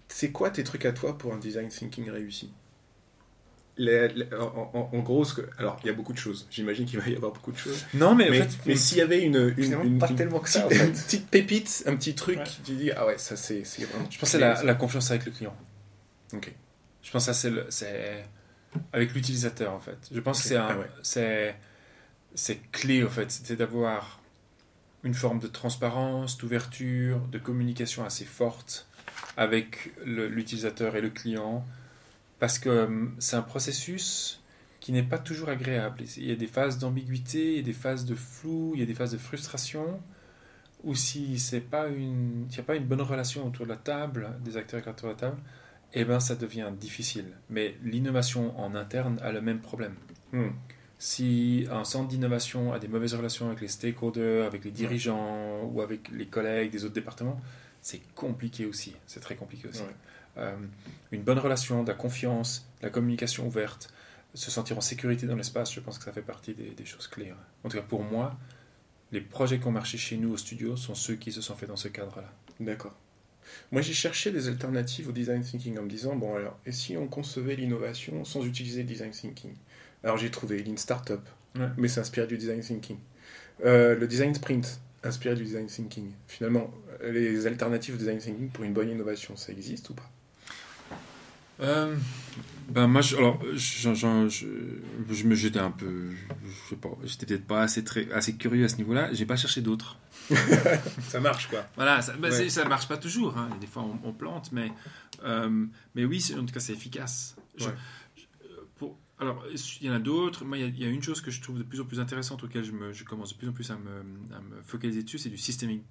c'est 0.07 0.31
quoi 0.31 0.49
tes 0.49 0.63
trucs 0.63 0.85
à 0.85 0.91
toi 0.93 1.17
pour 1.17 1.33
un 1.33 1.37
design 1.37 1.67
thinking 1.69 2.09
réussi? 2.09 2.51
Les- 3.81 4.09
les- 4.09 4.27
en, 4.35 4.69
en- 4.73 4.89
en 4.93 4.99
gros, 4.99 5.23
que- 5.23 5.47
alors 5.57 5.79
il 5.83 5.87
y 5.87 5.89
a 5.89 5.93
beaucoup 5.93 6.11
de 6.11 6.17
choses. 6.17 6.45
J'imagine 6.51 6.85
qu'il 6.85 6.99
va 6.99 7.07
y 7.07 7.15
avoir 7.15 7.31
beaucoup 7.31 7.53
de 7.53 7.57
choses. 7.57 7.85
Non, 7.93 8.13
mais, 8.13 8.29
Mais, 8.29 8.41
en 8.41 8.45
fait, 8.49 8.75
s'il 8.75 8.97
y 8.97 9.01
avait 9.01 9.21
une, 9.23 9.53
une, 9.57 9.63
finalement, 9.63 9.83
une- 9.85 9.99
pas 9.99 10.09
une 10.09 10.15
tellement 10.17 10.39
que 10.39 10.45
petite, 10.49 10.59
ça, 10.61 10.65
en 10.65 10.69
fait. 10.69 10.85
une 10.87 10.91
petite 10.91 11.27
pépite, 11.29 11.83
un 11.87 11.95
petit 11.95 12.13
truc, 12.13 12.39
Ouais. 12.39 12.43
tu 12.65 12.73
dis 12.73 12.91
ah 12.91 13.05
ouais 13.07 13.17
ça 13.17 13.37
c'est 13.37 13.61
vraiment. 13.63 14.05
je 14.09 14.17
pense 14.19 14.19
que 14.19 14.25
c'est 14.25 14.37
la, 14.39 14.61
la 14.63 14.75
confiance 14.75 15.09
avec 15.11 15.25
le 15.25 15.31
client. 15.31 15.55
Ok. 16.33 16.53
Je 17.01 17.11
pense 17.11 17.25
que 17.25 17.31
ça, 17.33 17.49
c'est, 17.69 18.25
avec 18.91 19.13
l'utilisateur, 19.13 19.73
en 19.73 19.79
fait. 19.79 19.97
Je 20.11 20.19
pense 20.19 20.41
que 20.41 20.47
c'est, 20.49 20.57
Ah 20.57 20.77
ouais. 20.77 20.85
c'est, 21.01 21.55
c'est 22.35 22.59
clé, 22.73 23.03
en 23.03 23.09
fait. 23.09 23.31
C'est 23.31 23.55
d'avoir 23.55 24.19
une 25.03 25.13
forme 25.13 25.39
de 25.39 25.47
transparence, 25.47 26.37
d'ouverture, 26.37 27.19
de 27.31 27.37
communication 27.39 28.03
assez 28.03 28.25
forte 28.25 28.87
avec 29.37 29.91
l'utilisateur 30.05 30.97
et 30.97 31.01
le 31.01 31.09
client. 31.09 31.65
Parce 32.39 32.59
que 32.59 32.85
hum, 32.85 33.15
c'est 33.19 33.35
un 33.35 33.41
processus 33.41 34.41
qui 34.79 34.91
n'est 34.91 35.03
pas 35.03 35.17
toujours 35.17 35.49
agréable. 35.49 36.03
Il 36.17 36.25
y 36.25 36.31
a 36.31 36.35
des 36.35 36.47
phases 36.47 36.77
d'ambiguïté, 36.79 37.51
il 37.51 37.57
y 37.57 37.59
a 37.59 37.63
des 37.63 37.73
phases 37.73 38.05
de 38.05 38.15
flou, 38.15 38.71
il 38.73 38.79
y 38.79 38.83
a 38.83 38.85
des 38.85 38.93
phases 38.93 39.11
de 39.11 39.17
frustration. 39.17 40.01
Ou 40.85 40.95
si 40.95 41.37
c'est 41.39 41.59
pas 41.59 41.87
une, 41.87 42.45
s'il 42.49 42.59
n'y 42.59 42.63
a 42.63 42.63
pas 42.63 42.75
une 42.75 42.85
bonne 42.85 43.01
relation 43.01 43.45
autour 43.45 43.65
de 43.65 43.71
la 43.71 43.77
table, 43.77 44.29
des 44.43 44.55
acteurs 44.55 44.87
autour 44.87 45.09
de 45.09 45.13
la 45.13 45.19
table, 45.19 45.37
eh 45.93 46.05
ben 46.05 46.19
ça 46.21 46.35
devient 46.35 46.71
difficile. 46.79 47.25
Mais 47.49 47.75
l'innovation 47.83 48.57
en 48.57 48.75
interne 48.75 49.19
a 49.21 49.31
le 49.31 49.41
même 49.41 49.59
problème. 49.59 49.95
Hmm. 50.31 50.49
Si 50.97 51.65
un 51.71 51.83
centre 51.83 52.07
d'innovation 52.07 52.73
a 52.73 52.79
des 52.79 52.87
mauvaises 52.87 53.13
relations 53.13 53.47
avec 53.47 53.61
les 53.61 53.67
stakeholders, 53.67 54.45
avec 54.45 54.63
les 54.63 54.71
dirigeants 54.71 55.63
ou 55.63 55.81
avec 55.81 56.09
les 56.11 56.27
collègues 56.27 56.71
des 56.71 56.85
autres 56.85 56.93
départements, 56.93 57.39
c'est 57.81 58.01
compliqué 58.13 58.65
aussi. 58.65 58.95
C'est 59.07 59.21
très 59.21 59.35
compliqué 59.35 59.67
aussi. 59.67 59.81
Ouais. 59.81 59.95
Euh, 60.39 60.55
une 61.11 61.21
bonne 61.23 61.39
relation, 61.39 61.83
de 61.83 61.87
la 61.87 61.95
confiance, 61.95 62.67
de 62.81 62.85
la 62.87 62.89
communication 62.91 63.47
ouverte, 63.47 63.93
se 64.35 64.51
sentir 64.51 64.77
en 64.77 64.81
sécurité 64.81 65.25
dans 65.25 65.35
l'espace, 65.35 65.73
je 65.73 65.79
pense 65.79 65.97
que 65.97 66.05
ça 66.05 66.11
fait 66.11 66.21
partie 66.21 66.53
des, 66.53 66.69
des 66.71 66.85
choses 66.85 67.07
clés. 67.07 67.31
ouais. 67.31 67.37
En 67.63 67.69
tout 67.69 67.77
cas, 67.77 67.83
pour 67.83 68.03
moi, 68.03 68.37
les 69.11 69.21
projets 69.21 69.59
qui 69.59 69.65
ont 69.67 69.71
marché 69.71 69.97
chez 69.97 70.17
nous 70.17 70.31
au 70.33 70.37
studio 70.37 70.75
sont 70.77 70.93
ceux 70.95 71.15
qui 71.15 71.31
se 71.31 71.41
sont 71.41 71.55
faits 71.55 71.67
dans 71.69 71.75
ce 71.75 71.87
cadre-là. 71.87 72.31
D'accord. 72.59 72.95
Moi, 73.71 73.81
j'ai 73.81 73.93
cherché 73.93 74.31
des 74.31 74.47
alternatives 74.47 75.09
au 75.09 75.11
design 75.11 75.41
thinking 75.41 75.79
en 75.79 75.81
me 75.83 75.89
disant, 75.89 76.15
bon 76.15 76.35
alors, 76.35 76.59
et 76.67 76.71
si 76.71 76.95
on 76.95 77.07
concevait 77.07 77.55
l'innovation 77.55 78.23
sans 78.23 78.45
utiliser 78.45 78.83
le 78.83 78.87
design 78.87 79.09
thinking? 79.11 79.53
Alors 80.03 80.17
j'ai 80.17 80.29
trouvé 80.29 80.61
Lean 80.63 80.77
Startup, 80.77 81.21
Ouais. 81.57 81.67
mais 81.77 81.87
c'est 81.87 81.99
inspiré 81.99 82.27
du 82.27 82.37
design 82.37 82.61
thinking. 82.61 82.97
Euh, 83.65 83.95
le 83.95 84.07
design 84.07 84.35
sprint, 84.35 84.79
inspiré 85.03 85.33
du 85.35 85.43
design 85.43 85.65
thinking. 85.65 86.11
Finalement, 86.27 86.71
les 87.03 87.47
alternatives 87.47 87.95
au 87.95 87.97
design 87.97 88.19
thinking 88.19 88.49
pour 88.49 88.63
une 88.63 88.73
bonne 88.73 88.89
innovation, 88.89 89.35
ça 89.35 89.51
existe 89.51 89.89
ou 89.89 89.95
pas? 89.95 90.09
Euh, 91.61 91.95
ben 92.69 92.87
moi, 92.87 93.01
je, 93.01 93.15
alors, 93.17 93.41
je, 93.53 93.57
je, 93.93 94.29
je, 94.29 94.45
je 95.13 95.23
me 95.25 95.35
j'étais 95.35 95.59
un 95.59 95.71
peu, 95.71 96.11
je 96.11 96.69
sais 96.69 96.75
pas, 96.75 96.89
j'étais 97.03 97.25
peut-être 97.25 97.47
pas 97.47 97.61
assez 97.63 97.83
très, 97.83 98.11
assez 98.11 98.35
curieux 98.35 98.65
à 98.65 98.69
ce 98.69 98.77
niveau-là. 98.77 99.11
J'ai 99.13 99.25
pas 99.25 99.35
cherché 99.35 99.61
d'autres. 99.61 99.97
Ça 101.07 101.19
marche 101.19 101.47
quoi. 101.47 101.65
Voilà, 101.75 102.01
ça, 102.01 102.13
ben, 102.13 102.31
Ouais. 102.31 102.49
ça 102.49 102.63
marche 102.65 102.87
pas 102.87 102.97
toujours. 102.97 103.37
hein. 103.37 103.49
Des 103.59 103.67
fois, 103.67 103.83
on, 103.83 103.99
on 104.07 104.13
plante, 104.13 104.51
mais, 104.51 104.71
euh, 105.23 105.65
mais 105.95 106.05
oui, 106.05 106.23
en 106.37 106.45
tout 106.45 106.53
cas, 106.53 106.59
c'est 106.59 106.73
efficace. 106.73 107.35
Ouais. 107.59 107.67
pour, 108.77 108.97
alors, 109.19 109.43
il 109.81 109.87
y 109.87 109.89
en 109.89 109.93
a 109.93 109.99
d'autres. 109.99 110.45
Moi, 110.45 110.57
il 110.59 110.61
y, 110.61 110.63
a- 110.65 110.67
il 110.67 110.79
y 110.79 110.85
a 110.85 110.89
une 110.89 111.01
chose 111.03 111.21
que 111.21 111.31
je 111.31 111.41
trouve 111.41 111.57
de 111.57 111.63
plus 111.63 111.81
en 111.81 111.85
plus 111.85 111.99
intéressante, 111.99 112.43
auquel 112.43 112.63
je, 112.63 112.71
me, 112.71 112.93
je 112.93 113.03
commence 113.03 113.33
de 113.33 113.37
plus 113.39 113.49
en 113.49 113.51
plus 113.53 113.69
à 113.71 113.75
me, 113.75 113.89
à 114.35 114.39
me 114.41 114.61
focaliser 114.63 115.01
dessus, 115.03 115.17
c'est 115.17 115.29
du 115.29 115.37
systemic, 115.37 115.81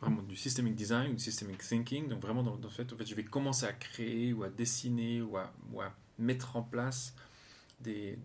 vraiment 0.00 0.22
du 0.22 0.36
systemic 0.36 0.74
design, 0.74 1.14
du 1.14 1.22
systemic 1.22 1.58
thinking. 1.58 2.08
Donc 2.08 2.22
vraiment, 2.22 2.42
dans, 2.42 2.56
le 2.56 2.68
fait, 2.68 2.92
en 2.92 2.96
fait, 2.96 3.06
je 3.06 3.14
vais 3.14 3.24
commencer 3.24 3.66
à 3.66 3.72
créer 3.72 4.32
ou 4.32 4.42
à 4.42 4.48
dessiner 4.48 5.20
ou 5.22 5.36
à, 5.36 5.52
ou 5.72 5.80
mettre 6.18 6.56
en 6.56 6.62
place 6.62 7.14
des, 7.80 8.18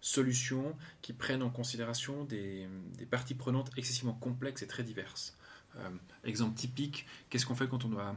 solutions 0.00 0.76
qui 1.02 1.12
prennent 1.12 1.42
en 1.42 1.50
considération 1.50 2.22
des, 2.24 2.68
des 2.96 3.04
parties 3.04 3.34
prenantes 3.34 3.68
excessivement 3.76 4.12
complexes 4.12 4.62
et 4.62 4.68
très 4.68 4.84
diverses. 4.84 5.36
Euh, 5.76 5.90
exemple 6.24 6.54
typique, 6.54 7.04
qu'est-ce 7.28 7.44
qu'on 7.44 7.56
fait 7.56 7.68
quand 7.68 7.84
on 7.84 7.88
doit 7.88 8.16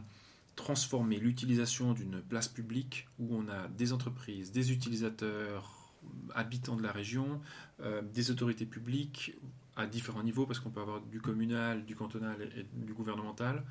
transformer 0.56 1.18
l'utilisation 1.18 1.94
d'une 1.94 2.22
place 2.22 2.48
publique 2.48 3.08
où 3.20 3.36
on 3.36 3.48
a 3.50 3.68
des 3.70 3.94
entreprises, 3.94 4.52
des 4.52 4.72
utilisateurs, 4.72 5.92
habitants 6.34 6.76
de 6.76 6.84
la 6.84 6.92
région, 6.92 7.42
euh, 7.82 8.02
des 8.02 8.32
autorités 8.32 8.66
publiques 8.66 9.34
à 9.76 9.86
différents 9.86 10.24
niveaux, 10.24 10.46
parce 10.46 10.60
qu'on 10.60 10.70
peut 10.70 10.82
avoir 10.82 11.02
du 11.02 11.22
communal, 11.22 11.86
du 11.86 11.96
cantonal 11.96 12.36
et, 12.56 12.66
du 12.74 12.94
gouvernemental, 12.94 13.64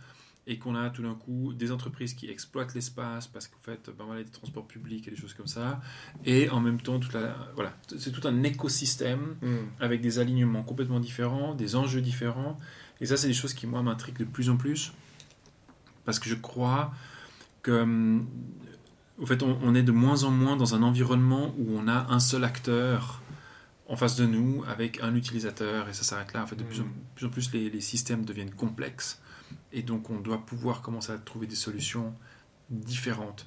et 0.47 0.59
qu'on 0.59 0.75
a 0.75 0.89
tout 0.91 1.03
d'un 1.03 1.15
coup 1.15 1.53
des 1.53 1.71
entreprises 1.71 2.15
qui 2.15 2.31
exploitent 2.31 2.75
l'espace 2.75 3.27
parce 3.27 3.47
qu'en 3.47 3.61
fait, 3.61 3.91
ben 3.97 4.05
voilà, 4.05 4.23
des 4.23 4.31
transports 4.31 4.67
publics 4.67 5.07
et 5.07 5.11
des 5.11 5.17
choses 5.17 5.35
comme 5.35 5.47
ça, 5.47 5.81
et 6.25 6.49
en 6.49 6.61
même 6.61 6.81
temps, 6.81 6.99
toute 6.99 7.13
la, 7.13 7.37
voilà, 7.55 7.75
c'est 7.99 8.11
tout 8.11 8.27
un 8.27 8.43
écosystème 8.43 9.37
avec 9.79 10.01
des 10.01 10.19
alignements 10.19 10.63
complètement 10.63 11.01
différents, 11.01 11.55
des 11.55 11.77
enjeux 11.77 12.01
différents. 12.01 12.57
Et 13.01 13.07
ça, 13.07 13.17
c'est 13.17 13.29
des 13.29 13.35
choses 13.35 13.55
qui, 13.55 13.67
moi, 13.67 13.83
m'intriguent 13.83 14.19
de 14.19 14.25
plus 14.25 14.51
en 14.51 14.57
plus. 14.57 14.93
Parce 16.05 16.19
que 16.19 16.29
je 16.29 16.35
crois 16.35 16.93
que, 17.63 17.83
hum, 17.83 18.27
au 19.19 19.27
fait, 19.27 19.43
on, 19.43 19.59
on 19.63 19.75
est 19.75 19.83
de 19.83 19.93
moins 19.93 20.25
en 20.25 20.31
moins 20.31 20.57
dans 20.57 20.75
un 20.75 20.83
environnement 20.83 21.55
où 21.59 21.79
on 21.79 21.89
a 21.89 22.07
un 22.11 22.21
seul 22.21 22.45
acteur 22.45 23.23
en 23.91 23.97
face 23.97 24.17
de 24.17 24.25
nous 24.25 24.65
avec 24.69 25.03
un 25.03 25.15
utilisateur 25.17 25.89
et 25.89 25.93
ça 25.93 26.05
s'arrête 26.05 26.33
là. 26.33 26.45
En 26.45 26.47
fait, 26.47 26.57
de 26.57 26.63
plus 26.63 26.81
en 26.81 26.87
plus, 27.17 27.27
en 27.27 27.29
plus 27.29 27.53
les, 27.53 27.69
les 27.69 27.81
systèmes 27.81 28.25
deviennent 28.25 28.55
complexes 28.55 29.21
et 29.73 29.83
donc 29.83 30.09
on 30.11 30.21
doit 30.21 30.47
pouvoir 30.47 30.81
commencer 30.81 31.13
à 31.13 31.19
trouver 31.19 31.49
des 31.49 31.57
solutions 31.57 32.15
différentes. 32.71 33.47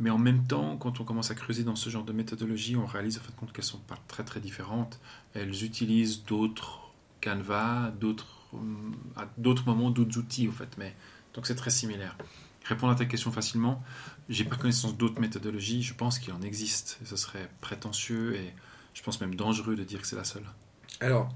Mais 0.00 0.10
en 0.10 0.18
même 0.18 0.44
temps, 0.44 0.76
quand 0.76 1.00
on 1.00 1.04
commence 1.04 1.30
à 1.30 1.36
creuser 1.36 1.62
dans 1.62 1.76
ce 1.76 1.88
genre 1.88 2.02
de 2.02 2.12
méthodologie, 2.12 2.74
on 2.74 2.84
réalise 2.84 3.18
en 3.18 3.20
fait 3.20 3.34
compte 3.36 3.52
qu'elles 3.52 3.64
sont 3.64 3.78
pas 3.78 3.98
très 4.08 4.24
très 4.24 4.40
différentes. 4.40 4.98
Elles 5.32 5.64
utilisent 5.64 6.24
d'autres 6.24 6.92
canevas, 7.20 7.92
d'autres 7.92 8.48
hum, 8.52 8.96
à 9.14 9.28
d'autres 9.38 9.64
moments 9.66 9.90
d'autres 9.90 10.18
outils 10.18 10.48
au 10.48 10.52
fait, 10.52 10.76
mais 10.76 10.96
donc 11.34 11.46
c'est 11.46 11.54
très 11.54 11.70
similaire. 11.70 12.18
Répondre 12.64 12.92
à 12.92 12.96
ta 12.96 13.04
question 13.04 13.30
facilement, 13.30 13.80
j'ai 14.28 14.44
pas 14.44 14.56
connaissance 14.56 14.96
d'autres 14.96 15.20
méthodologies. 15.20 15.82
Je 15.82 15.94
pense 15.94 16.18
qu'il 16.18 16.32
en 16.32 16.40
existe. 16.42 16.98
Ce 17.04 17.14
serait 17.14 17.48
prétentieux 17.60 18.34
et 18.36 18.54
je 18.94 19.02
pense 19.02 19.20
même 19.20 19.34
dangereux 19.34 19.76
de 19.76 19.84
dire 19.84 20.00
que 20.00 20.06
c'est 20.06 20.16
la 20.16 20.24
seule. 20.24 20.44
Alors, 21.00 21.34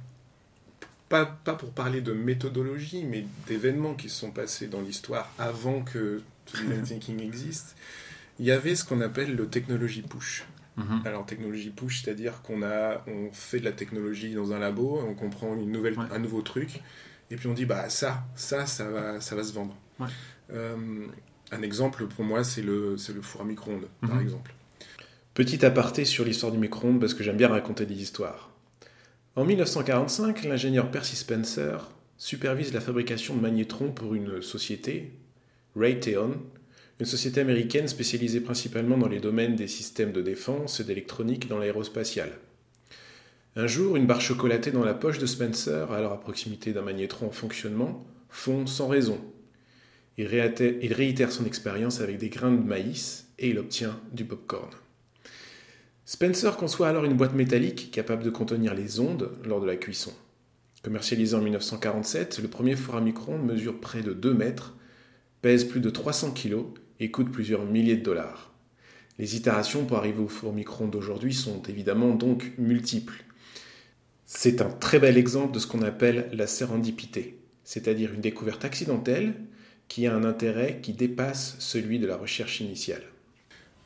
pas, 1.09 1.27
pas 1.27 1.55
pour 1.55 1.73
parler 1.73 2.01
de 2.01 2.13
méthodologie, 2.13 3.05
mais 3.05 3.25
d'événements 3.47 3.95
qui 3.95 4.09
se 4.09 4.17
sont 4.21 4.31
passés 4.31 4.67
dans 4.69 4.81
l'histoire 4.81 5.31
avant 5.39 5.83
que 5.83 6.23
le 6.67 6.83
thinking 6.85 7.21
existe, 7.21 7.77
il 8.39 8.47
y 8.47 8.51
avait 8.53 8.75
ce 8.77 8.85
qu'on 8.85 9.01
appelle 9.01 9.35
le 9.35 9.49
technology 9.49 10.03
push. 10.03 10.45
Mhm. 10.77 11.03
Alors, 11.05 11.27
technologie 11.27 11.71
push, 11.71 12.03
c'est-à-dire 12.03 12.41
qu'on 12.43 12.63
a, 12.63 13.03
on 13.09 13.31
fait 13.33 13.59
de 13.59 13.65
la 13.65 13.73
technologie 13.73 14.35
dans 14.35 14.53
un 14.53 14.59
labo, 14.59 15.01
on 15.05 15.15
comprend 15.15 15.55
une 15.57 15.73
nouvelle, 15.73 15.99
Ouais. 15.99 16.07
un 16.13 16.19
nouveau 16.21 16.43
truc, 16.43 16.81
et 17.31 17.37
puis 17.37 17.49
on 17.49 17.55
dit, 17.55 17.65
bah 17.67 17.89
ça, 17.91 18.25
ça, 18.37 18.65
ça 18.67 18.89
va, 18.89 19.21
ça 19.21 19.35
va 19.35 19.43
se 19.43 19.53
vendre. 19.53 19.75
Ouais. 19.99 20.07
Euh, 20.53 21.07
un 21.51 21.63
exemple 21.63 22.07
pour 22.07 22.25
moi, 22.25 22.45
c'est 22.45 22.63
le, 22.63 22.97
le 23.13 23.23
four 23.23 23.41
à 23.41 23.45
micro-ondes, 23.45 23.89
par 24.03 24.15
Mhm. 24.17 24.23
exemple. 24.23 24.55
Petit 25.39 25.64
aparté 25.64 26.05
sur 26.05 26.24
l'histoire 26.24 26.51
du 26.51 26.59
micro-ondes, 26.59 26.99
parce 26.99 27.14
que 27.14 27.22
j'aime 27.22 27.36
bien 27.36 27.47
raconter 27.47 27.86
des 27.86 28.03
histoires. 28.03 28.51
En 29.36 29.45
1945, 29.45 30.43
l'ingénieur 30.43 30.91
Percy 30.91 31.14
Spencer 31.14 31.78
supervise 32.16 32.72
la 32.72 32.80
fabrication 32.80 33.36
de 33.36 33.41
magnétrons 33.41 33.93
pour 33.93 34.16
une 34.16 34.43
société, 34.43 35.12
Raytheon, 35.76 36.32
une 36.99 37.07
société 37.07 37.41
américaine 37.41 37.86
spécialisée 37.86 38.41
principalement 38.41 38.99
dans 38.99 39.07
les 39.07 39.20
domaines 39.20 39.55
des 39.55 39.68
systèmes 39.68 40.11
de 40.11 40.22
défense 40.22 40.80
et 40.80 40.84
d'électronique 40.84 41.47
dans 41.47 41.59
l'aérospatiale. 41.59 42.32
Un 43.55 43.68
jour, 43.68 43.95
une 43.95 44.07
barre 44.07 44.20
chocolatée 44.20 44.72
dans 44.72 44.84
la 44.84 44.95
poche 44.95 45.20
de 45.20 45.26
Spencer, 45.26 45.93
alors 45.93 46.14
à 46.14 46.20
proximité 46.20 46.72
d'un 46.72 46.82
magnétron 46.82 47.28
en 47.28 47.30
fonctionnement, 47.30 48.05
fond 48.28 48.66
sans 48.66 48.89
raison. 48.89 49.20
Il 50.16 50.26
réitère, 50.26 50.74
il 50.82 50.93
réitère 50.93 51.30
son 51.30 51.45
expérience 51.45 52.01
avec 52.01 52.18
des 52.18 52.28
grains 52.28 52.51
de 52.51 52.66
maïs 52.66 53.28
et 53.39 53.51
il 53.51 53.59
obtient 53.61 54.01
du 54.11 54.24
popcorn. 54.24 54.74
Spencer 56.11 56.57
conçoit 56.57 56.89
alors 56.89 57.05
une 57.05 57.19
boîte 57.19 57.35
métallique 57.35 57.91
capable 57.91 58.23
de 58.23 58.31
contenir 58.31 58.73
les 58.73 58.99
ondes 58.99 59.31
lors 59.45 59.61
de 59.61 59.67
la 59.67 59.77
cuisson. 59.77 60.11
Commercialisé 60.83 61.37
en 61.37 61.43
1947, 61.43 62.39
le 62.39 62.49
premier 62.49 62.77
four 62.77 62.97
à 62.97 63.03
micro-ondes 63.03 63.45
mesure 63.45 63.79
près 63.79 64.01
de 64.01 64.15
2 64.15 64.33
mètres, 64.33 64.75
pèse 65.43 65.65
plus 65.65 65.81
de 65.81 65.91
300 65.91 66.31
kg 66.31 66.65
et 66.99 67.11
coûte 67.11 67.31
plusieurs 67.31 67.67
milliers 67.67 67.99
de 67.99 68.03
dollars. 68.03 68.55
Les 69.19 69.37
itérations 69.37 69.85
pour 69.85 69.99
arriver 69.99 70.23
au 70.23 70.29
four 70.29 70.55
micro-ondes 70.55 70.93
d'aujourd'hui 70.93 71.35
sont 71.35 71.63
évidemment 71.65 72.15
donc 72.15 72.55
multiples. 72.57 73.23
C'est 74.25 74.63
un 74.63 74.71
très 74.71 75.01
bel 75.01 75.19
exemple 75.19 75.53
de 75.53 75.59
ce 75.59 75.67
qu'on 75.67 75.83
appelle 75.83 76.31
la 76.33 76.47
sérendipité, 76.47 77.39
c'est-à-dire 77.65 78.15
une 78.15 78.23
découverte 78.23 78.65
accidentelle 78.65 79.35
qui 79.89 80.07
a 80.07 80.17
un 80.17 80.25
intérêt 80.25 80.81
qui 80.81 80.95
dépasse 80.95 81.57
celui 81.59 81.99
de 81.99 82.07
la 82.07 82.17
recherche 82.17 82.63
initiale. 82.63 83.03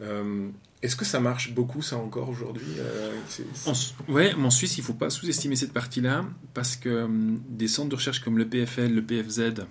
Euh, 0.03 0.51
Est-ce 0.83 0.97
que 0.97 1.05
ça 1.05 1.21
marche 1.21 1.53
beaucoup 1.55 1.81
ça 1.81 1.97
encore 1.97 2.29
aujourd'hui 2.29 2.67
euh, 2.79 3.15
c'est- 3.29 3.47
En, 3.69 4.51
Suisse, 4.51 4.77
il 4.79 4.81
ne 4.81 4.87
faut 4.87 4.95
pas 4.95 5.11
sous-estimer 5.11 5.55
cette 5.57 5.73
partie-là 5.73 6.25
parce 6.55 6.77
que 6.77 7.05
hum, 7.05 7.41
des 7.49 7.69
centres 7.69 7.89
de 7.91 7.95
recherche 7.95 8.21
comme 8.21 8.37
le 8.39 8.49
PFL, 8.49 8.93
le 8.93 9.03
PFZ 9.03 9.65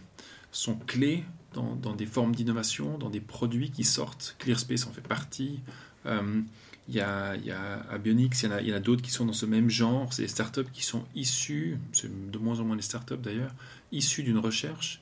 sont 0.51 0.75
clés 0.75 1.23
dans, 1.53 1.75
dans 1.75 1.93
des 1.95 2.05
formes 2.05 2.33
d'innovation, 2.33 2.97
dans 2.97 3.09
des 3.09 3.19
produits 3.19 3.71
qui 3.71 3.83
sortent. 3.83 4.35
ClearSpace 4.39 4.87
en 4.87 4.91
fait 4.91 5.01
partie. 5.01 5.59
Hum, 6.05 6.45
Il 6.87 6.95
y, 6.95 7.01
a, 7.01 7.35
y 7.35 7.51
a 7.51 7.85
Abionics, 7.91 8.41
il 8.43 8.67
y 8.67 8.73
en 8.73 8.75
a, 8.75 8.79
d'autres 8.79 9.01
qui 9.01 9.11
sont 9.11 9.25
dans 9.25 9.33
ce 9.33 9.45
même 9.45 9.69
genre. 9.69 10.11
C'est 10.13 10.23
des 10.23 10.27
startups 10.27 10.69
qui 10.73 10.83
sont 10.83 11.03
issues, 11.13 11.77
c'est 11.93 12.09
de 12.31 12.37
moins 12.37 12.59
en 12.59 12.63
moins 12.63 12.75
des 12.77 12.81
startups 12.81 13.17
d'ailleurs, 13.21 13.53
issues 13.91 14.23
d'une 14.23 14.39
recherche 14.39 15.01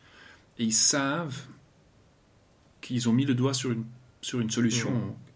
et 0.58 0.66
ils 0.66 0.74
savent 0.74 1.38
qu'ils 2.82 3.08
ont 3.10 3.14
mis 3.14 3.26
le 3.26 3.34
doigt 3.36 3.54
sur 3.54 3.72
une, 3.72 3.86
sur 4.22 4.40
une 4.40 4.50
solution 4.50 4.92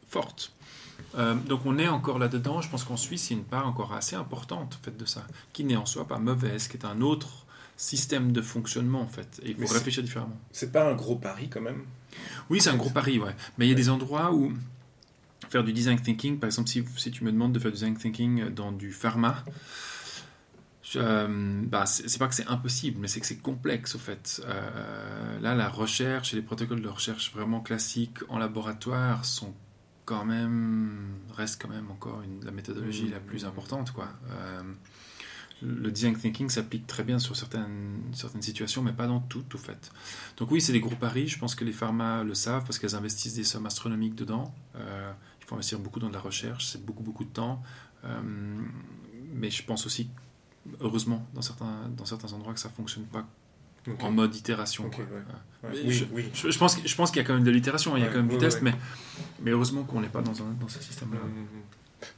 forte. 0.10 0.52
Euh, 1.16 1.36
donc 1.36 1.66
on 1.66 1.78
est 1.78 1.88
encore 1.88 2.20
là-dedans. 2.20 2.62
Je 2.62 2.70
pense 2.70 2.84
qu'en 2.84 2.98
Suisse, 2.98 3.30
il 3.30 3.34
y 3.34 3.36
a 3.36 3.40
une 3.40 3.46
part 3.46 3.68
encore 3.68 3.94
assez 3.94 4.16
importante 4.16 4.80
en 4.80 4.84
fait, 4.84 4.98
de 4.98 5.06
ça, 5.06 5.26
qui 5.54 5.64
n'est 5.64 5.76
en 5.76 5.86
soi 5.86 6.08
pas 6.08 6.20
mauvaise, 6.20 6.68
qui 6.68 6.78
est 6.78 6.86
un 6.86 7.02
autre 7.02 7.46
système 7.78 8.32
de 8.32 8.42
fonctionnement 8.42 9.02
en 9.02 9.08
fait. 9.08 9.42
Et 9.44 9.52
il 9.52 9.56
faut 9.56 9.74
réfléchir 9.74 10.04
différemment. 10.04 10.38
C'est 10.52 10.72
pas 10.72 10.90
un 10.90 10.96
gros 10.96 11.16
pari 11.16 11.50
quand 11.50 11.62
même? 11.62 11.84
Oui, 12.50 12.62
c'est 12.62 12.70
un 12.70 12.76
gros 12.76 12.92
pari, 12.92 13.20
ouais. 13.20 13.36
Mais 13.58 13.66
il 13.66 13.70
y 13.70 13.74
a 13.74 13.76
des 13.76 13.90
endroits 13.90 14.34
où 14.34 14.54
faire 15.50 15.64
du 15.64 15.74
design 15.74 16.00
thinking, 16.00 16.40
par 16.40 16.48
exemple, 16.48 16.70
si, 16.70 16.84
si 16.98 17.12
tu 17.12 17.24
me 17.24 17.32
demandes 17.32 17.54
de 17.54 17.60
faire 17.60 17.72
du 17.72 17.76
design 17.76 17.96
thinking 17.96 18.50
dans 18.50 18.72
du 18.72 18.92
pharma, 18.92 19.44
euh, 20.96 21.62
bah, 21.66 21.86
c'est 21.86 22.18
pas 22.20 22.28
que 22.28 22.36
c'est 22.36 22.48
impossible, 22.48 23.00
mais 23.00 23.08
c'est 23.08 23.20
que 23.20 23.26
c'est 23.26 23.38
complexe 23.38 23.96
au 23.96 24.00
fait. 24.00 24.42
Euh, 24.46 25.40
là, 25.40 25.56
la 25.56 25.70
recherche 25.70 26.34
et 26.34 26.36
les 26.36 26.42
protocoles 26.42 26.82
de 26.82 26.88
recherche 26.88 27.32
vraiment 27.34 27.62
classiques 27.62 28.20
en 28.30 28.38
laboratoire 28.38 29.26
sont 29.26 29.54
quand 30.06 30.26
même 30.26 31.16
restent 31.36 31.62
quand 31.62 31.70
même 31.70 31.90
encore 31.92 32.22
la 32.44 32.52
méthodologie 32.52 33.10
la 33.10 33.20
plus 33.20 33.46
importante, 33.46 33.92
quoi. 33.92 34.10
Euh, 34.30 34.62
le 35.62 35.92
design 35.92 36.18
thinking 36.18 36.50
s'applique 36.50 36.88
très 36.88 37.04
bien 37.04 37.20
sur 37.20 37.38
certaines, 37.38 38.02
situations, 38.42 38.82
mais 38.82 38.92
pas 38.92 39.08
dans 39.08 39.22
toutes, 39.22 39.56
au 39.56 39.58
fait. 39.58 39.92
Donc 40.38 40.52
oui, 40.52 40.60
c'est 40.60 40.74
des 40.74 40.82
gros 40.82 40.96
paris. 40.96 41.28
Je 41.28 41.40
pense 41.40 41.56
que 41.56 41.64
les 41.64 41.72
pharma 41.72 42.24
le 42.24 42.34
savent 42.34 42.64
parce 42.66 42.80
qu'elles 42.80 42.96
investissent 42.96 43.36
des 43.36 43.46
sommes 43.46 43.66
astronomiques 43.66 44.16
dedans. 44.16 44.54
Euh, 44.76 45.12
il 45.42 45.46
faut 45.46 45.56
investir 45.56 45.80
beaucoup 45.80 46.00
dans 46.00 46.10
de 46.10 46.14
la 46.14 46.20
recherche, 46.20 46.66
c'est 46.66 46.86
beaucoup, 46.86 47.04
beaucoup 47.04 47.24
de 47.24 47.30
temps. 47.30 47.62
Euh, 48.04 48.22
mais 49.34 49.50
je 49.50 49.64
pense 49.64 49.86
aussi, 49.86 50.10
heureusement, 50.82 51.26
dans 51.34 51.42
certains, 51.42 51.90
dans 51.96 52.06
certains 52.06 52.34
endroits, 52.34 52.54
que 52.54 52.60
ça 52.60 52.70
fonctionne 52.70 53.06
pas 53.06 53.26
en 54.02 54.12
mode 54.12 54.36
itération. 54.36 54.86
Ouais. 54.86 54.98
Ouais. 54.98 55.70
Oui, 55.86 55.92
je, 55.92 56.06
oui. 56.12 56.30
je- 56.34 56.50
je 56.52 56.58
pense, 56.60 56.78
je 56.86 56.96
qu'il 56.96 57.16
y 57.18 57.20
a 57.20 57.24
quand 57.24 57.34
même 57.36 57.44
de 57.44 57.52
l'itération, 57.52 57.96
il 57.96 58.04
y 58.04 58.06
a 58.06 58.10
quand 58.10 58.18
même 58.18 58.28
du 58.28 58.38
test. 58.38 58.62
Mais, 58.62 58.74
mais 59.42 59.52
heureusement 59.52 59.84
qu'on 59.84 60.02
n'est 60.02 60.08
pas 60.10 60.22
dans, 60.22 60.42
un, 60.42 60.52
dans 60.60 60.68
ce 60.68 60.82
système-là. 60.82 61.20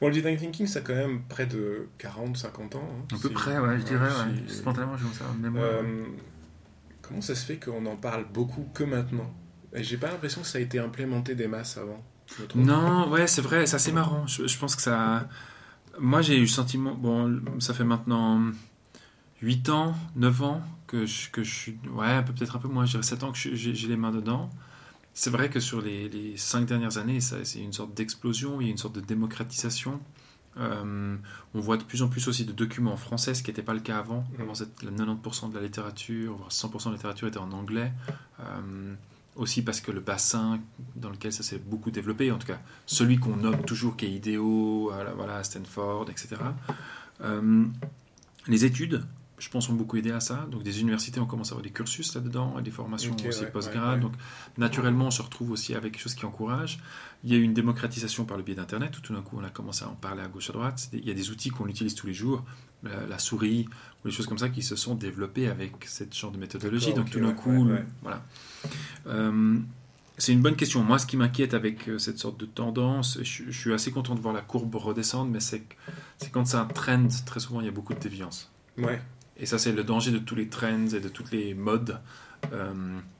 Bon, 0.00 0.08
le 0.08 0.12
design 0.14 0.36
thinking, 0.36 0.66
ça 0.66 0.80
a 0.80 0.82
quand 0.82 0.94
même 0.96 1.22
près 1.28 1.46
de 1.46 1.86
40, 1.98 2.36
50 2.36 2.74
ans. 2.74 2.82
hein. 2.82 3.04
À 3.14 3.18
peu 3.20 3.28
C'est- 3.28 3.34
près, 3.34 3.58
ouais, 3.58 3.78
je 3.78 3.84
dirais, 3.84 4.08
ouais. 4.08 4.42
c'est- 4.48 4.54
Spontanément, 4.56 4.96
j'ai 4.96 5.04
ça 5.16 5.26
en 5.30 5.34
mémoire. 5.34 5.64
Euh, 5.64 6.04
comment 7.02 7.20
ça 7.20 7.36
se 7.36 7.44
fait 7.46 7.56
qu'on 7.58 7.86
en 7.86 7.94
parle 7.96 8.26
beaucoup 8.32 8.66
que 8.74 8.82
maintenant? 8.82 9.32
Et 9.72 9.84
j'ai 9.84 9.96
pas 9.96 10.08
l'impression 10.08 10.40
que 10.40 10.46
ça 10.48 10.58
a 10.58 10.60
été 10.60 10.78
implémenté 10.80 11.34
des 11.36 11.46
masses 11.46 11.76
avant. 11.76 12.02
Je 12.36 12.58
Non, 12.58 13.08
ouais, 13.10 13.28
c'est 13.28 13.42
vrai, 13.42 13.66
c'est 13.66 13.76
assez 13.76 13.92
marrant. 13.92 14.26
Je, 14.26 14.48
je 14.48 14.58
pense 14.58 14.74
que 14.74 14.82
ça. 14.82 15.28
Moi, 16.00 16.20
j'ai 16.20 16.36
eu 16.36 16.40
le 16.40 16.46
sentiment. 16.48 16.94
Bon, 16.94 17.40
ça 17.60 17.72
fait 17.72 17.84
maintenant 17.84 18.40
8 19.42 19.68
ans, 19.70 19.94
9 20.16 20.42
ans 20.42 20.62
que 20.86 21.06
je, 21.06 21.30
que 21.30 21.42
je 21.44 21.54
suis. 21.54 21.78
Ouais, 21.92 22.22
peut-être 22.24 22.56
un 22.56 22.58
peu 22.58 22.68
moins, 22.68 22.84
je 22.86 22.92
dirais 22.92 23.02
7 23.02 23.22
ans 23.24 23.32
que 23.32 23.38
j'ai 23.38 23.72
les 23.72 23.96
mains 23.96 24.12
dedans. 24.12 24.50
C'est 25.14 25.30
vrai 25.30 25.48
que 25.48 25.60
sur 25.60 25.80
les, 25.80 26.08
les 26.08 26.36
5 26.36 26.66
dernières 26.66 26.98
années, 26.98 27.20
c'est 27.20 27.58
une 27.58 27.72
sorte 27.72 27.94
d'explosion, 27.94 28.60
il 28.60 28.64
y 28.66 28.68
a 28.68 28.70
une 28.72 28.78
sorte 28.78 28.94
de 28.94 29.00
démocratisation. 29.00 30.00
Euh, 30.58 31.16
on 31.54 31.60
voit 31.60 31.76
de 31.76 31.82
plus 31.84 32.02
en 32.02 32.08
plus 32.08 32.28
aussi 32.28 32.44
de 32.46 32.52
documents 32.52 32.92
en 32.94 32.96
français, 32.96 33.34
ce 33.34 33.42
qui 33.42 33.50
n'était 33.50 33.62
pas 33.62 33.74
le 33.74 33.80
cas 33.80 33.98
avant. 33.98 34.24
Avant, 34.38 34.54
c'était- 34.54 34.86
90% 34.86 35.48
de 35.50 35.54
la 35.54 35.62
littérature, 35.62 36.34
voire 36.36 36.50
100% 36.52 36.88
de 36.90 36.94
la 36.94 36.96
littérature 36.98 37.28
était 37.28 37.38
en 37.38 37.52
anglais. 37.52 37.92
Euh, 38.40 38.94
aussi 39.36 39.60
parce 39.62 39.82
que 39.82 39.92
le 39.92 40.00
bassin 40.00 40.58
dans 40.94 41.10
lequel 41.10 41.30
ça 41.30 41.42
s'est 41.42 41.58
beaucoup 41.58 41.90
développé, 41.90 42.32
en 42.32 42.38
tout 42.38 42.46
cas 42.46 42.58
celui 42.86 43.18
qu'on 43.18 43.36
nomme 43.36 43.62
toujours 43.66 43.94
qui 43.94 44.06
est 44.06 44.10
idéo, 44.10 44.88
voilà, 44.90 45.12
voilà, 45.12 45.44
Stanford, 45.44 46.08
etc. 46.08 46.36
Euh, 47.20 47.66
les 48.46 48.64
études, 48.64 49.04
je 49.38 49.48
pense, 49.50 49.68
ont 49.68 49.74
beaucoup 49.74 49.96
aidé 49.96 50.10
à 50.10 50.20
ça. 50.20 50.46
Donc 50.50 50.62
des 50.62 50.80
universités, 50.80 51.20
on 51.20 51.26
commence 51.26 51.48
à 51.48 51.52
avoir 51.52 51.62
des 51.62 51.70
cursus 51.70 52.14
là-dedans, 52.14 52.58
et 52.58 52.62
des 52.62 52.70
formations 52.70 53.14
aussi 53.28 53.44
ouais, 53.44 53.50
post-grad. 53.50 53.88
ouais, 53.88 53.94
ouais. 53.94 54.00
Donc 54.00 54.12
naturellement, 54.56 55.06
on 55.06 55.10
se 55.10 55.22
retrouve 55.22 55.50
aussi 55.50 55.74
avec 55.74 55.92
quelque 55.92 56.02
chose 56.02 56.14
qui 56.14 56.24
encourage. 56.24 56.80
Il 57.24 57.32
y 57.32 57.34
a 57.34 57.38
eu 57.38 57.42
une 57.42 57.54
démocratisation 57.54 58.24
par 58.24 58.36
le 58.36 58.42
biais 58.42 58.54
d'Internet, 58.54 58.96
où 58.96 59.00
tout 59.00 59.12
d'un 59.12 59.22
coup, 59.22 59.36
on 59.38 59.44
a 59.44 59.50
commencé 59.50 59.84
à 59.84 59.88
en 59.88 59.94
parler 59.94 60.22
à 60.22 60.28
gauche, 60.28 60.50
à 60.50 60.52
droite. 60.52 60.88
Il 60.92 61.06
y 61.06 61.10
a 61.10 61.14
des 61.14 61.30
outils 61.30 61.50
qu'on 61.50 61.66
utilise 61.66 61.94
tous 61.94 62.06
les 62.06 62.14
jours, 62.14 62.44
la, 62.82 63.06
la 63.06 63.18
souris, 63.18 63.68
ou 64.04 64.08
des 64.08 64.14
choses 64.14 64.26
comme 64.26 64.38
ça, 64.38 64.48
qui 64.48 64.62
se 64.62 64.76
sont 64.76 64.94
développés 64.94 65.48
avec 65.48 65.84
cette 65.86 66.14
genre 66.16 66.30
de 66.30 66.38
méthodologie. 66.38 66.94
Donc 66.94 67.10
tout 67.10 67.20
d'un 67.20 67.32
coup, 67.32 67.68
voilà. 68.02 68.22
Euh, 69.06 69.58
c'est 70.18 70.32
une 70.32 70.40
bonne 70.40 70.56
question. 70.56 70.82
Moi, 70.82 70.98
ce 70.98 71.04
qui 71.04 71.18
m'inquiète 71.18 71.52
avec 71.52 71.88
euh, 71.88 71.98
cette 71.98 72.18
sorte 72.18 72.40
de 72.40 72.46
tendance, 72.46 73.18
je, 73.22 73.44
je 73.50 73.58
suis 73.58 73.74
assez 73.74 73.90
content 73.90 74.14
de 74.14 74.20
voir 74.20 74.32
la 74.32 74.40
courbe 74.40 74.74
redescendre, 74.74 75.30
mais 75.30 75.40
c'est 75.40 75.62
quand 76.32 76.46
c'est 76.46 76.56
un 76.56 76.64
trend, 76.64 77.08
très 77.26 77.40
souvent, 77.40 77.60
il 77.60 77.66
y 77.66 77.68
a 77.68 77.72
beaucoup 77.72 77.92
de 77.92 77.98
déviance. 77.98 78.50
Ouais. 78.78 79.02
Et 79.38 79.46
ça, 79.46 79.58
c'est 79.58 79.72
le 79.72 79.84
danger 79.84 80.10
de 80.12 80.18
tous 80.18 80.34
les 80.34 80.48
trends 80.48 80.86
et 80.86 81.00
de 81.00 81.08
toutes 81.08 81.30
les 81.30 81.54
modes. 81.54 82.00
Euh, 82.52 82.72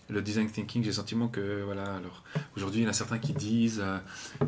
le 0.08 0.22
design 0.22 0.48
thinking, 0.48 0.82
j'ai 0.82 0.90
le 0.90 0.94
sentiment 0.94 1.26
que, 1.28 1.62
voilà, 1.64 1.96
alors 1.96 2.22
aujourd'hui, 2.56 2.80
il 2.80 2.84
y 2.84 2.86
en 2.86 2.90
a 2.90 2.92
certains 2.92 3.18
qui 3.18 3.32
disent, 3.32 3.80
euh, 3.82 3.98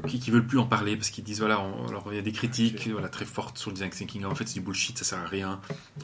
qui, 0.07 0.21
qui 0.21 0.31
veulent 0.31 0.47
plus 0.47 0.59
en 0.59 0.67
parler 0.67 0.97
parce 0.97 1.11
qu'ils 1.11 1.25
disent, 1.25 1.41
voilà, 1.41 1.61
on- 1.61 1.89
alors 1.89 2.07
il 2.13 2.17
y 2.17 2.19
a 2.19 2.23
des 2.23 2.33
critiques 2.33 2.89
voilà, 2.89 3.09
très 3.09 3.25
fortes 3.25 3.59
sur 3.59 3.71
le 3.71 3.75
design 3.75 3.91
thinking. 3.91 4.25
En 4.25 4.35
fait, 4.35 4.47
c'est 4.47 4.55
du 4.55 4.61
bullshit, 4.61 4.97
ça 4.99 5.05
sert 5.05 5.19
à 5.19 5.27
rien. 5.27 5.61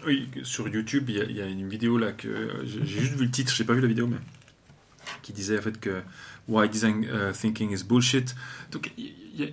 Oui, 0.07 0.29
sur 0.43 0.67
YouTube, 0.69 1.09
il 1.09 1.17
y 1.17 1.21
a, 1.21 1.25
il 1.25 1.37
y 1.37 1.41
a 1.41 1.47
une 1.47 1.69
vidéo 1.69 1.99
là 1.99 2.13
que 2.13 2.27
euh, 2.29 2.67
j'ai 2.67 2.85
juste 2.85 3.13
vu 3.15 3.25
le 3.27 3.31
titre, 3.31 3.55
j'ai 3.55 3.65
pas 3.65 3.75
vu 3.75 3.81
la 3.81 3.87
vidéo, 3.89 4.07
mais 4.09 4.17
qui 5.23 5.33
disait 5.33 5.59
en 5.59 5.63
fait 5.63 5.79
que 5.79 6.03
why 6.49 6.69
design 6.69 7.05
uh, 7.05 7.33
thinking 7.33 7.71
is 7.71 7.85
bullshit. 7.85 8.35
Donc 8.73 8.93
il 8.99 9.13
y 9.37 9.45
a- 9.45 9.49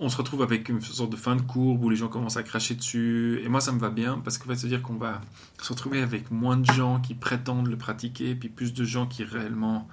on, 0.00 0.04
on 0.06 0.08
se 0.08 0.16
retrouve 0.16 0.42
avec 0.42 0.68
une 0.68 0.80
sorte 0.80 1.10
de 1.10 1.16
fin 1.16 1.36
de 1.36 1.42
courbe 1.42 1.84
où 1.84 1.90
les 1.90 1.96
gens 1.96 2.08
commencent 2.08 2.36
à 2.36 2.42
cracher 2.42 2.74
dessus. 2.74 3.40
Et 3.44 3.48
moi 3.48 3.60
ça 3.60 3.72
me 3.72 3.78
va 3.78 3.90
bien 3.90 4.18
parce 4.18 4.38
fait 4.38 4.54
ça 4.54 4.62
veut 4.62 4.68
dire 4.68 4.82
qu'on 4.82 4.96
va 4.96 5.20
se 5.62 5.72
retrouver 5.72 6.00
avec 6.02 6.30
moins 6.30 6.56
de 6.56 6.70
gens 6.72 7.00
qui 7.00 7.14
prétendent 7.14 7.68
le 7.68 7.76
pratiquer, 7.76 8.34
puis 8.34 8.48
plus 8.48 8.72
de 8.72 8.84
gens 8.84 9.06
qui 9.06 9.24
réellement 9.24 9.88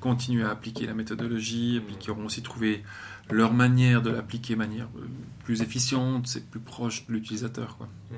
continuent 0.00 0.44
à 0.44 0.50
appliquer 0.50 0.86
la 0.86 0.94
méthodologie, 0.94 1.76
et 1.76 1.80
puis 1.80 1.94
qui 1.96 2.10
auront 2.10 2.24
aussi 2.26 2.42
trouvé 2.42 2.82
leur 3.30 3.52
manière 3.52 4.02
de 4.02 4.10
l'appliquer 4.10 4.54
de 4.54 4.58
manière 4.58 4.88
euh, 4.96 5.06
plus 5.44 5.62
efficiente, 5.62 6.26
c'est 6.26 6.44
plus 6.50 6.58
proche 6.60 7.06
de 7.06 7.12
l'utilisateur. 7.12 7.76
quoi. 7.76 7.88
Mhm. 8.10 8.16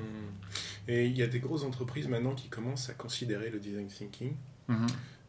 Et 0.87 1.05
il 1.07 1.15
y 1.15 1.21
a 1.21 1.27
des 1.27 1.39
grosses 1.39 1.63
entreprises 1.63 2.07
maintenant 2.07 2.33
qui 2.33 2.47
commencent 2.49 2.89
à 2.89 2.93
considérer 2.93 3.49
le 3.51 3.59
design 3.59 3.87
thinking. 3.87 4.33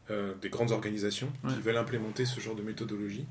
euh, 0.08 0.34
des 0.40 0.48
grandes 0.50 0.70
organisations 0.70 1.30
Ouais. 1.44 1.52
qui 1.52 1.60
veulent 1.60 1.76
implémenter 1.76 2.24
ce 2.24 2.38
genre 2.40 2.54
de 2.54 2.62
méthodologie. 2.62 3.26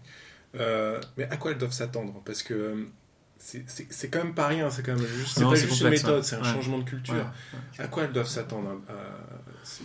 Euh, 0.58 1.00
mais 1.18 1.26
à 1.26 1.38
quoi 1.38 1.52
elles 1.52 1.58
doivent 1.58 1.72
s'attendre? 1.74 2.22
Parce 2.26 2.44
que 2.44 2.54
euh, 2.54 2.86
c'est- 3.38 4.10
quand 4.10 4.24
même 4.24 4.34
pas 4.36 4.48
rien, 4.48 4.70
c'est 4.70 4.84
quand 4.84 4.96
même 4.96 5.06
juste, 5.06 5.40
Non, 5.40 5.50
pas 5.50 5.56
juste 5.56 5.70
complexe, 5.70 6.02
une 6.02 6.08
méthode, 6.08 6.24
c'est 6.24 6.36
un 6.38 6.42
Ouais. 6.42 6.54
changement 6.54 6.78
de 6.80 6.84
culture. 6.84 7.14
Ouais, 7.14 7.20
ouais. 7.22 7.84
À 7.86 7.88
quoi 7.88 8.04
elles 8.04 8.14
doivent 8.14 8.28
s'attendre 8.28 8.82
c'est- 9.64 9.84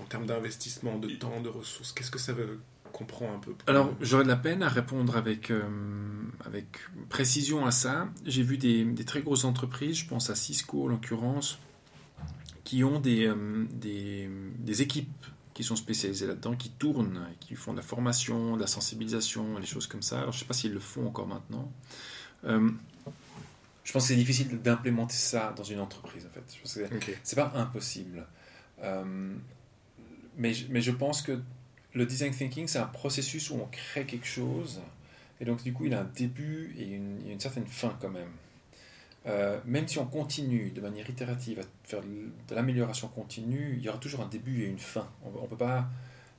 en 0.00 0.04
termes 0.04 0.26
d'investissement, 0.26 0.98
de 0.98 1.08
temps, 1.10 1.40
de 1.40 1.48
ressources 1.48 1.92
Qu'est-ce 1.92 2.10
que 2.10 2.18
ça 2.18 2.32
veut, 2.32 2.58
comprend 2.92 3.32
un 3.34 3.38
peu 3.38 3.52
Alors, 3.66 3.94
j'aurais 4.00 4.24
de 4.24 4.28
la 4.28 4.36
peine 4.36 4.62
à 4.62 4.68
répondre 4.68 5.16
avec, 5.16 5.50
euh, 5.50 5.62
avec 6.46 6.66
précision 7.10 7.66
à 7.66 7.70
ça. 7.70 8.08
J'ai 8.24 8.42
vu 8.42 8.56
des, 8.58 8.84
des 8.84 9.04
très 9.04 9.20
grosses 9.22 9.44
entreprises, 9.44 9.96
je 9.98 10.06
pense 10.06 10.30
à 10.30 10.34
Cisco 10.34 10.84
en 10.84 10.88
l'occurrence, 10.88 11.58
qui 12.64 12.84
ont 12.84 12.98
des, 13.00 13.26
euh, 13.26 13.66
des, 13.72 14.28
des 14.58 14.82
équipes 14.82 15.08
qui 15.58 15.64
sont 15.64 15.74
spécialisées 15.74 16.28
là-dedans, 16.28 16.54
qui 16.54 16.70
tournent, 16.70 17.20
qui 17.40 17.56
font 17.56 17.72
de 17.72 17.78
la 17.78 17.82
formation, 17.82 18.54
de 18.54 18.60
la 18.60 18.68
sensibilisation, 18.68 19.58
des 19.58 19.66
choses 19.66 19.88
comme 19.88 20.02
ça. 20.02 20.20
Alors, 20.20 20.30
je 20.30 20.36
ne 20.36 20.40
sais 20.42 20.44
pas 20.46 20.54
s'ils 20.54 20.72
le 20.72 20.78
font 20.78 21.08
encore 21.08 21.26
maintenant. 21.26 21.68
Euh, 22.44 22.70
je 23.82 23.92
pense 23.92 24.04
que 24.04 24.08
c'est 24.10 24.14
difficile 24.14 24.62
d'implémenter 24.62 25.16
ça 25.16 25.52
dans 25.56 25.64
une 25.64 25.80
entreprise, 25.80 26.24
en 26.26 26.30
fait. 26.30 26.44
Je 26.54 26.60
pense 26.60 26.74
que 26.74 26.80
c'est 27.24 27.34
pas 27.34 27.50
impossible. 27.56 28.24
Euh, 28.84 29.34
mais, 30.36 30.54
je- 30.54 30.66
mais 30.70 30.80
je 30.80 30.92
pense 30.92 31.22
que 31.22 31.40
le 31.92 32.06
design 32.06 32.32
thinking, 32.32 32.68
c'est 32.68 32.78
un 32.78 32.86
processus 32.86 33.50
où 33.50 33.56
on 33.56 33.66
crée 33.66 34.06
quelque 34.06 34.28
chose. 34.28 34.80
Et 35.40 35.44
donc, 35.44 35.64
du 35.64 35.72
coup, 35.72 35.86
il 35.86 35.94
a 35.94 36.02
un 36.02 36.10
début 36.14 36.72
et 36.78 36.84
une, 36.86 37.18
une 37.28 37.40
certaine 37.40 37.66
fin 37.66 37.96
quand 38.00 38.10
même. 38.10 38.30
Euh, 39.28 39.60
même 39.66 39.86
si 39.86 39.98
on 39.98 40.06
continue 40.06 40.70
de 40.70 40.80
manière 40.80 41.08
itérative 41.10 41.60
à 41.60 41.62
faire 41.84 42.00
de 42.02 42.54
l'amélioration 42.54 43.08
continue, 43.08 43.74
il 43.76 43.82
y 43.84 43.88
aura 43.88 43.98
toujours 43.98 44.20
un 44.22 44.28
début 44.28 44.62
et 44.62 44.66
une 44.66 44.78
fin. 44.78 45.08
On 45.24 45.42
ne 45.42 45.46
peut 45.46 45.56
pas 45.56 45.86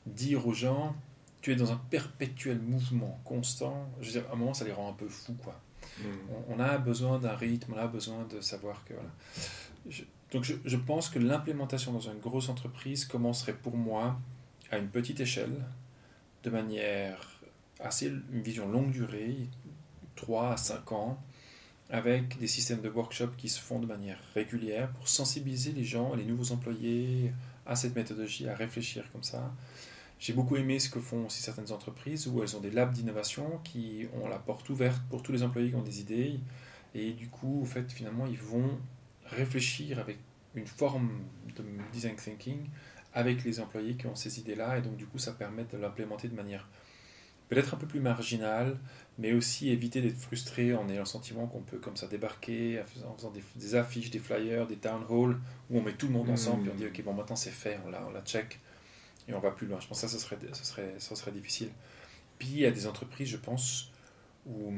dire 0.07 0.47
aux 0.47 0.53
gens, 0.53 0.95
tu 1.41 1.51
es 1.51 1.55
dans 1.55 1.71
un 1.71 1.79
perpétuel 1.89 2.59
mouvement 2.59 3.19
constant. 3.23 3.89
Je 4.01 4.07
veux 4.07 4.11
dire, 4.21 4.29
à 4.29 4.33
un 4.33 4.37
moment, 4.37 4.53
ça 4.53 4.65
les 4.65 4.71
rend 4.71 4.89
un 4.89 4.93
peu 4.93 5.07
fous, 5.07 5.35
quoi 5.43 5.59
Mhm. 6.01 6.05
on, 6.49 6.55
on 6.55 6.59
a 6.59 6.77
besoin 6.77 7.19
d'un 7.19 7.35
rythme, 7.35 7.73
on 7.75 7.77
a 7.79 7.87
besoin 7.87 8.23
de 8.25 8.41
savoir 8.41 8.83
que 8.85 8.93
voilà. 8.93 9.09
Je- 9.89 10.03
donc 10.31 10.43
je, 10.43 10.53
je 10.63 10.77
pense 10.77 11.09
que 11.09 11.19
l'implémentation 11.19 11.91
dans 11.91 11.99
une 11.99 12.19
grosse 12.19 12.49
entreprise 12.49 13.05
commencerait 13.05 13.53
pour 13.55 13.75
moi 13.75 14.19
à 14.71 14.77
une 14.77 14.87
petite 14.87 15.19
échelle, 15.19 15.55
de 16.43 16.49
manière 16.49 17.41
assez 17.79 18.07
une 18.07 18.41
vision 18.41 18.67
longue 18.69 18.91
durée, 18.91 19.35
3 20.15 20.51
à 20.53 20.57
5 20.57 20.91
ans, 20.91 21.17
avec 21.89 22.37
des 22.37 22.47
systèmes 22.47 22.81
de 22.81 22.89
workshop 22.89 23.29
qui 23.37 23.49
se 23.49 23.59
font 23.59 23.79
de 23.79 23.87
manière 23.87 24.19
régulière 24.35 24.89
pour 24.91 25.07
sensibiliser 25.07 25.71
les 25.71 25.83
gens, 25.83 26.13
les 26.13 26.25
nouveaux 26.25 26.51
employés 26.51 27.33
à 27.65 27.75
cette 27.75 27.95
méthodologie, 27.95 28.47
à 28.47 28.55
réfléchir 28.55 29.11
comme 29.11 29.23
ça. 29.23 29.51
J'ai 30.19 30.33
beaucoup 30.33 30.57
aimé 30.57 30.79
ce 30.79 30.89
que 30.89 30.99
font 30.99 31.25
aussi 31.25 31.41
certaines 31.41 31.71
entreprises 31.71 32.27
où 32.27 32.43
elles 32.43 32.55
ont 32.55 32.59
des 32.59 32.71
labs 32.71 32.93
d'innovation 32.93 33.59
qui 33.63 34.07
ont 34.21 34.27
la 34.27 34.37
porte 34.37 34.69
ouverte 34.69 35.01
pour 35.09 35.23
tous 35.23 35.31
les 35.31 35.43
employés 35.43 35.69
qui 35.69 35.75
ont 35.75 35.81
des 35.81 36.01
idées. 36.01 36.39
Et 36.93 37.13
du 37.13 37.29
coup, 37.29 37.61
en 37.63 37.65
fait, 37.65 37.91
finalement, 37.91 38.25
ils 38.27 38.37
vont 38.37 38.77
réfléchir 39.25 39.97
avec 39.99 40.17
une 40.55 40.67
forme 40.67 41.09
de 41.55 41.63
design 41.93 42.15
thinking 42.15 42.67
avec 43.13 43.43
les 43.43 43.59
employés 43.59 43.95
qui 43.95 44.07
ont 44.07 44.15
ces 44.15 44.39
idées-là. 44.39 44.77
Et 44.77 44.81
donc, 44.81 44.97
du 44.97 45.05
coup, 45.05 45.17
ça 45.17 45.31
permet 45.31 45.63
de 45.63 45.77
l'implémenter 45.77 46.27
de 46.27 46.35
manière 46.35 46.67
peut-être 47.49 47.73
un 47.73 47.77
peu 47.77 47.87
plus 47.87 47.99
marginale, 47.99 48.77
mais 49.17 49.33
aussi 49.33 49.69
éviter 49.69 50.01
d'être 50.01 50.17
frustré 50.17 50.73
en 50.75 50.87
ayant 50.87 51.01
le 51.01 51.05
sentiment 51.05 51.47
qu'on 51.47 51.61
peut 51.61 51.77
comme 51.79 51.97
ça 51.97 52.07
débarquer 52.07 52.79
en 52.81 52.85
faisant, 52.85 53.09
en 53.09 53.15
faisant 53.15 53.31
des, 53.31 53.43
des 53.55 53.75
affiches, 53.75 54.11
des 54.11 54.19
flyers, 54.19 54.65
des 54.67 54.77
town 54.77 55.01
halls, 55.09 55.37
où 55.69 55.77
on 55.77 55.81
met 55.81 55.93
tout 55.93 56.07
le 56.07 56.13
monde 56.13 56.29
ensemble, 56.29 56.61
puis 56.63 56.71
on 56.73 56.75
dit, 56.77 56.85
ok, 56.85 57.03
bon, 57.03 57.13
maintenant 57.13 57.35
c'est 57.35 57.49
fait, 57.51 57.79
on 57.85 57.89
la, 57.89 58.05
on 58.07 58.11
la 58.11 58.21
check 58.21 58.59
et 59.27 59.33
on 59.33 59.39
va 59.39 59.51
plus 59.51 59.67
loin. 59.67 59.79
Je 59.79 59.87
pense 59.87 60.01
que 60.01 60.07
ça, 60.07 60.13
ce 60.17 60.19
serait, 60.23 60.37
ce 60.99 61.15
serait, 61.15 61.31
difficile. 61.31 61.69
Puis 62.37 62.47
il 62.49 62.59
y 62.59 62.65
a 62.65 62.71
des 62.71 62.87
entreprises, 62.87 63.27
je 63.29 63.37
pense, 63.37 63.91
où, 64.45 64.71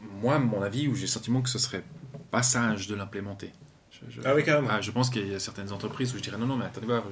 moi, 0.00 0.36
à 0.36 0.38
mon 0.38 0.62
avis, 0.62 0.88
où 0.88 0.94
j'ai 0.94 1.02
le 1.02 1.06
sentiment 1.08 1.42
que 1.42 1.48
ce 1.48 1.58
serait 1.58 1.82
pas 2.30 2.42
sage 2.42 2.86
de 2.86 2.94
l'implémenter. 2.94 3.50
Je, 3.90 4.10
je- 4.10 4.20
Ah 4.24 4.34
oui, 4.34 4.44
carrément. 4.44 4.68
Ah, 4.70 4.80
je 4.80 4.90
pense 4.90 5.10
qu'il 5.10 5.26
y 5.28 5.34
a 5.34 5.40
certaines 5.40 5.72
entreprises 5.72 6.14
où 6.14 6.18
je 6.18 6.22
dirais 6.22 6.38
non, 6.38 6.46
non, 6.46 6.56
mais 6.56 6.66
attendez 6.66 6.86
voir, 6.86 7.04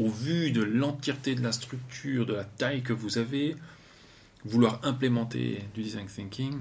au 0.00 0.08
vu 0.08 0.50
de 0.50 0.62
l'entièreté 0.62 1.34
de 1.34 1.42
la 1.42 1.52
structure, 1.52 2.26
de 2.26 2.34
la 2.34 2.44
taille 2.44 2.82
que 2.82 2.92
vous 2.92 3.18
avez, 3.18 3.56
vouloir 4.44 4.80
implémenter 4.82 5.64
du 5.74 5.82
design 5.82 6.06
thinking, 6.06 6.60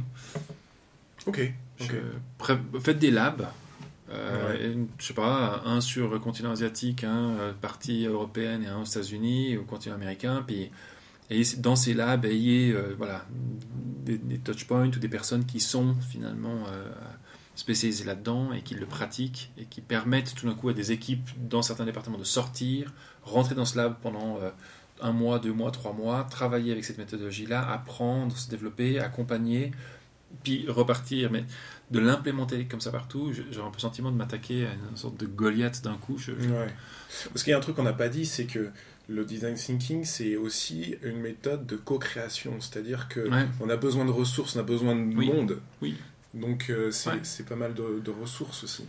Ok. 1.26 1.54
faites 2.82 3.00
des 3.00 3.12
labs. 3.12 3.48
Euh, 4.12 4.56
et, 4.56 4.78
je 4.98 5.06
sais 5.06 5.14
pas, 5.14 5.62
un 5.66 5.82
sur 5.82 6.10
le 6.10 6.18
continent 6.18 6.52
asiatique, 6.52 7.04
un 7.04 7.30
euh, 7.30 7.54
partie 7.54 8.06
européenne 8.06 8.64
et 8.64 8.68
un 8.68 8.80
aux 8.82 8.86
États-Unis, 8.86 9.56
au 9.58 9.64
continent 9.64 9.96
américain, 9.96 10.44
puis 10.46 10.72
et 11.30 11.44
dans 11.58 11.76
ces 11.76 11.94
labs, 11.94 12.26
ayez 12.26 12.72
euh, 12.72 12.96
voilà, 12.98 13.26
des, 14.04 14.18
des 14.18 14.40
touch 14.40 14.66
points 14.66 14.88
ou 14.88 14.90
des 14.90 15.10
personnes 15.10 15.46
qui 15.46 15.60
sont 15.60 15.96
finalement 16.10 16.64
euh, 16.72 16.92
spécialisés 17.60 18.06
là-dedans 18.06 18.54
et 18.54 18.62
qui 18.62 18.74
le 18.74 18.86
pratiquent 18.86 19.52
et 19.58 19.66
qui 19.66 19.82
permettent 19.82 20.34
tout 20.34 20.48
d'un 20.48 20.54
coup 20.56 20.70
à 20.70 20.74
des 20.74 20.92
équipes 20.94 21.30
dans 21.50 21.62
certains 21.62 21.86
départements 21.86 22.18
de 22.18 22.24
sortir, 22.24 22.94
rentrer 23.24 23.54
dans 23.54 23.66
ce 23.66 23.78
lab 23.78 23.96
pendant 24.02 24.38
euh, 24.42 24.50
un 25.02 25.12
mois, 25.12 25.40
deux 25.40 25.52
mois, 25.52 25.70
trois 25.72 25.92
mois, 25.94 26.26
travailler 26.30 26.72
avec 26.72 26.86
cette 26.86 26.98
méthodologie-là, 26.98 27.70
apprendre, 27.70 28.36
se 28.38 28.50
développer, 28.50 29.00
accompagner, 29.00 29.72
puis 30.44 30.66
repartir. 30.70 31.32
Mais 31.32 31.44
de 31.92 32.00
l'implémenter 32.00 32.66
comme 32.66 32.80
ça 32.82 32.92
partout, 32.92 33.34
j'ai 33.34 33.42
un 33.60 33.66
peu 33.70 33.76
le 33.76 33.80
sentiment 33.82 34.12
de 34.12 34.16
m'attaquer 34.18 34.66
à 34.66 34.70
une 34.92 34.96
sorte 34.98 35.18
de 35.18 35.26
Goliath 35.26 35.82
d'un 35.84 35.96
coup. 35.98 36.18
Je, 36.18 36.32
Ouais. 36.32 36.68
Parce 37.34 37.44
qu'il 37.44 37.52
y 37.52 37.54
a 37.54 37.58
un 37.58 37.62
truc 37.62 37.76
qu'on 37.76 37.84
n'a 37.84 37.94
pas 37.94 38.10
dit, 38.10 38.26
c'est 38.26 38.46
que 38.46 38.70
le 39.10 39.26
design 39.26 39.56
thinking, 39.56 40.06
c'est 40.06 40.36
aussi 40.38 40.96
une 41.04 41.20
méthode 41.20 41.66
de 41.66 41.76
co-création. 41.76 42.54
C'est-à-dire 42.62 43.08
que 43.10 43.28
Ouais. 43.30 43.48
on 43.60 43.70
a 43.70 43.76
besoin 43.76 44.06
de 44.06 44.12
ressources, 44.12 44.56
on 44.56 44.60
a 44.60 44.64
besoin 44.64 44.96
de 44.96 45.16
Oui. 45.18 45.28
monde. 45.28 45.60
Oui. 45.82 45.96
Donc 46.34 46.70
euh, 46.70 46.92
c'est 46.92 47.10
Ouais. 47.12 47.46
pas 47.48 47.56
mal 47.56 47.74
de, 47.74 48.00
de 48.04 48.12
ressources 48.12 48.64
aussi. 48.64 48.84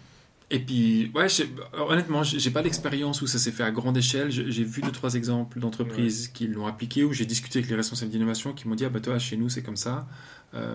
Et 0.53 0.59
puis, 0.59 1.12
ouais, 1.14 1.28
honnêtement, 1.74 2.24
j'ai 2.24 2.51
pas 2.51 2.61
l'expérience 2.61 3.22
où 3.22 3.28
ça 3.28 3.38
s'est 3.38 3.53
fait 3.53 3.62
à 3.62 3.70
grande 3.70 3.97
échelle. 3.97 4.32
J'ai 4.32 4.51
j'ai 4.51 4.64
vu 4.64 4.82
deux, 4.82 4.91
trois 4.91 5.14
exemples 5.14 5.61
d'entreprises 5.61 6.26
qui 6.28 6.49
l'ont 6.49 6.66
appliqué, 6.66 7.05
où 7.05 7.12
j'ai 7.12 7.24
discuté 7.24 7.61
avec 7.61 7.70
les 7.70 7.76
responsables 7.76 8.11
d'innovation 8.11 8.53
qui 8.53 8.66
m'ont 8.66 8.74
dit 8.74 8.84
Ah, 8.84 8.88
bah 8.88 8.99
toi, 9.01 9.16
chez 9.20 9.36
nous, 9.36 9.49
c'est 9.49 9.62
comme 9.62 9.76
ça. 9.76 10.09
Euh, 10.55 10.74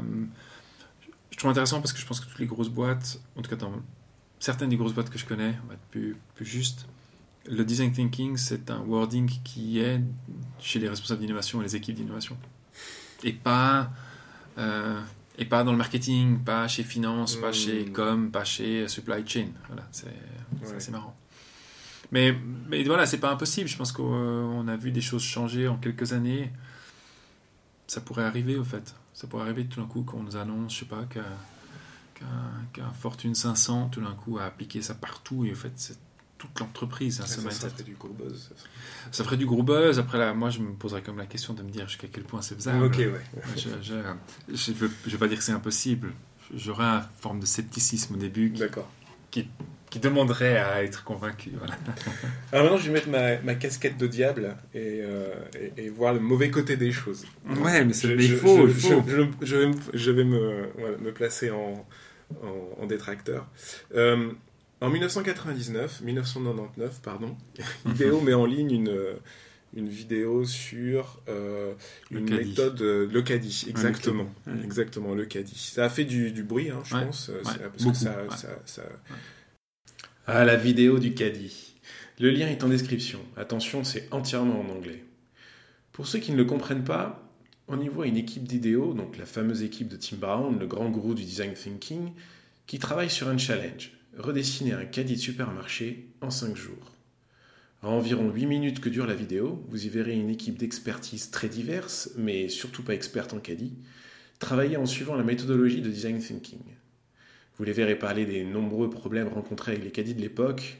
je 1.31 1.37
trouve 1.37 1.51
intéressant 1.51 1.81
parce 1.81 1.91
que 1.91 1.99
je 1.99 2.05
pense 2.05 2.21
que 2.21 2.25
toutes 2.29 2.39
les 2.39 2.45
grosses 2.45 2.69
boîtes, 2.69 3.19
en 3.35 3.41
tout 3.41 3.49
cas 3.49 3.57
dans 3.57 3.73
certaines 4.39 4.69
des 4.69 4.77
grosses 4.77 4.93
boîtes 4.93 5.09
que 5.09 5.17
je 5.19 5.25
connais, 5.25 5.55
on 5.65 5.67
va 5.67 5.73
être 5.73 5.85
plus, 5.91 6.15
plus 6.35 6.45
juste, 6.45 6.87
le 7.45 7.65
design 7.65 7.91
thinking, 7.91 8.37
c'est 8.37 8.71
un 8.71 8.79
wording 8.79 9.29
qui 9.43 9.79
est 9.79 9.99
chez 10.61 10.79
les 10.79 10.87
responsables 10.87 11.19
d'innovation 11.19 11.59
et 11.59 11.65
les 11.65 11.75
équipes 11.75 11.95
d'innovation. 11.95 12.37
Et 13.25 13.33
pas. 13.33 13.91
euh, 14.57 15.01
et 15.37 15.45
pas 15.45 15.63
dans 15.63 15.71
le 15.71 15.77
marketing, 15.77 16.39
pas 16.43 16.67
chez 16.67 16.83
finance, 16.83 17.35
pas 17.35 17.49
Mm. 17.49 17.53
chez 17.53 17.85
com, 17.91 18.31
pas 18.31 18.43
chez 18.45 18.87
supply 18.87 19.27
chain. 19.27 19.47
Voilà, 19.67 19.87
c'est 19.91 20.05
Ouais. 20.07 20.75
assez 20.75 20.91
marrant. 20.91 21.15
Mais, 22.11 22.35
mais 22.69 22.83
voilà, 22.83 23.05
c'est 23.05 23.17
pas 23.19 23.31
impossible. 23.31 23.67
Je 23.67 23.75
pense 23.77 23.91
qu'on 23.91 24.67
a 24.67 24.75
vu 24.77 24.91
des 24.91 25.01
choses 25.01 25.23
changer 25.23 25.67
en 25.67 25.77
quelques 25.77 26.13
années. 26.13 26.51
Ça 27.87 27.99
pourrait 28.01 28.23
arriver, 28.23 28.55
au 28.57 28.63
fait. 28.63 28.95
Ça 29.13 29.27
pourrait 29.27 29.43
arriver 29.43 29.65
tout 29.65 29.79
d'un 29.81 29.87
coup 29.87 30.03
qu'on 30.03 30.23
nous 30.23 30.35
annonce, 30.37 30.73
je 30.73 30.79
sais 30.79 30.85
pas, 30.85 31.03
qu'un 32.73 32.89
Fortune 32.93 33.35
500, 33.35 33.89
tout 33.89 34.01
d'un 34.01 34.13
coup, 34.13 34.37
a 34.37 34.43
appliqué 34.45 34.81
ça 34.81 34.93
partout. 34.95 35.45
Et 35.45 35.51
au 35.51 35.55
fait, 35.55 35.71
c'est 35.75 35.97
toute 36.37 36.59
l'entreprise, 36.59 37.21
hein, 37.21 37.25
ce 37.25 37.39
ça, 37.41 37.69
ferait 37.69 37.83
du 37.83 37.93
gros 37.95 38.09
buzz. 38.09 38.49
ça 38.49 38.55
serait- 38.59 38.69
Ça 39.11 39.23
ferait 39.23 39.37
du 39.37 39.45
gros 39.45 39.63
buzz. 39.63 39.99
Après, 39.99 40.17
là, 40.17 40.33
moi, 40.33 40.49
je 40.49 40.59
me 40.59 40.73
poserais 40.73 41.01
comme 41.01 41.17
la 41.17 41.25
question 41.25 41.53
de 41.53 41.63
me 41.63 41.69
dire 41.69 41.87
jusqu'à 41.87 42.07
quel 42.11 42.23
point 42.23 42.41
c'est 42.41 42.55
faisable. 42.55 42.83
Ok, 42.83 42.97
ouais. 42.97 43.11
Je, 43.55 43.69
je 44.53 44.71
veux, 44.73 44.91
veux 45.05 45.17
pas 45.17 45.27
dire 45.27 45.37
que 45.37 45.43
c'est 45.43 45.51
impossible. 45.53 46.11
J'aurais 46.53 46.83
une 46.85 47.03
forme 47.19 47.39
de 47.39 47.45
scepticisme 47.45 48.15
au 48.15 48.17
début 48.17 48.53
qui, 49.31 49.47
demanderait 49.99 50.57
à 50.57 50.83
être 50.83 51.05
convaincu. 51.05 51.51
Voilà. 51.57 51.73
Alors 52.51 52.65
maintenant, 52.65 52.77
je 52.77 52.87
vais 52.87 52.93
mettre 52.93 53.09
ma, 53.09 53.39
ma 53.41 53.55
casquette 53.55 53.97
de 53.97 54.07
diable 54.07 54.57
et, 54.73 54.99
euh, 55.01 55.33
et, 55.77 55.85
et 55.85 55.89
voir 55.89 56.13
le 56.13 56.19
mauvais 56.19 56.51
côté 56.51 56.75
des 56.75 56.91
choses. 56.91 57.25
Ouais, 57.47 57.85
mais 57.85 57.93
c'est- 57.93 58.09
il 58.09 58.21
je- 58.21 58.35
vais, 59.55 59.67
me- 59.67 59.75
je 59.93 60.11
vais 60.11 60.23
me, 60.25 60.69
voilà, 60.77 60.97
me 60.97 61.13
placer 61.13 61.49
en, 61.49 61.87
en, 62.43 62.81
en 62.83 62.85
détracteur. 62.87 63.47
Euh, 63.95 64.31
en 64.85 64.89
1999, 64.89 66.01
1999, 66.01 67.01
pardon, 67.01 67.35
Ideo 67.89 68.21
met 68.21 68.33
en 68.33 68.45
ligne 68.45 68.71
une, 68.71 69.15
une 69.75 69.89
vidéo 69.89 70.45
sur 70.45 71.21
euh, 71.27 71.73
une 72.11 72.29
méthode, 72.29 72.81
euh, 72.81 73.07
le 73.11 73.21
caddie, 73.21 73.65
exactement, 73.67 74.29
le 74.45 74.53
caddie. 74.53 74.63
Exactement, 74.65 75.13
le 75.15 75.25
caddie. 75.25 75.57
Ça 75.57 75.85
a 75.85 75.89
fait 75.89 76.05
du, 76.05 76.31
du 76.31 76.43
bruit, 76.43 76.69
hein, 76.69 76.81
je 76.85 76.95
Ouais, 76.95 77.05
pense, 77.05 77.29
euh, 77.29 77.37
ouais, 77.37 77.43
parce 77.43 77.77
beaucoup, 77.83 77.91
que 77.91 77.97
ça, 77.97 78.23
ouais. 78.23 78.37
ça- 78.37 78.59
ça- 78.65 78.83
Ah, 80.27 80.43
la 80.45 80.55
vidéo 80.55 80.99
du 80.99 81.13
caddie. 81.13 81.73
Le 82.19 82.31
lien 82.31 82.47
est 82.47 82.63
en 82.63 82.69
description. 82.69 83.19
Attention, 83.35 83.83
c'est 83.83 84.07
entièrement 84.11 84.61
en 84.61 84.69
anglais. 84.69 85.03
Pour 85.91 86.07
ceux 86.07 86.19
qui 86.19 86.31
ne 86.31 86.37
le 86.37 86.45
comprennent 86.45 86.83
pas, 86.83 87.21
on 87.67 87.79
y 87.81 87.87
voit 87.89 88.07
une 88.07 88.17
équipe 88.17 88.43
d'idéaux, 88.43 88.93
donc 88.93 89.17
la 89.17 89.25
fameuse 89.25 89.63
équipe 89.63 89.87
de 89.87 89.97
Tim 89.97 90.17
Brown, 90.17 90.57
le 90.59 90.67
grand 90.67 90.89
gourou 90.89 91.13
du 91.13 91.23
design 91.23 91.53
thinking, 91.53 92.11
qui 92.67 92.79
travaille 92.79 93.09
sur 93.09 93.27
un 93.27 93.37
challenge, 93.37 93.91
redessiner 94.17 94.73
un 94.73 94.85
caddie 94.85 95.15
de 95.15 95.19
supermarché 95.19 96.09
en 96.21 96.29
5 96.29 96.55
jours. 96.55 96.91
En 97.81 97.89
environ 97.89 98.31
8 98.31 98.45
minutes 98.45 98.79
que 98.79 98.89
dure 98.89 99.05
la 99.05 99.13
vidéo, 99.13 99.63
vous 99.69 99.85
y 99.85 99.89
verrez 99.89 100.13
une 100.13 100.29
équipe 100.29 100.57
d'expertise 100.57 101.29
très 101.29 101.49
diverse, 101.49 102.11
mais 102.17 102.49
surtout 102.49 102.83
pas 102.83 102.93
experte 102.93 103.33
en 103.33 103.39
caddie, 103.39 103.75
travailler 104.39 104.77
en 104.77 104.85
suivant 104.85 105.15
la 105.15 105.23
méthodologie 105.23 105.81
de 105.81 105.89
design 105.89 106.19
thinking. 106.19 106.63
Vous 107.57 107.63
les 107.63 107.73
verrez 107.73 107.95
parler 107.95 108.25
des 108.25 108.43
nombreux 108.43 108.89
problèmes 108.89 109.27
rencontrés 109.27 109.73
avec 109.73 109.83
les 109.83 109.91
caddies 109.91 110.15
de 110.15 110.21
l'époque, 110.21 110.77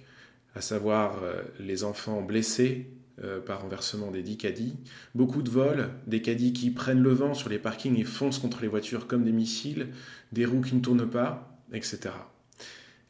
à 0.56 0.62
savoir 0.62 1.24
euh, 1.24 1.42
les 1.60 1.84
enfants 1.84 2.22
blessés 2.22 2.90
euh, 3.24 3.40
par 3.40 3.62
renversement 3.62 4.12
des 4.12 4.24
dix 4.24 4.38
caddies, 4.38 4.76
beaucoup 5.14 5.42
de 5.42 5.50
vols, 5.50 5.90
des 6.08 6.22
caddies 6.22 6.54
qui 6.54 6.72
prennent 6.72 7.02
le 7.02 7.14
vent 7.14 7.34
sur 7.34 7.50
les 7.50 7.60
parkings 7.60 8.00
et 8.00 8.04
foncent 8.04 8.40
contre 8.40 8.62
les 8.62 8.68
voitures 8.68 9.08
comme 9.08 9.24
des 9.24 9.32
missiles, 9.32 9.88
des 10.32 10.46
roues 10.46 10.62
qui 10.62 10.76
ne 10.76 10.82
tournent 10.82 11.10
pas, 11.10 11.62
etc. 11.72 12.10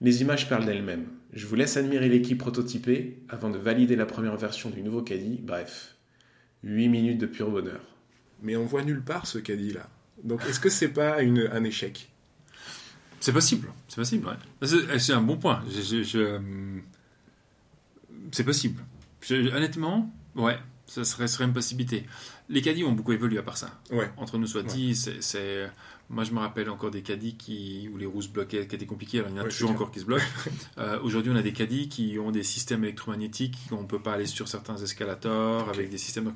Les 0.02 0.22
images 0.22 0.50
parlent 0.50 0.66
d'elles-mêmes. 0.66 1.08
Je 1.34 1.46
vous 1.48 1.56
laisse 1.56 1.78
admirer 1.78 2.10
l'équipe 2.10 2.38
prototypée 2.38 3.20
avant 3.30 3.50
de 3.50 3.58
valider 3.58 3.96
la 3.96 4.06
première 4.06 4.36
version 4.38 4.70
du 4.70 4.82
nouveau 4.82 5.02
caddie. 5.02 5.40
Bref, 5.42 5.96
8 6.64 6.88
minutes 6.90 7.18
de 7.18 7.26
pur 7.26 7.50
bonheur. 7.50 7.82
Mais 8.42 8.56
on 8.56 8.66
voit 8.66 8.84
nulle 8.84 9.02
part 9.02 9.28
ce 9.28 9.38
caddie 9.40 9.72
là. 9.74 9.90
Donc 10.24 10.44
est-ce 10.48 10.60
que 10.60 10.70
c'est 10.70 10.90
pas 10.90 11.22
une, 11.22 11.50
un 11.52 11.64
échec? 11.64 12.10
C'est 13.20 13.34
possible, 13.34 13.70
c'est 13.88 13.96
possible, 13.96 14.28
ouais. 14.28 14.68
C'est 14.68 15.00
c'est 15.00 15.14
un 15.14 15.22
bon 15.22 15.38
point. 15.38 15.64
Je- 15.70 15.82
je- 15.82 16.04
je, 16.04 16.20
euh, 16.20 16.40
c'est 18.32 18.44
possible. 18.44 18.84
Je- 19.22 19.50
honnêtement, 19.56 20.14
ouais, 20.36 20.58
ça 20.86 21.04
serait, 21.04 21.28
serait 21.28 21.46
une 21.46 21.54
possibilité. 21.54 22.06
Les 22.50 22.62
caddies 22.62 22.84
ont 22.84 22.92
beaucoup 22.92 23.12
évolué 23.14 23.38
à 23.40 23.44
part 23.44 23.58
ça. 23.58 23.72
Ouais. 23.92 24.10
Entre 24.18 24.38
nous 24.38 24.46
soit 24.48 24.62
dit, 24.64 24.96
c'est- 24.96 25.22
c'est... 25.22 25.70
Moi, 26.12 26.24
je 26.24 26.32
me 26.34 26.38
rappelle 26.40 26.70
encore 26.70 26.92
des 26.92 27.02
caddies 27.02 27.36
qui, 27.36 27.90
où 27.92 27.98
les 27.98 28.06
roues 28.06 28.22
se 28.22 28.28
bloquaient, 28.30 28.68
qui 28.68 28.76
étaient 28.76 28.86
compliquées. 28.86 29.18
Alors, 29.20 29.32
il 29.32 29.36
y 29.36 29.40
en 29.40 29.42
a 29.42 29.46
Ouais, 29.46 29.50
toujours 29.50 29.72
encore 29.72 29.90
qui 29.92 30.00
se 30.00 30.06
bloquent. 30.06 30.24
Euh, 30.78 31.00
Aujourd'hui, 31.02 31.32
on 31.32 31.36
a 31.36 31.42
des 31.42 31.54
caddies 31.54 31.90
qui 31.90 32.20
ont 32.20 32.30
des 32.30 32.44
systèmes 32.44 32.84
électromagnétiques, 32.84 33.58
on 33.72 33.82
ne 33.82 33.88
peut 33.88 34.02
pas 34.02 34.14
aller 34.14 34.28
sur 34.28 34.48
certains 34.48 34.78
escalators, 34.78 35.68
avec 35.70 35.90
des 35.90 35.98
systèmes... 35.98 36.32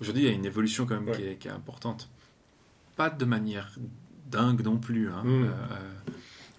Aujourd'hui, 0.00 0.24
il 0.24 0.26
y 0.28 0.30
a 0.30 0.34
une 0.34 0.44
évolution 0.44 0.84
quand 0.84 1.00
même 1.00 1.14
qui, 1.16 1.22
est, 1.22 1.36
qui 1.36 1.48
est 1.48 1.52
importante. 1.52 2.10
Pas 2.96 3.08
de 3.08 3.24
manière 3.24 3.70
dingue 4.30 4.62
non 4.62 4.76
plus. 4.76 5.08
hein. 5.08 5.22
Mm. 5.24 5.44
Euh, 5.44 5.46
euh, 5.46 6.10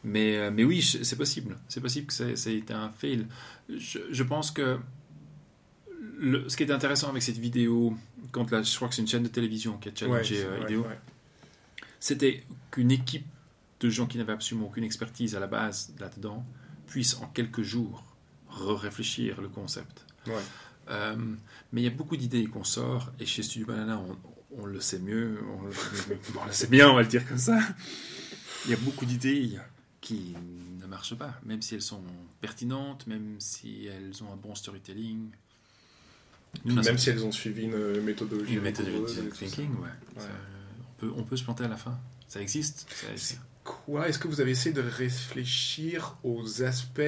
mais, 0.03 0.49
mais 0.51 0.63
oui, 0.63 0.81
c'est 0.81 1.15
possible. 1.17 1.57
C'est 1.67 1.81
possible 1.81 2.07
que 2.07 2.13
ça, 2.13 2.35
ça 2.35 2.49
ait 2.49 2.57
été 2.57 2.73
un 2.73 2.89
fail. 2.89 3.27
Je, 3.69 3.99
je 4.11 4.23
pense 4.23 4.49
que 4.51 4.77
le- 6.17 6.47
ce 6.49 6.57
qui 6.57 6.63
est 6.63 6.71
intéressant 6.71 7.09
avec 7.09 7.21
cette 7.23 7.37
vidéo, 7.37 7.95
quand 8.31 8.47
je 8.63 8.75
crois 8.75 8.87
que 8.89 8.95
c'est 8.95 9.01
une 9.01 9.07
chaîne 9.07 9.23
de 9.23 9.27
télévision 9.29 9.77
qui 9.77 9.89
a 9.89 9.95
challengé 9.95 10.35
c'est- 10.35 10.45
euh, 10.45 10.59
ouais, 10.59 10.75
ouais. 10.77 10.99
c'était 11.99 12.43
qu'une 12.71 12.91
équipe 12.91 13.25
de 13.79 13.89
gens 13.89 14.07
qui 14.07 14.17
n'avaient 14.17 14.33
absolument 14.33 14.67
aucune 14.67 14.83
expertise 14.83 15.35
à 15.35 15.39
la 15.39 15.47
base 15.47 15.93
là-dedans 15.99 16.45
puisse 16.87 17.15
en 17.15 17.27
quelques 17.27 17.61
jours 17.63 18.03
réfléchir 18.49 19.41
le 19.41 19.49
concept. 19.49 20.05
Ouais. 20.27 20.33
Euh, 20.89 21.15
mais 21.71 21.81
il 21.81 21.83
y 21.83 21.87
a 21.87 21.91
beaucoup 21.91 22.15
d'idées 22.15 22.45
qu'on 22.45 22.63
sort, 22.63 23.11
et 23.19 23.25
chez 23.25 23.43
Studio 23.43 23.67
Banana, 23.67 23.99
on, 23.99 24.17
on 24.61 24.65
le 24.65 24.79
sait 24.79 24.99
mieux, 24.99 25.39
on 25.57 25.63
le, 25.63 25.71
bon, 26.33 26.39
on 26.43 26.45
le 26.45 26.53
sait 26.53 26.67
bien, 26.67 26.89
on 26.89 26.95
va 26.95 27.01
le 27.01 27.07
dire 27.07 27.27
comme 27.27 27.37
ça. 27.39 27.59
Il 28.65 28.71
y 28.71 28.73
a 28.73 28.77
beaucoup 28.77 29.05
d'idées 29.05 29.51
qui 29.99 30.35
ne 30.79 30.85
marchent 30.85 31.15
pas, 31.15 31.33
même 31.43 31.61
si 31.61 31.75
elles 31.75 31.81
sont 31.81 32.01
pertinentes, 32.39 33.07
même 33.07 33.35
si 33.39 33.87
elles 33.87 34.23
ont 34.23 34.31
un 34.31 34.35
bon 34.37 34.53
storytelling. 34.55 35.29
Même 36.63 36.83
ça- 36.83 36.97
si 36.97 37.09
elles 37.09 37.25
ont 37.25 37.31
suivi 37.31 37.63
une 37.63 38.01
méthodologie. 38.01 38.53
une 38.55 38.61
méthodologie 38.61 39.15
de 39.21 39.29
thinking, 39.29 39.71
ouais. 39.75 39.81
Ouais. 40.15 40.21
Ça- 40.21 40.27
on, 40.79 40.99
peut, 41.01 41.11
on 41.17 41.23
peut 41.23 41.35
se 41.37 41.43
planter 41.43 41.63
à 41.65 41.67
la 41.67 41.77
fin. 41.77 41.97
Ça 42.27 42.41
existe. 42.41 42.87
ça- 42.89 43.07
C'est 43.15 43.39
quoi? 43.63 44.07
Est-ce 44.07 44.19
que 44.19 44.27
vous 44.27 44.41
avez 44.41 44.51
essayé 44.51 44.73
de 44.73 44.81
réfléchir 44.81 46.17
aux 46.23 46.63
aspects 46.63 47.01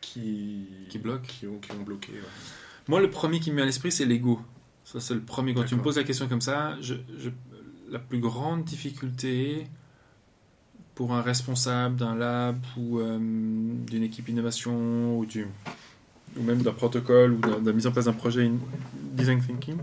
qui, 0.00 0.66
Qui 0.88 0.98
bloquent 0.98 1.26
qui 1.26 1.46
ont, 1.46 1.58
qui 1.58 1.72
ont 1.72 1.82
bloqué 1.82 2.12
ouais? 2.12 2.18
Moi, 2.88 3.00
le 3.00 3.10
premier 3.10 3.38
qui 3.40 3.50
me 3.50 3.56
vient 3.56 3.64
à 3.64 3.66
l'esprit, 3.66 3.92
c'est 3.92 4.06
l'ego. 4.06 4.40
Ça, 4.84 4.98
c'est 5.00 5.14
le 5.14 5.20
premier. 5.20 5.54
Quand 5.54 5.64
tu 5.64 5.76
me 5.76 5.82
poses 5.82 5.96
la 5.98 6.04
question 6.04 6.26
comme 6.26 6.40
ça, 6.40 6.76
je, 6.80 6.94
je- 7.18 7.30
la 7.90 7.98
plus 7.98 8.18
grande 8.18 8.64
difficulté 8.64 9.66
pour 10.94 11.12
un 11.14 11.22
responsable 11.22 11.96
d'un 11.96 12.14
lab 12.14 12.58
ou 12.76 12.98
euh, 13.00 13.18
d'une 13.18 14.02
équipe 14.02 14.28
innovation 14.28 15.18
ou, 15.18 15.26
du, 15.26 15.46
ou 16.36 16.42
même 16.42 16.62
d'un 16.62 16.72
protocole 16.72 17.32
ou 17.32 17.38
d'un- 17.38 17.60
de 17.60 17.66
la 17.66 17.72
mise 17.72 17.86
en 17.86 17.92
place 17.92 18.04
d'un 18.06 18.12
projet 18.12 18.46
in- 18.46 18.58
design 19.12 19.40
thinking, 19.44 19.78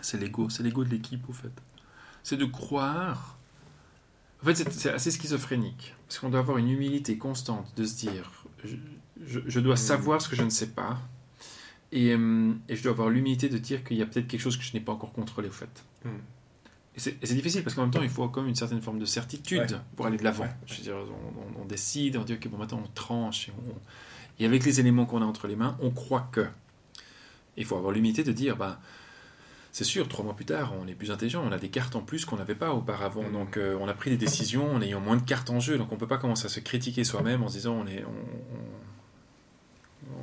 c'est 0.00 0.18
l'ego. 0.20 0.48
C'est 0.50 0.62
l'ego 0.62 0.84
de 0.84 0.90
l'équipe, 0.90 1.28
au 1.28 1.32
fait. 1.32 1.52
C'est 2.22 2.36
de 2.36 2.44
croire. 2.44 3.38
En 4.42 4.46
fait, 4.46 4.54
c'est- 4.70 4.90
assez 4.90 5.10
schizophrénique. 5.10 5.94
Parce 6.06 6.18
qu'on 6.18 6.28
doit 6.28 6.40
avoir 6.40 6.58
une 6.58 6.68
humilité 6.68 7.16
constante 7.16 7.72
de 7.76 7.84
se 7.84 7.96
dire 7.96 8.30
je, 8.64 8.76
je- 9.26 9.40
je 9.46 9.60
dois 9.60 9.76
savoir 9.76 10.20
ce 10.20 10.28
que 10.28 10.36
je 10.36 10.42
ne 10.42 10.50
sais 10.50 10.68
pas. 10.68 10.98
Et, 11.92 12.12
euh, 12.12 12.52
et 12.68 12.74
je 12.76 12.82
dois 12.82 12.92
avoir 12.92 13.08
l'humilité 13.08 13.48
de 13.48 13.56
dire 13.58 13.84
qu'il 13.84 13.96
y 13.96 14.02
a 14.02 14.06
peut-être 14.06 14.26
quelque 14.26 14.40
chose 14.40 14.56
que 14.56 14.64
je 14.64 14.72
n'ai 14.74 14.80
pas 14.80 14.92
encore 14.92 15.12
contrôlé, 15.12 15.48
au 15.48 15.52
fait. 15.52 15.84
Hmm. 16.04 16.08
et 16.96 17.00
c'est 17.00 17.34
difficile 17.34 17.62
parce 17.64 17.74
qu'en 17.74 17.82
même 17.82 17.90
temps, 17.90 18.02
il 18.02 18.08
faut 18.08 18.28
comme 18.28 18.46
une 18.46 18.54
certaine 18.54 18.80
forme 18.80 18.98
de 19.00 19.04
certitude 19.04 19.58
Ouais. 19.72 19.78
pour 19.96 20.06
aller 20.06 20.16
de 20.16 20.22
l'avant. 20.24 20.44
Ouais. 20.44 20.50
Je 20.66 20.74
veux 20.76 20.82
dire, 20.82 20.94
on, 20.96 21.58
on- 21.58 21.62
on 21.62 21.64
décide, 21.64 22.16
on 22.16 22.22
dit 22.24 22.34
ok, 22.34 22.46
bon, 22.48 22.58
maintenant 22.58 22.82
on 22.84 22.88
tranche. 22.94 23.48
Et, 23.48 23.52
on- 23.58 23.74
et 24.38 24.46
avec 24.46 24.64
les 24.64 24.80
éléments 24.80 25.06
qu'on 25.06 25.22
a 25.22 25.24
entre 25.24 25.46
les 25.46 25.56
mains, 25.56 25.76
on 25.80 25.90
croit 25.90 26.28
que. 26.32 26.46
Il 27.56 27.64
faut 27.64 27.76
avoir 27.76 27.92
l'humilité 27.92 28.24
de 28.24 28.32
dire, 28.32 28.56
bah, 28.56 28.80
c'est 29.70 29.84
sûr, 29.84 30.08
trois 30.08 30.24
mois 30.24 30.34
plus 30.34 30.44
tard, 30.44 30.72
on 30.80 30.86
est 30.88 30.94
plus 30.94 31.10
intelligent, 31.10 31.42
on 31.46 31.52
a 31.52 31.58
des 31.58 31.68
cartes 31.68 31.94
en 31.96 32.00
plus 32.00 32.24
qu'on 32.24 32.36
n'avait 32.36 32.54
pas 32.54 32.72
auparavant. 32.72 33.22
Mhm. 33.24 33.32
Donc 33.32 33.56
euh, 33.56 33.76
on 33.80 33.88
a 33.88 33.94
pris 33.94 34.10
des 34.10 34.16
décisions 34.16 34.72
en 34.72 34.80
ayant 34.82 35.00
moins 35.00 35.16
de 35.16 35.22
cartes 35.22 35.50
en 35.50 35.60
jeu. 35.60 35.78
Donc 35.78 35.92
on 35.92 35.96
peut 35.96 36.06
pas 36.08 36.18
commencer 36.18 36.46
à 36.46 36.48
se 36.48 36.60
critiquer 36.60 37.04
soi-même 37.04 37.42
en 37.42 37.48
se 37.48 37.54
disant 37.54 37.74
on 37.74 37.86
est, 37.86 38.04
on, 38.04 38.10
on- 38.10 40.14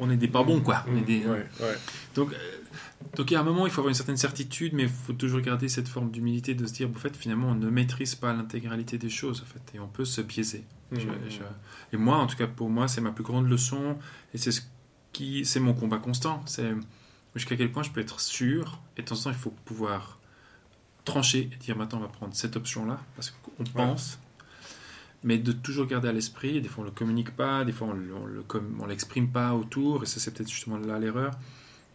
on 0.00 0.10
est 0.10 0.16
des 0.16 0.28
pas 0.28 0.42
bons, 0.42 0.60
quoi. 0.60 0.84
On 0.88 0.96
est 0.96 1.02
des- 1.02 1.24
Ouais, 1.26 1.46
ouais. 1.60 1.76
donc, 2.14 2.32
euh, 2.32 2.36
donc 3.16 3.30
il 3.30 3.34
y 3.34 3.36
a 3.36 3.40
un 3.40 3.44
moment, 3.44 3.66
il 3.66 3.70
faut 3.72 3.80
avoir 3.80 3.88
une 3.90 3.94
certaine 3.94 4.16
certitude, 4.16 4.72
mais 4.72 4.84
il 4.84 4.88
faut 4.88 5.12
toujours 5.12 5.40
garder 5.40 5.68
cette 5.68 5.88
forme 5.88 6.10
d'humilité 6.10 6.54
de 6.54 6.66
se 6.66 6.72
dire, 6.72 6.88
en 6.88 6.94
fait, 6.94 7.16
finalement, 7.16 7.48
on 7.48 7.54
ne 7.54 7.68
maîtrise 7.70 8.14
pas 8.14 8.32
l'intégralité 8.32 8.98
des 8.98 9.10
choses, 9.10 9.42
en 9.42 9.46
fait, 9.46 9.76
et 9.76 9.80
on 9.80 9.88
peut 9.88 10.04
se 10.04 10.20
biaiser. 10.20 10.64
Je- 10.92 11.00
je- 11.28 11.40
et 11.92 11.96
moi, 11.96 12.16
en 12.18 12.26
tout 12.26 12.36
cas, 12.36 12.46
pour 12.46 12.68
moi, 12.70 12.88
c'est 12.88 13.00
ma 13.00 13.10
plus 13.12 13.24
grande 13.24 13.48
leçon, 13.48 13.96
et 14.34 14.38
c'est 14.38 14.52
ce 14.52 14.62
qui, 15.12 15.44
c'est 15.44 15.60
mon 15.60 15.74
combat 15.74 15.98
constant. 15.98 16.42
C'est 16.46 16.72
jusqu'à 17.34 17.56
quel 17.56 17.70
point 17.72 17.82
je 17.82 17.90
peux 17.90 18.00
être 18.00 18.20
sûr, 18.20 18.80
et 18.96 19.02
de 19.02 19.06
temps 19.06 19.16
en 19.18 19.22
temps, 19.24 19.30
il 19.30 19.36
faut 19.36 19.54
pouvoir 19.64 20.18
trancher 21.04 21.48
et 21.52 21.56
dire, 21.56 21.76
maintenant, 21.76 21.98
on 21.98 22.02
va 22.02 22.08
prendre 22.08 22.34
cette 22.34 22.56
option-là, 22.56 23.00
parce 23.16 23.30
qu'on 23.30 23.64
pense. 23.64 24.18
Mais 25.22 25.36
de 25.36 25.52
toujours 25.52 25.86
garder 25.86 26.08
à 26.08 26.12
l'esprit, 26.12 26.62
des 26.62 26.68
fois 26.68 26.82
on 26.82 26.86
le 26.86 26.90
communique 26.92 27.36
pas, 27.36 27.62
des 27.66 27.72
fois 27.72 27.88
on 27.88 28.22
on 28.22 28.24
le 28.24 28.42
on 28.80 28.86
l'exprime 28.86 29.28
pas 29.30 29.54
autour, 29.54 30.02
et 30.02 30.06
ça 30.06 30.18
c'est 30.18 30.32
peut-être 30.32 30.48
justement 30.50 30.78
là 30.78 30.98
l'erreur, 30.98 31.32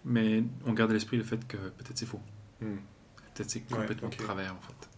mais 0.06 0.44
on 0.66 0.74
garde 0.74 0.92
à 0.92 0.94
l'esprit 0.94 1.18
le 1.18 1.24
fait 1.24 1.46
que 1.48 1.58
peut-être 1.58 1.98
c'est 1.98 2.06
faux. 2.06 2.22
Mm. 2.62 2.76
Peut-être 3.34 3.50
c'est 3.50 3.60
Ouais, 3.72 3.78
complètement 3.80 4.08
ok. 4.08 4.18
de 4.18 4.24
travers 4.24 4.54
en 4.56 4.62
fait. 4.62 4.90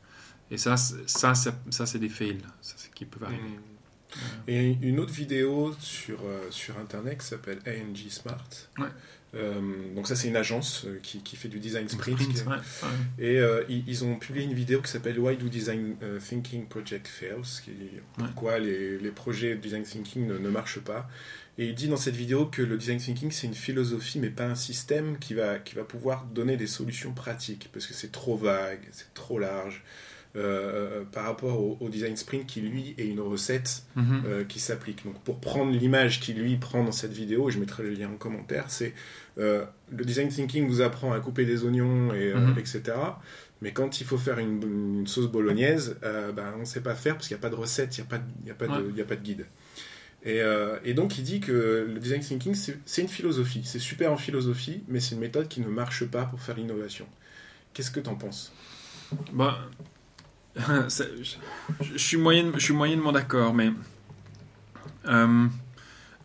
Et 0.51 0.57
ça, 0.57 0.77
c'est- 0.77 1.07
ça, 1.09 1.33
ça, 1.35 1.53
ça, 1.71 1.85
c'est 1.85 1.99
des 1.99 2.09
fails, 2.09 2.37
ça 2.61 2.75
c'est 2.77 2.93
qui 2.93 3.05
peuvent 3.05 3.23
arriver. 3.23 3.41
Mm. 3.41 3.61
Et 4.47 4.77
une 4.81 4.99
autre 4.99 5.11
vidéo 5.13 5.73
sur, 5.79 6.19
euh, 6.25 6.49
sur 6.49 6.77
internet 6.79 7.19
qui 7.19 7.25
s'appelle 7.27 7.59
ANG 7.67 8.09
Smart. 8.09 8.47
Ouais. 8.77 8.87
Euh, 9.35 9.93
donc 9.93 10.07
ça 10.07 10.15
c'est 10.15 10.29
une 10.29 10.37
agence 10.37 10.85
euh, 10.85 10.99
qui, 11.03 11.21
qui 11.21 11.35
fait 11.35 11.49
du 11.49 11.59
design 11.59 11.89
sprint. 11.89 12.17
Sprint, 12.17 12.33
qui- 12.43 12.47
ouais, 12.47 12.55
ouais. 12.55 13.25
Et 13.25 13.37
euh, 13.39 13.65
ils, 13.67 13.83
ils 13.85 14.05
ont 14.05 14.15
publié 14.15 14.45
une 14.45 14.53
vidéo 14.53 14.81
qui 14.81 14.89
s'appelle 14.89 15.19
Why 15.19 15.35
do 15.35 15.49
Design 15.49 15.97
Thinking 16.25 16.65
Project 16.67 17.05
Fails 17.07 17.43
qui 17.65 17.71
Pourquoi 18.17 18.57
les, 18.59 18.97
les 18.97 19.11
projets 19.11 19.55
de 19.55 19.59
design 19.61 19.83
thinking 19.83 20.25
ne, 20.27 20.37
ne 20.37 20.49
marchent 20.49 20.79
pas. 20.79 21.09
Et 21.59 21.65
il 21.67 21.73
dit 21.75 21.87
dans 21.87 21.97
cette 21.97 22.15
vidéo 22.15 22.45
que 22.45 22.61
le 22.61 22.77
design 22.77 22.99
thinking 22.99 23.31
c'est 23.31 23.47
une 23.47 23.55
philosophie 23.55 24.19
mais 24.19 24.29
pas 24.29 24.45
un 24.45 24.55
système 24.55 25.17
qui 25.17 25.33
va, 25.33 25.57
qui 25.59 25.73
va 25.75 25.83
pouvoir 25.83 26.25
donner 26.25 26.55
des 26.55 26.67
solutions 26.67 27.13
pratiques 27.13 27.69
parce 27.73 27.87
que 27.87 27.93
c'est 27.93 28.11
trop 28.11 28.35
vague, 28.37 28.81
c'est 28.91 29.13
trop 29.13 29.39
large. 29.39 29.83
euh, 30.35 31.03
par 31.11 31.23
rapport 31.23 31.59
au, 31.59 31.77
au 31.79 31.89
design 31.89 32.15
sprint 32.15 32.45
qui 32.45 32.61
lui 32.61 32.93
est 32.99 33.07
une 33.07 33.21
recette 33.21 33.83
Mhm. 33.95 34.21
euh, 34.27 34.43
qui 34.43 34.59
s'applique. 34.59 35.03
Donc 35.03 35.19
pour 35.23 35.39
prendre 35.39 35.71
l'image 35.71 36.19
qu'il 36.19 36.37
lui 36.37 36.57
prend 36.57 36.83
dans 36.83 36.91
cette 36.91 37.13
vidéo, 37.13 37.49
je 37.49 37.57
mettrai 37.57 37.81
le 37.81 37.89
lien 37.89 38.07
en 38.09 38.17
commentaire, 38.17 38.65
c'est 38.67 38.93
euh, 39.39 39.65
le 39.91 40.05
design 40.05 40.27
thinking 40.27 40.67
vous 40.67 40.81
apprend 40.81 41.11
à 41.11 41.19
couper 41.21 41.45
des 41.45 41.63
oignons 41.63 42.13
et 42.13 42.33
euh, 42.33 42.39
Mhm. 42.39 42.59
etc. 42.59 42.81
Mais 43.61 43.71
quand 43.71 43.99
il 43.99 44.05
faut 44.05 44.19
faire 44.19 44.37
une, 44.37 44.61
une 44.99 45.07
sauce 45.07 45.25
bolognaise, 45.31 45.95
euh, 46.03 46.31
ben, 46.31 46.53
on 46.55 46.59
ne 46.59 46.65
sait 46.65 46.81
pas 46.81 46.93
faire 46.93 47.15
parce 47.15 47.27
qu'il 47.27 47.35
n'y 47.35 47.39
a 47.41 47.41
pas 47.41 47.49
de 47.49 47.55
recette, 47.55 47.97
il 47.97 48.01
n'y 48.01 48.07
a, 48.07 48.09
pas 48.09 48.21
y 48.45 48.51
a, 48.51 48.53
pas 48.53 48.67
de- 48.67 48.71
Ouais. 48.83 48.89
il 48.91 48.97
y 48.97 49.01
a 49.01 49.05
pas 49.05 49.15
de 49.15 49.23
guide. 49.23 49.45
Et, 50.23 50.41
euh, 50.41 50.77
et 50.83 50.93
donc 50.93 51.17
il 51.19 51.23
dit 51.23 51.39
que 51.39 51.87
le 51.87 51.99
design 51.99 52.21
thinking 52.21 52.55
c'est 52.55 53.01
une 53.01 53.07
philosophie, 53.07 53.61
c'est 53.63 53.79
super 53.79 54.11
en 54.11 54.17
philosophie, 54.17 54.81
mais 54.87 54.99
c'est 54.99 55.15
une 55.15 55.21
méthode 55.21 55.47
qui 55.47 55.61
ne 55.61 55.67
marche 55.67 56.05
pas 56.05 56.25
pour 56.25 56.41
faire 56.41 56.55
l'innovation. 56.55 57.07
Qu'est-ce 57.73 57.91
que 57.91 57.99
tu 57.99 58.09
en 58.09 58.15
penses 58.15 58.51
ça- 60.89 61.05
je, 61.81 61.97
suis 61.97 62.17
moyennement 62.17 63.11
d'accord, 63.11 63.53
mais 63.53 63.71
euh, 65.05 65.47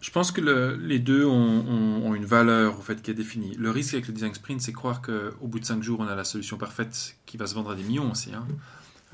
je 0.00 0.10
pense 0.10 0.32
que 0.32 0.40
le- 0.40 0.76
les 0.76 0.98
deux 0.98 1.24
ont 1.26 2.14
une 2.14 2.24
valeur 2.24 2.78
au 2.78 2.82
fait 2.82 3.00
qui 3.02 3.10
est 3.10 3.14
définie. 3.14 3.54
Le 3.56 3.70
risque 3.70 3.94
avec 3.94 4.08
le 4.08 4.14
design 4.14 4.34
sprint, 4.34 4.60
c'est 4.60 4.72
croire 4.72 5.00
qu'au 5.02 5.46
bout 5.46 5.60
de 5.60 5.64
5 5.64 5.82
jours, 5.82 6.00
on 6.00 6.08
a 6.08 6.14
la 6.16 6.24
solution 6.24 6.56
parfaite 6.56 7.16
qui 7.26 7.36
va 7.36 7.46
se 7.46 7.54
vendre 7.54 7.70
à 7.70 7.74
des 7.74 7.82
millions 7.84 8.10
aussi. 8.10 8.32
hein. 8.34 8.46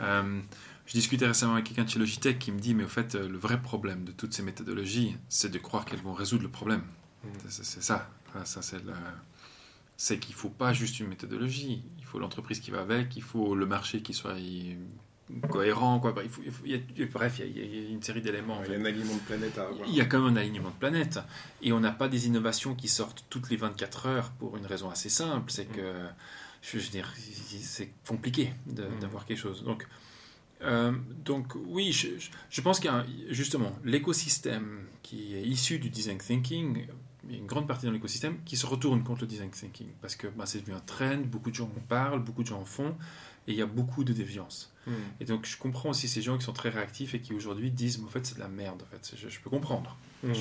Euh, 0.00 0.40
je 0.88 0.92
discutais 0.94 1.26
récemment 1.26 1.52
avec 1.52 1.66
quelqu'un 1.66 1.84
de 1.84 1.90
chez 1.90 1.98
Logitech 2.00 2.38
qui 2.40 2.50
me 2.50 2.58
dit, 2.58 2.74
mais 2.74 2.82
au 2.84 2.88
fait, 2.88 3.14
euh, 3.14 3.28
le 3.28 3.38
vrai 3.38 3.62
problème 3.62 4.04
de 4.04 4.10
toutes 4.12 4.32
ces 4.34 4.42
méthodologies, 4.42 5.16
c'est 5.28 5.50
de 5.50 5.58
croire 5.58 5.84
qu'elles 5.84 6.00
vont 6.02 6.14
résoudre 6.14 6.42
le 6.42 6.48
problème. 6.50 6.82
Mhm. 7.24 7.30
C'est- 7.48 7.80
ça. 7.82 8.10
Enfin, 8.28 8.44
ça 8.44 8.60
c'est 10.00 10.18
qu'il 10.18 10.34
ne 10.34 10.38
faut 10.38 10.48
pas 10.50 10.72
juste 10.72 10.98
une 11.00 11.08
méthodologie, 11.08 11.82
il 11.98 12.04
faut 12.04 12.18
l'entreprise 12.18 12.60
qui 12.60 12.70
va 12.70 12.80
avec, 12.80 13.16
il 13.16 13.22
faut 13.22 13.54
le 13.54 13.66
marché 13.66 14.00
qui 14.02 14.14
soit 14.14 14.36
euh, 14.36 14.74
cohérent. 15.50 15.98
Quoi. 16.00 16.14
Il 16.24 16.30
faut- 16.30 16.42
il 16.44 16.50
faut- 16.52 16.62
il 16.64 16.70
y 16.72 17.02
a- 17.02 17.06
bref, 17.06 17.40
il 17.40 17.46
y, 17.56 17.60
a, 17.60 17.64
il 17.64 17.82
y 17.84 17.86
a 17.86 17.90
une 17.90 18.02
série 18.02 18.22
d'éléments. 18.22 18.58
en 18.58 18.64
Il 18.64 18.70
y 18.70 18.74
a 18.74 18.78
un 18.78 18.84
aliment 18.84 19.14
de 19.14 19.20
planète 19.20 19.58
à 19.58 19.66
avoir. 19.68 19.86
Il 19.88 19.94
y 19.94 20.00
a 20.00 20.06
quand 20.06 20.20
même 20.22 20.32
un 20.34 20.40
alignement 20.40 20.70
de 20.70 20.74
planète. 20.76 21.18
Et 21.62 21.72
on 21.72 21.80
n'a 21.80 21.90
pas 21.92 22.08
des 22.08 22.26
innovations 22.28 22.74
qui 22.74 22.88
sortent 22.88 23.24
toutes 23.28 23.50
les 23.50 23.56
24 23.56 24.06
heures 24.06 24.30
pour 24.38 24.56
une 24.56 24.64
raison 24.66 24.88
assez 24.88 25.08
simple, 25.10 25.50
c'est 25.50 25.66
que, 25.66 26.06
je 26.62 26.78
veux 26.78 26.88
dire, 26.90 27.12
c'est 27.60 27.90
compliqué 28.06 28.54
Mm. 28.68 29.00
d'avoir 29.00 29.26
quelque 29.26 29.38
chose. 29.40 29.64
Donc, 29.64 29.86
euh, 30.62 30.92
donc 31.24 31.54
oui, 31.66 31.92
je, 31.92 32.60
pense 32.60 32.80
qu'il 32.80 32.90
y 32.90 32.92
a 32.92 32.96
un- 32.98 33.06
justement 33.30 33.72
l'écosystème 33.84 34.86
qui 35.02 35.34
est 35.34 35.42
issu 35.42 35.78
du 35.78 35.90
design 35.90 36.18
thinking, 36.18 36.86
il 37.28 37.32
y 37.32 37.36
a 37.36 37.38
une 37.38 37.46
grande 37.46 37.68
partie 37.68 37.86
dans 37.86 37.92
l'écosystème 37.92 38.38
qui 38.44 38.56
se 38.56 38.66
retourne 38.66 39.02
contre 39.04 39.22
le 39.22 39.26
design 39.26 39.50
thinking 39.50 39.88
parce 40.00 40.16
que 40.16 40.26
bah, 40.28 40.46
c'est 40.46 40.60
devenu 40.60 40.74
un 40.76 40.80
trend, 40.80 41.18
beaucoup 41.18 41.50
de 41.50 41.54
gens 41.56 41.70
en 41.76 41.80
parlent, 41.88 42.20
beaucoup 42.22 42.42
de 42.42 42.48
gens 42.48 42.60
en 42.60 42.64
font, 42.64 42.96
et 43.46 43.52
il 43.52 43.58
y 43.58 43.62
a 43.62 43.66
beaucoup 43.66 44.02
de 44.04 44.12
déviance. 44.12 44.72
Mhm. 44.86 44.94
Et 45.20 45.24
donc 45.26 45.46
je 45.46 45.56
comprends 45.58 45.90
aussi 45.90 46.08
ces 46.08 46.22
gens 46.22 46.38
qui 46.38 46.44
sont 46.44 46.52
très 46.52 46.70
réactifs 46.70 47.14
et 47.14 47.20
qui 47.20 47.34
aujourd'hui 47.34 47.70
disent, 47.70 47.98
mais 47.98 48.06
en 48.06 48.10
fait 48.10 48.24
c'est 48.26 48.34
de 48.36 48.40
la 48.40 48.48
merde, 48.48 48.82
en 48.82 48.86
fait. 48.86 49.14
Je, 49.16 49.28
je 49.28 49.40
peux 49.40 49.50
comprendre. 49.50 49.96
Je- 50.24 50.32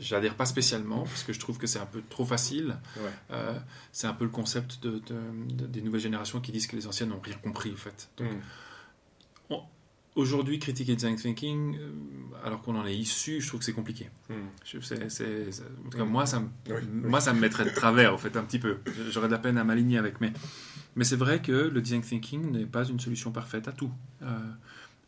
J'adhère 0.00 0.34
pas 0.34 0.44
spécialement 0.46 1.04
parce 1.04 1.22
que 1.22 1.32
je 1.32 1.40
trouve 1.40 1.56
que 1.56 1.66
c'est 1.66 1.78
un 1.78 1.86
peu 1.86 2.02
trop 2.10 2.26
facile. 2.26 2.76
Ouais. 2.98 3.02
Euh, 3.30 3.58
c'est 3.92 4.06
un 4.06 4.12
peu 4.12 4.24
le 4.24 4.30
concept 4.30 4.82
de, 4.82 4.98
de- 5.06 5.54
de- 5.54 5.66
des 5.66 5.80
nouvelles 5.80 6.02
générations 6.02 6.40
qui 6.40 6.52
disent 6.52 6.66
que 6.66 6.76
les 6.76 6.86
anciennes 6.86 7.08
n'ont 7.10 7.20
rien 7.20 7.36
compris 7.38 7.72
en 7.72 7.76
fait. 7.76 8.10
Donc, 8.18 8.30
Mhm. 8.30 8.40
Aujourd'hui, 10.16 10.60
critiquer 10.60 10.92
le 10.92 10.96
design 10.96 11.16
thinking, 11.16 11.76
euh, 11.76 11.90
alors 12.44 12.62
qu'on 12.62 12.76
en 12.76 12.86
est 12.86 12.96
issu, 12.96 13.40
je 13.40 13.48
trouve 13.48 13.58
que 13.58 13.66
c'est 13.66 13.72
compliqué. 13.72 14.08
Je- 14.64 14.78
c'est- 14.78 15.08
c'est- 15.10 15.50
c'est- 15.50 15.62
en 15.64 15.90
tout 15.90 15.98
cas, 15.98 16.04
Mhm. 16.04 16.10
moi, 16.10 16.24
ça 16.24 16.38
me, 16.38 16.48
Oui, 16.68 16.82
moi, 16.92 17.20
ça 17.20 17.32
me 17.32 17.40
mettrait 17.40 17.64
de 17.64 17.70
travers, 17.70 18.14
en 18.14 18.18
fait, 18.18 18.36
un 18.36 18.44
petit 18.44 18.60
peu. 18.60 18.78
J'aurais 19.10 19.26
de 19.26 19.32
la 19.32 19.40
peine 19.40 19.58
à 19.58 19.64
m'aligner 19.64 19.98
avec. 19.98 20.20
Mais, 20.20 20.32
mais 20.94 21.02
c'est 21.02 21.16
vrai 21.16 21.42
que 21.42 21.50
le 21.52 21.80
design 21.82 22.02
thinking 22.02 22.52
n'est 22.52 22.64
pas 22.66 22.84
une 22.84 23.00
solution 23.00 23.32
parfaite 23.32 23.66
à 23.66 23.72
tout. 23.72 23.90
Euh, 24.22 24.38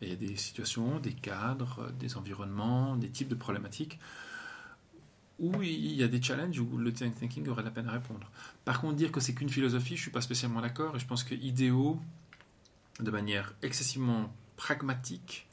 il 0.01 0.09
y 0.09 0.11
a 0.11 0.15
des 0.17 0.35
situations, 0.35 0.99
des 0.99 1.13
cadres, 1.13 1.79
euh, 1.87 1.91
des 1.97 2.17
environnements, 2.17 2.97
des 2.97 3.09
types 3.09 3.29
de 3.29 3.35
problématiques 3.35 3.99
où 5.39 5.61
il 5.61 5.93
y 5.93 6.03
a 6.03 6.07
des 6.07 6.21
challenges 6.21 6.59
où 6.59 6.77
le 6.77 6.91
design 6.91 7.13
thinking 7.13 7.47
aurait 7.47 7.61
de 7.61 7.67
la 7.67 7.71
peine 7.73 7.87
à 7.87 7.91
répondre. 7.91 8.29
Par 8.65 8.81
contre, 8.81 8.95
dire 8.95 9.11
que 9.11 9.19
c'est 9.21 9.33
qu'une 9.35 9.49
philosophie, 9.49 9.95
je 9.95 10.01
suis 10.01 10.11
pas 10.11 10.21
spécialement 10.21 10.61
d'accord 10.61 10.95
et 10.95 10.99
je 10.99 11.05
pense 11.05 11.23
que 11.23 11.33
IDEO, 11.35 11.99
de 12.99 13.11
manière 13.11 13.53
excessivement 13.61 14.33
pragmatique, 14.57 15.47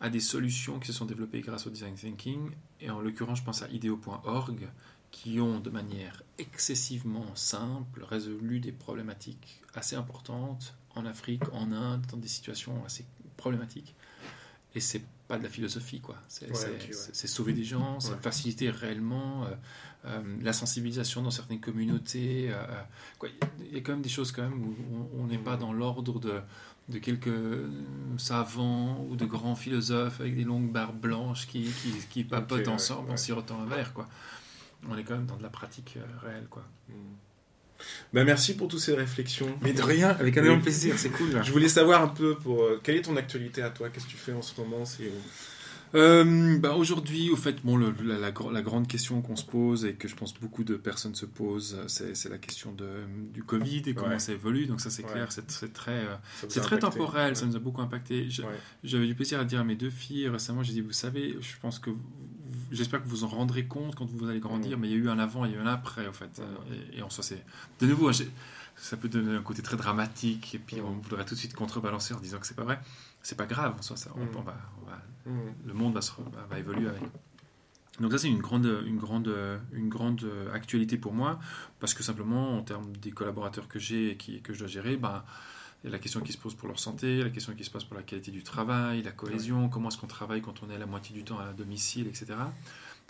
a 0.00 0.08
des 0.08 0.20
solutions 0.20 0.78
qui 0.78 0.86
se 0.86 0.92
sont 0.92 1.06
développées 1.06 1.40
grâce 1.40 1.66
au 1.66 1.70
design 1.70 1.94
thinking 1.94 2.50
et 2.80 2.90
en 2.90 3.00
l'occurrence, 3.00 3.38
je 3.38 3.44
pense 3.44 3.62
à 3.62 3.68
ideo.org 3.68 4.68
qui 5.10 5.40
ont 5.40 5.60
de 5.60 5.70
manière 5.70 6.22
excessivement 6.38 7.34
simple 7.34 8.04
résolu 8.04 8.60
des 8.60 8.72
problématiques 8.72 9.62
assez 9.74 9.96
importantes 9.96 10.76
en 10.94 11.06
Afrique, 11.06 11.44
en 11.52 11.72
Inde, 11.72 12.04
dans 12.10 12.16
des 12.16 12.28
situations 12.28 12.84
assez 12.84 13.06
problématiques. 13.36 13.94
Et 14.74 14.80
c'est 14.80 15.02
pas 15.28 15.38
de 15.38 15.42
la 15.44 15.48
philosophie, 15.48 16.00
quoi. 16.00 16.16
C'est 16.28 16.50
Ouais, 16.50 16.52
ouais. 16.52 16.92
sauver 17.28 17.52
des 17.52 17.64
gens, 17.64 18.00
c'est 18.00 18.10
Ouais. 18.10 18.16
faciliter 18.20 18.70
réellement 18.70 19.44
euh, 19.44 19.54
euh, 20.06 20.36
la 20.42 20.52
sensibilisation 20.52 21.22
dans 21.22 21.30
certaines 21.30 21.60
communautés. 21.60 22.50
euh. 22.52 22.82
Il 23.60 23.72
y 23.74 23.76
a 23.78 23.80
quand 23.80 23.92
même 23.92 24.02
des 24.02 24.08
choses 24.08 24.32
quand 24.32 24.42
même 24.42 24.62
où 24.64 24.74
on- 25.18 25.26
n'est 25.26 25.38
pas 25.38 25.56
dans 25.56 25.72
l'ordre 25.72 26.18
de, 26.20 26.40
de 26.88 26.98
quelques 26.98 27.30
savants 28.18 29.04
ou 29.08 29.16
de 29.16 29.24
grands 29.24 29.54
philosophes 29.56 30.20
avec 30.20 30.34
des 30.36 30.44
longues 30.44 30.70
barbes 30.70 31.00
blanches 31.00 31.46
qui, 31.46 31.64
qui, 31.82 31.92
qui 32.10 32.24
papotent 32.24 32.68
ensemble 32.68 33.10
en 33.10 33.16
sirotant 33.16 33.60
un 33.62 33.66
verre, 33.66 33.92
quoi. 33.94 34.08
On 34.88 34.96
est 34.98 35.04
quand 35.04 35.14
même 35.14 35.26
dans 35.26 35.36
de 35.36 35.42
la 35.42 35.48
pratique 35.50 35.96
réelle, 36.22 36.46
quoi. 36.50 36.64
Ben, 38.12 38.24
merci 38.24 38.54
pour 38.56 38.68
toutes 38.68 38.80
ces 38.80 38.94
réflexions. 38.94 39.56
Mais 39.62 39.72
de 39.72 39.82
rien, 39.82 40.10
avec 40.10 40.36
un 40.38 40.40
Oui. 40.42 40.46
énorme 40.48 40.62
plaisir, 40.62 40.94
c'est 40.98 41.10
cool. 41.10 41.40
Je 41.42 41.50
voulais 41.52 41.68
savoir 41.68 42.02
un 42.02 42.08
peu 42.08 42.36
pour 42.36 42.62
euh, 42.62 42.80
quelle 42.82 42.96
est 42.96 43.02
ton 43.02 43.16
actualité 43.16 43.62
à 43.62 43.70
toi? 43.70 43.88
Qu'est-ce 43.88 44.06
que 44.06 44.10
tu 44.10 44.16
fais 44.16 44.32
en 44.32 44.42
ce 44.42 44.60
moment? 44.60 44.84
C'est 44.84 45.10
Euh, 45.94 46.58
bah, 46.58 46.74
Aujourd'hui, 46.74 47.30
au 47.30 47.36
fait, 47.36 47.64
bon, 47.64 47.76
le- 47.76 47.94
la, 48.02 48.18
la 48.18 48.32
gr- 48.32 48.52
la 48.52 48.62
grande 48.62 48.88
question 48.88 49.22
qu'on 49.22 49.36
se 49.36 49.44
pose 49.44 49.84
et 49.84 49.94
que 49.94 50.08
je 50.08 50.16
pense 50.16 50.34
beaucoup 50.34 50.64
de 50.64 50.74
personnes 50.74 51.14
se 51.14 51.24
posent, 51.24 51.76
euh, 51.78 51.84
c'est 51.86 52.16
c'est 52.16 52.28
la 52.28 52.38
question 52.38 52.72
de, 52.72 52.88
du 53.32 53.44
Covid 53.44 53.82
et 53.86 53.94
comment 53.94 54.08
Ouais. 54.08 54.18
ça 54.18 54.32
évolue. 54.32 54.66
Donc 54.66 54.80
ça, 54.80 54.90
c'est 54.90 55.04
Ouais. 55.04 55.12
clair, 55.12 55.30
c'est 55.30 55.48
c'est 55.52 55.72
très, 55.72 55.92
euh, 55.92 56.16
c'est 56.48 56.60
très 56.60 56.76
impacté 56.76 56.98
temporel, 56.98 57.28
Ouais. 57.28 57.34
ça 57.36 57.46
nous 57.46 57.54
a 57.54 57.60
beaucoup 57.60 57.80
impacté. 57.80 58.28
Je-. 58.28 58.42
J'avais 58.82 59.06
du 59.06 59.14
plaisir 59.14 59.38
à 59.38 59.44
dire 59.44 59.60
à 59.60 59.64
mes 59.64 59.76
deux 59.76 59.90
filles 59.90 60.28
récemment, 60.28 60.64
j'ai 60.64 60.72
dit, 60.72 60.80
vous 60.80 60.90
savez, 60.90 61.36
je 61.40 61.52
pense 61.62 61.78
que, 61.78 61.90
j'espère 62.74 63.02
que 63.02 63.08
vous 63.08 63.24
en 63.24 63.28
rendrez 63.28 63.66
compte 63.66 63.94
quand 63.94 64.06
vous 64.06 64.28
allez 64.28 64.40
grandir, 64.40 64.76
Mm. 64.76 64.80
mais 64.80 64.88
il 64.88 64.92
y 64.92 64.94
a 64.94 64.98
eu 64.98 65.08
un 65.08 65.18
avant, 65.18 65.44
il 65.44 65.52
y 65.52 65.54
a 65.54 65.58
eu 65.58 65.60
un 65.60 65.66
après, 65.66 66.06
en 66.06 66.12
fait. 66.12 66.38
Mm. 66.38 66.42
Euh, 66.42 66.74
Et, 66.92 66.98
et 66.98 67.02
en 67.02 67.10
soi, 67.10 67.22
c'est... 67.24 67.44
De 67.80 67.86
nouveau, 67.86 68.12
j'ai- 68.12 68.30
ça 68.76 68.96
peut 68.96 69.08
donner 69.08 69.36
un 69.36 69.42
côté 69.42 69.62
très 69.62 69.76
dramatique, 69.76 70.54
et 70.54 70.58
puis 70.58 70.80
on 70.80 70.92
voudrait 70.92 71.24
tout 71.24 71.34
de 71.34 71.38
suite 71.38 71.54
contrebalancer 71.54 72.12
en 72.14 72.20
disant 72.20 72.38
que 72.38 72.46
c'est 72.46 72.56
pas 72.56 72.64
vrai. 72.64 72.80
C'est 73.22 73.36
pas 73.36 73.46
grave, 73.46 73.74
en 73.78 73.82
soi, 73.82 73.96
ça, 73.96 74.10
on, 74.16 74.24
Mm. 74.24 74.28
on 74.36 74.42
va, 74.42 74.56
on 74.82 74.86
va- 74.86 75.02
Mm. 75.32 75.54
le 75.66 75.72
monde 75.74 75.94
va, 75.94 76.02
se 76.02 76.12
évoluer 76.58 76.88
avec. 76.88 77.02
Donc 78.00 78.10
ça 78.10 78.18
c'est 78.18 78.28
une 78.28 78.40
grande, 78.40 78.66
une 78.86 78.96
grande, 78.98 79.32
une 79.72 79.88
grande 79.88 80.28
actualité 80.52 80.98
pour 80.98 81.12
moi 81.14 81.38
parce 81.78 81.94
que 81.94 82.02
simplement 82.02 82.58
en 82.58 82.62
termes 82.62 82.90
des 82.96 83.12
collaborateurs 83.12 83.68
que 83.68 83.78
j'ai 83.78 84.10
et 84.10 84.16
qui, 84.16 84.42
que 84.42 84.52
je 84.52 84.58
dois 84.58 84.66
gérer, 84.68 84.96
ben, 84.96 85.22
il 85.84 85.88
y 85.88 85.90
a 85.90 85.92
la 85.92 85.98
question 85.98 86.20
qui 86.22 86.32
se 86.32 86.38
pose 86.38 86.54
pour 86.54 86.66
leur 86.66 86.78
santé, 86.78 87.22
la 87.22 87.28
question 87.30 87.54
qui 87.54 87.62
se 87.62 87.70
pose 87.70 87.84
pour 87.84 87.94
la 87.96 88.02
qualité 88.02 88.30
du 88.30 88.42
travail, 88.42 89.02
la 89.02 89.12
cohésion, 89.12 89.68
comment 89.68 89.90
est-ce 89.90 89.98
qu'on 89.98 90.06
travaille 90.06 90.40
quand 90.40 90.62
on 90.62 90.70
est 90.70 90.78
la 90.78 90.86
moitié 90.86 91.14
du 91.14 91.24
temps 91.24 91.38
à 91.38 91.52
domicile, 91.52 92.06
etc. 92.06 92.34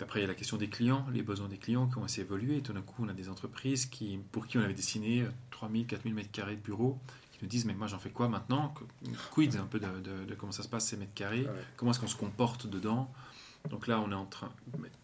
Après 0.01 0.19
il 0.19 0.23
y 0.23 0.25
a 0.25 0.27
la 0.27 0.33
question 0.35 0.57
des 0.57 0.67
clients, 0.67 1.05
les 1.13 1.23
besoins 1.23 1.47
des 1.47 1.57
clients 1.57 1.87
qui 1.87 1.97
ont 1.97 2.03
assez 2.03 2.19
évolué. 2.21 2.57
Et 2.57 2.61
tout 2.61 2.73
d'un 2.73 2.81
coup 2.81 3.03
on 3.05 3.07
a 3.07 3.13
des 3.13 3.29
entreprises 3.29 3.85
qui, 3.85 4.19
pour 4.33 4.45
qui 4.45 4.57
on 4.57 4.61
avait 4.61 4.73
dessiné 4.73 5.21
euh, 5.21 5.29
3000, 5.51 5.87
4000 5.87 6.13
mètres 6.13 6.31
carrés 6.31 6.57
de 6.57 6.61
bureaux 6.61 6.99
qui 7.31 7.39
nous 7.41 7.47
disent 7.47 7.63
mais 7.65 7.73
moi 7.73 7.87
j'en 7.87 7.97
fais 7.99 8.09
quoi 8.09 8.27
maintenant? 8.27 8.73
Quid 9.31 9.55
un 9.55 9.65
peu 9.67 9.79
de, 9.79 9.87
de- 10.03 10.25
de 10.25 10.35
comment 10.35 10.51
ça 10.51 10.63
se 10.63 10.67
passe 10.67 10.85
ces 10.87 10.97
mètres 10.97 11.13
carrés? 11.15 11.43
Ouais. 11.45 11.63
comment 11.77 11.91
est-ce 11.91 11.99
qu'on 12.01 12.07
se 12.07 12.17
comporte 12.17 12.67
dedans? 12.67 13.09
Donc 13.69 13.87
là, 13.87 13.99
on 13.99 14.11
est 14.11 14.15
en 14.15 14.25
train, 14.27 14.51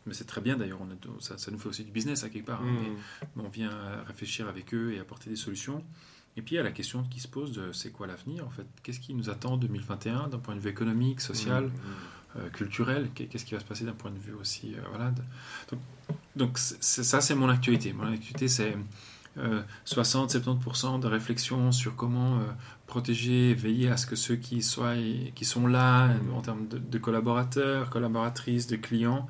mais, 0.05 0.13
c'est 0.13 0.27
très 0.27 0.39
bien 0.39 0.55
d'ailleurs, 0.55 0.77
ça, 1.19 1.39
ça 1.39 1.49
nous 1.49 1.57
fait 1.57 1.69
aussi 1.69 1.83
du 1.83 1.89
business 1.89 2.23
à 2.23 2.29
quelque 2.29 2.45
part. 2.45 2.61
hein, 2.61 2.71
Mm. 2.71 2.77
mais- 2.83 3.27
mais 3.37 3.43
on 3.43 3.49
vient 3.49 3.71
euh, 3.71 4.03
réfléchir 4.05 4.47
avec 4.47 4.71
eux 4.75 4.93
et 4.93 4.99
apporter 4.99 5.31
des 5.31 5.35
solutions. 5.35 5.83
Et 6.37 6.41
puis 6.41 6.55
il 6.55 6.57
y 6.57 6.59
a 6.59 6.63
la 6.63 6.71
question 6.71 7.03
qui 7.03 7.19
se 7.19 7.27
pose 7.27 7.51
de 7.51 7.71
c'est 7.73 7.91
quoi 7.91 8.07
l'avenir 8.07 8.45
en 8.47 8.49
fait? 8.49 8.65
Qu'est-ce 8.83 8.99
qui 8.99 9.13
nous 9.13 9.29
attend 9.29 9.53
en 9.53 9.57
2021 9.57 10.29
d'un 10.29 10.37
point 10.39 10.55
de 10.55 10.59
vue 10.61 10.69
économique, 10.69 11.19
social, 11.21 11.65
Mm. 11.65 11.71
euh, 12.37 12.49
culturel? 12.49 13.09
Qu'est- 13.13 13.25
Qu'est-ce 13.27 13.43
qui 13.45 13.53
va 13.53 13.59
se 13.59 13.65
passer 13.65 13.83
d'un 13.85 13.91
point 13.93 14.11
de 14.11 14.17
vue 14.19 14.33
aussi 14.33 14.73
euh, 14.75 14.81
voilà, 14.89 15.11
de- 15.11 15.21
Donc, 15.71 15.79
donc 16.35 16.57
ça, 16.57 17.19
c'est 17.21 17.35
mon 17.35 17.49
actualité. 17.49 17.91
Mon 17.93 18.11
actualité, 18.11 18.47
c'est 18.47 18.77
euh, 19.37 19.61
60-70% 19.85 20.99
de 20.99 21.07
réflexion 21.07 21.71
sur 21.71 21.95
comment 21.95 22.37
euh, 22.39 22.43
protéger, 22.87 23.53
veiller 23.53 23.89
à 23.89 23.97
ce 23.97 24.05
que 24.05 24.15
ceux 24.15 24.35
qui, 24.35 24.61
soient, 24.61 24.95
qui 25.35 25.45
sont 25.45 25.67
là, 25.67 26.09
en 26.33 26.41
termes 26.41 26.67
de, 26.67 26.77
de 26.77 26.97
collaborateurs, 26.97 27.89
collaboratrices, 27.89 28.67
de 28.67 28.75
clients, 28.75 29.27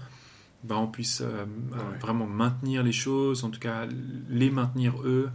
ben, 0.64 0.76
on 0.76 0.88
puisse 0.88 1.22
euh, 1.22 1.46
Ouais. 1.72 1.98
vraiment 2.00 2.28
maintenir 2.28 2.84
les 2.84 2.92
choses, 2.92 3.44
en 3.44 3.50
tout 3.50 3.60
cas 3.60 3.86
les 4.30 4.52
maintenir 4.52 5.02
eux 5.04 5.30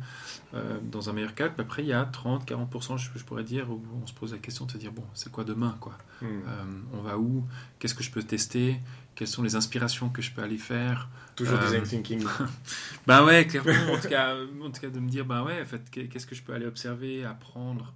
euh, 0.55 0.79
dans 0.91 1.11
un 1.11 1.13
meilleur 1.13 1.35
cadre. 1.35 1.55
Puis 1.55 1.63
Après, 1.63 1.83
il 1.83 1.89
y 1.89 1.93
a 1.93 2.05
30-40%, 2.05 2.97
je, 2.99 3.11
je 3.17 3.25
pourrais 3.25 3.45
dire, 3.45 3.71
où 3.71 3.83
on 4.03 4.07
se 4.07 4.13
pose 4.15 4.33
la 4.33 4.39
question 4.39 4.67
de 4.67 4.71
se 4.73 4.79
dire, 4.79 4.93
bon, 4.93 5.05
c'est 5.15 5.31
quoi 5.33 5.45
demain 5.45 5.77
quoi 5.81 5.97
Mm. 6.23 6.25
Euh, 6.25 6.65
On 6.95 7.03
va 7.03 7.19
où? 7.19 7.45
Qu'est-ce 7.79 7.95
que 7.95 8.03
je 8.03 8.11
peux 8.11 8.23
tester? 8.23 8.79
Quelles 9.15 9.29
sont 9.29 9.43
les 9.43 9.55
inspirations 9.55 10.09
que 10.09 10.23
je 10.23 10.31
peux 10.33 10.43
aller 10.43 10.57
faire? 10.57 11.11
Toujours 11.35 11.59
Euh, 11.59 11.63
design 11.65 11.83
thinking. 11.83 12.25
bah 13.07 13.23
ouais, 13.23 13.47
clairement. 13.47 13.93
en, 13.93 13.99
tout 14.01 14.09
cas, 14.09 14.35
en 14.65 14.71
tout 14.71 14.81
cas, 14.81 14.89
de 14.89 14.99
me 14.99 15.11
dire, 15.11 15.27
bah 15.27 15.43
ouais, 15.45 15.61
en 15.61 15.67
fait, 15.67 15.91
qu'est- 15.91 16.09
qu'est-ce 16.09 16.27
que 16.27 16.35
je 16.35 16.43
peux 16.43 16.55
aller 16.55 16.65
observer, 16.65 17.25
apprendre, 17.27 17.93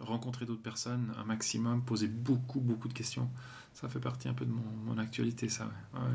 rencontrer 0.00 0.46
d'autres 0.46 0.62
personnes, 0.62 1.12
un 1.20 1.24
maximum, 1.24 1.82
poser 1.82 2.08
beaucoup, 2.08 2.60
beaucoup 2.60 2.88
de 2.88 2.94
questions. 2.94 3.28
Ça 3.74 3.88
fait 3.90 4.00
partie 4.00 4.28
un 4.28 4.34
peu 4.34 4.46
de 4.46 4.50
mon, 4.52 4.62
mon 4.86 4.96
actualité, 4.98 5.50
ça. 5.50 5.64
Ouais. 5.92 6.00
Ouais. 6.00 6.06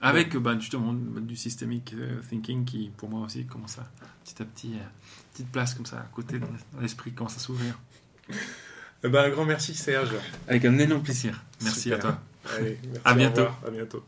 Avec 0.00 0.36
bah, 0.36 0.56
justement 0.58 0.94
du 0.94 1.36
systemic 1.36 1.92
euh, 1.92 2.20
thinking 2.28 2.64
qui, 2.64 2.90
pour 2.96 3.10
moi 3.10 3.26
aussi, 3.26 3.44
commence 3.44 3.78
à 3.78 3.86
petit 4.24 4.42
à 4.42 4.46
petit, 4.46 4.72
euh, 4.74 4.84
petite 5.32 5.52
place 5.52 5.74
comme 5.74 5.84
ça 5.84 5.98
à 5.98 6.08
côté 6.14 6.38
dans 6.38 6.48
l'esprit 6.80 7.12
commence 7.12 7.36
à 7.36 7.40
s'ouvrir. 7.40 7.78
Eh 9.04 9.08
ben, 9.08 9.24
un 9.24 9.28
grand 9.30 9.44
merci 9.44 9.74
Serge. 9.74 10.14
Avec 10.48 10.64
un 10.64 10.78
énorme 10.78 11.02
plaisir. 11.02 11.42
Merci 11.62 11.80
Super. 11.82 11.98
à 11.98 12.00
toi. 12.00 12.18
Allez, 12.56 12.78
merci, 12.84 13.00
À 13.04 13.14
bientôt. 13.14 13.46
À 13.66 13.70
bientôt. 13.70 14.04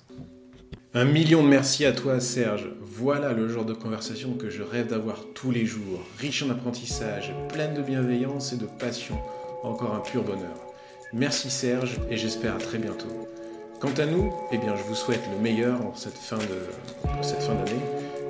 Un 0.95 1.05
million 1.05 1.43
de 1.43 1.49
merci 1.49 1.85
à 1.85 1.93
toi 1.93 2.21
Serge. 2.21 2.69
Voilà 2.81 3.33
le 3.33 3.49
genre 3.49 3.65
de 3.65 3.75
conversation 3.75 4.35
que 4.35 4.51
je 4.51 4.63
rêve 4.63 4.89
d'avoir 4.89 5.19
tous 5.35 5.51
les 5.51 5.67
jours, 5.67 6.07
riche 6.19 6.43
en 6.43 6.51
apprentissage, 6.51 7.35
pleine 7.51 7.75
de 7.75 7.83
bienveillance 7.83 8.53
et 8.53 8.57
de 8.57 8.67
passion. 8.67 9.19
Encore 9.63 9.95
un 9.95 10.01
pur 10.01 10.23
bonheur. 10.23 10.57
Merci 11.13 11.51
Serge 11.51 11.99
et 12.11 12.17
j'espère 12.17 12.57
à 12.57 12.59
très 12.59 12.79
bientôt. 12.79 13.32
Quant 13.83 13.95
à 13.99 14.07
nous, 14.07 14.33
eh 14.53 14.59
bien 14.59 14.77
je 14.77 14.85
vous 14.85 14.95
souhaite 14.95 15.29
le 15.29 15.43
meilleur 15.43 15.81
pour 15.81 15.99
cette 15.99 16.17
fin 16.17 16.37
d'année. 16.39 17.83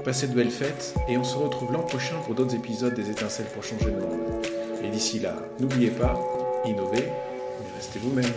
Passez 0.02 0.26
de 0.28 0.32
belles 0.34 0.50
fêtes 0.50 0.94
et 1.10 1.18
on 1.18 1.24
se 1.24 1.36
retrouve 1.36 1.74
l'an 1.74 1.82
prochain 1.82 2.14
pour 2.24 2.34
d'autres 2.34 2.54
épisodes 2.54 2.94
des 2.94 3.10
étincelles 3.10 3.48
pour 3.52 3.62
changer 3.62 3.84
le 3.84 4.00
monde. 4.00 4.46
Et 4.82 4.88
d'ici 4.88 5.18
là, 5.18 5.36
n'oubliez 5.60 5.90
pas, 5.90 6.18
innovez, 6.64 7.04
mais 7.04 7.76
restez 7.76 7.98
vous-même. 7.98 8.32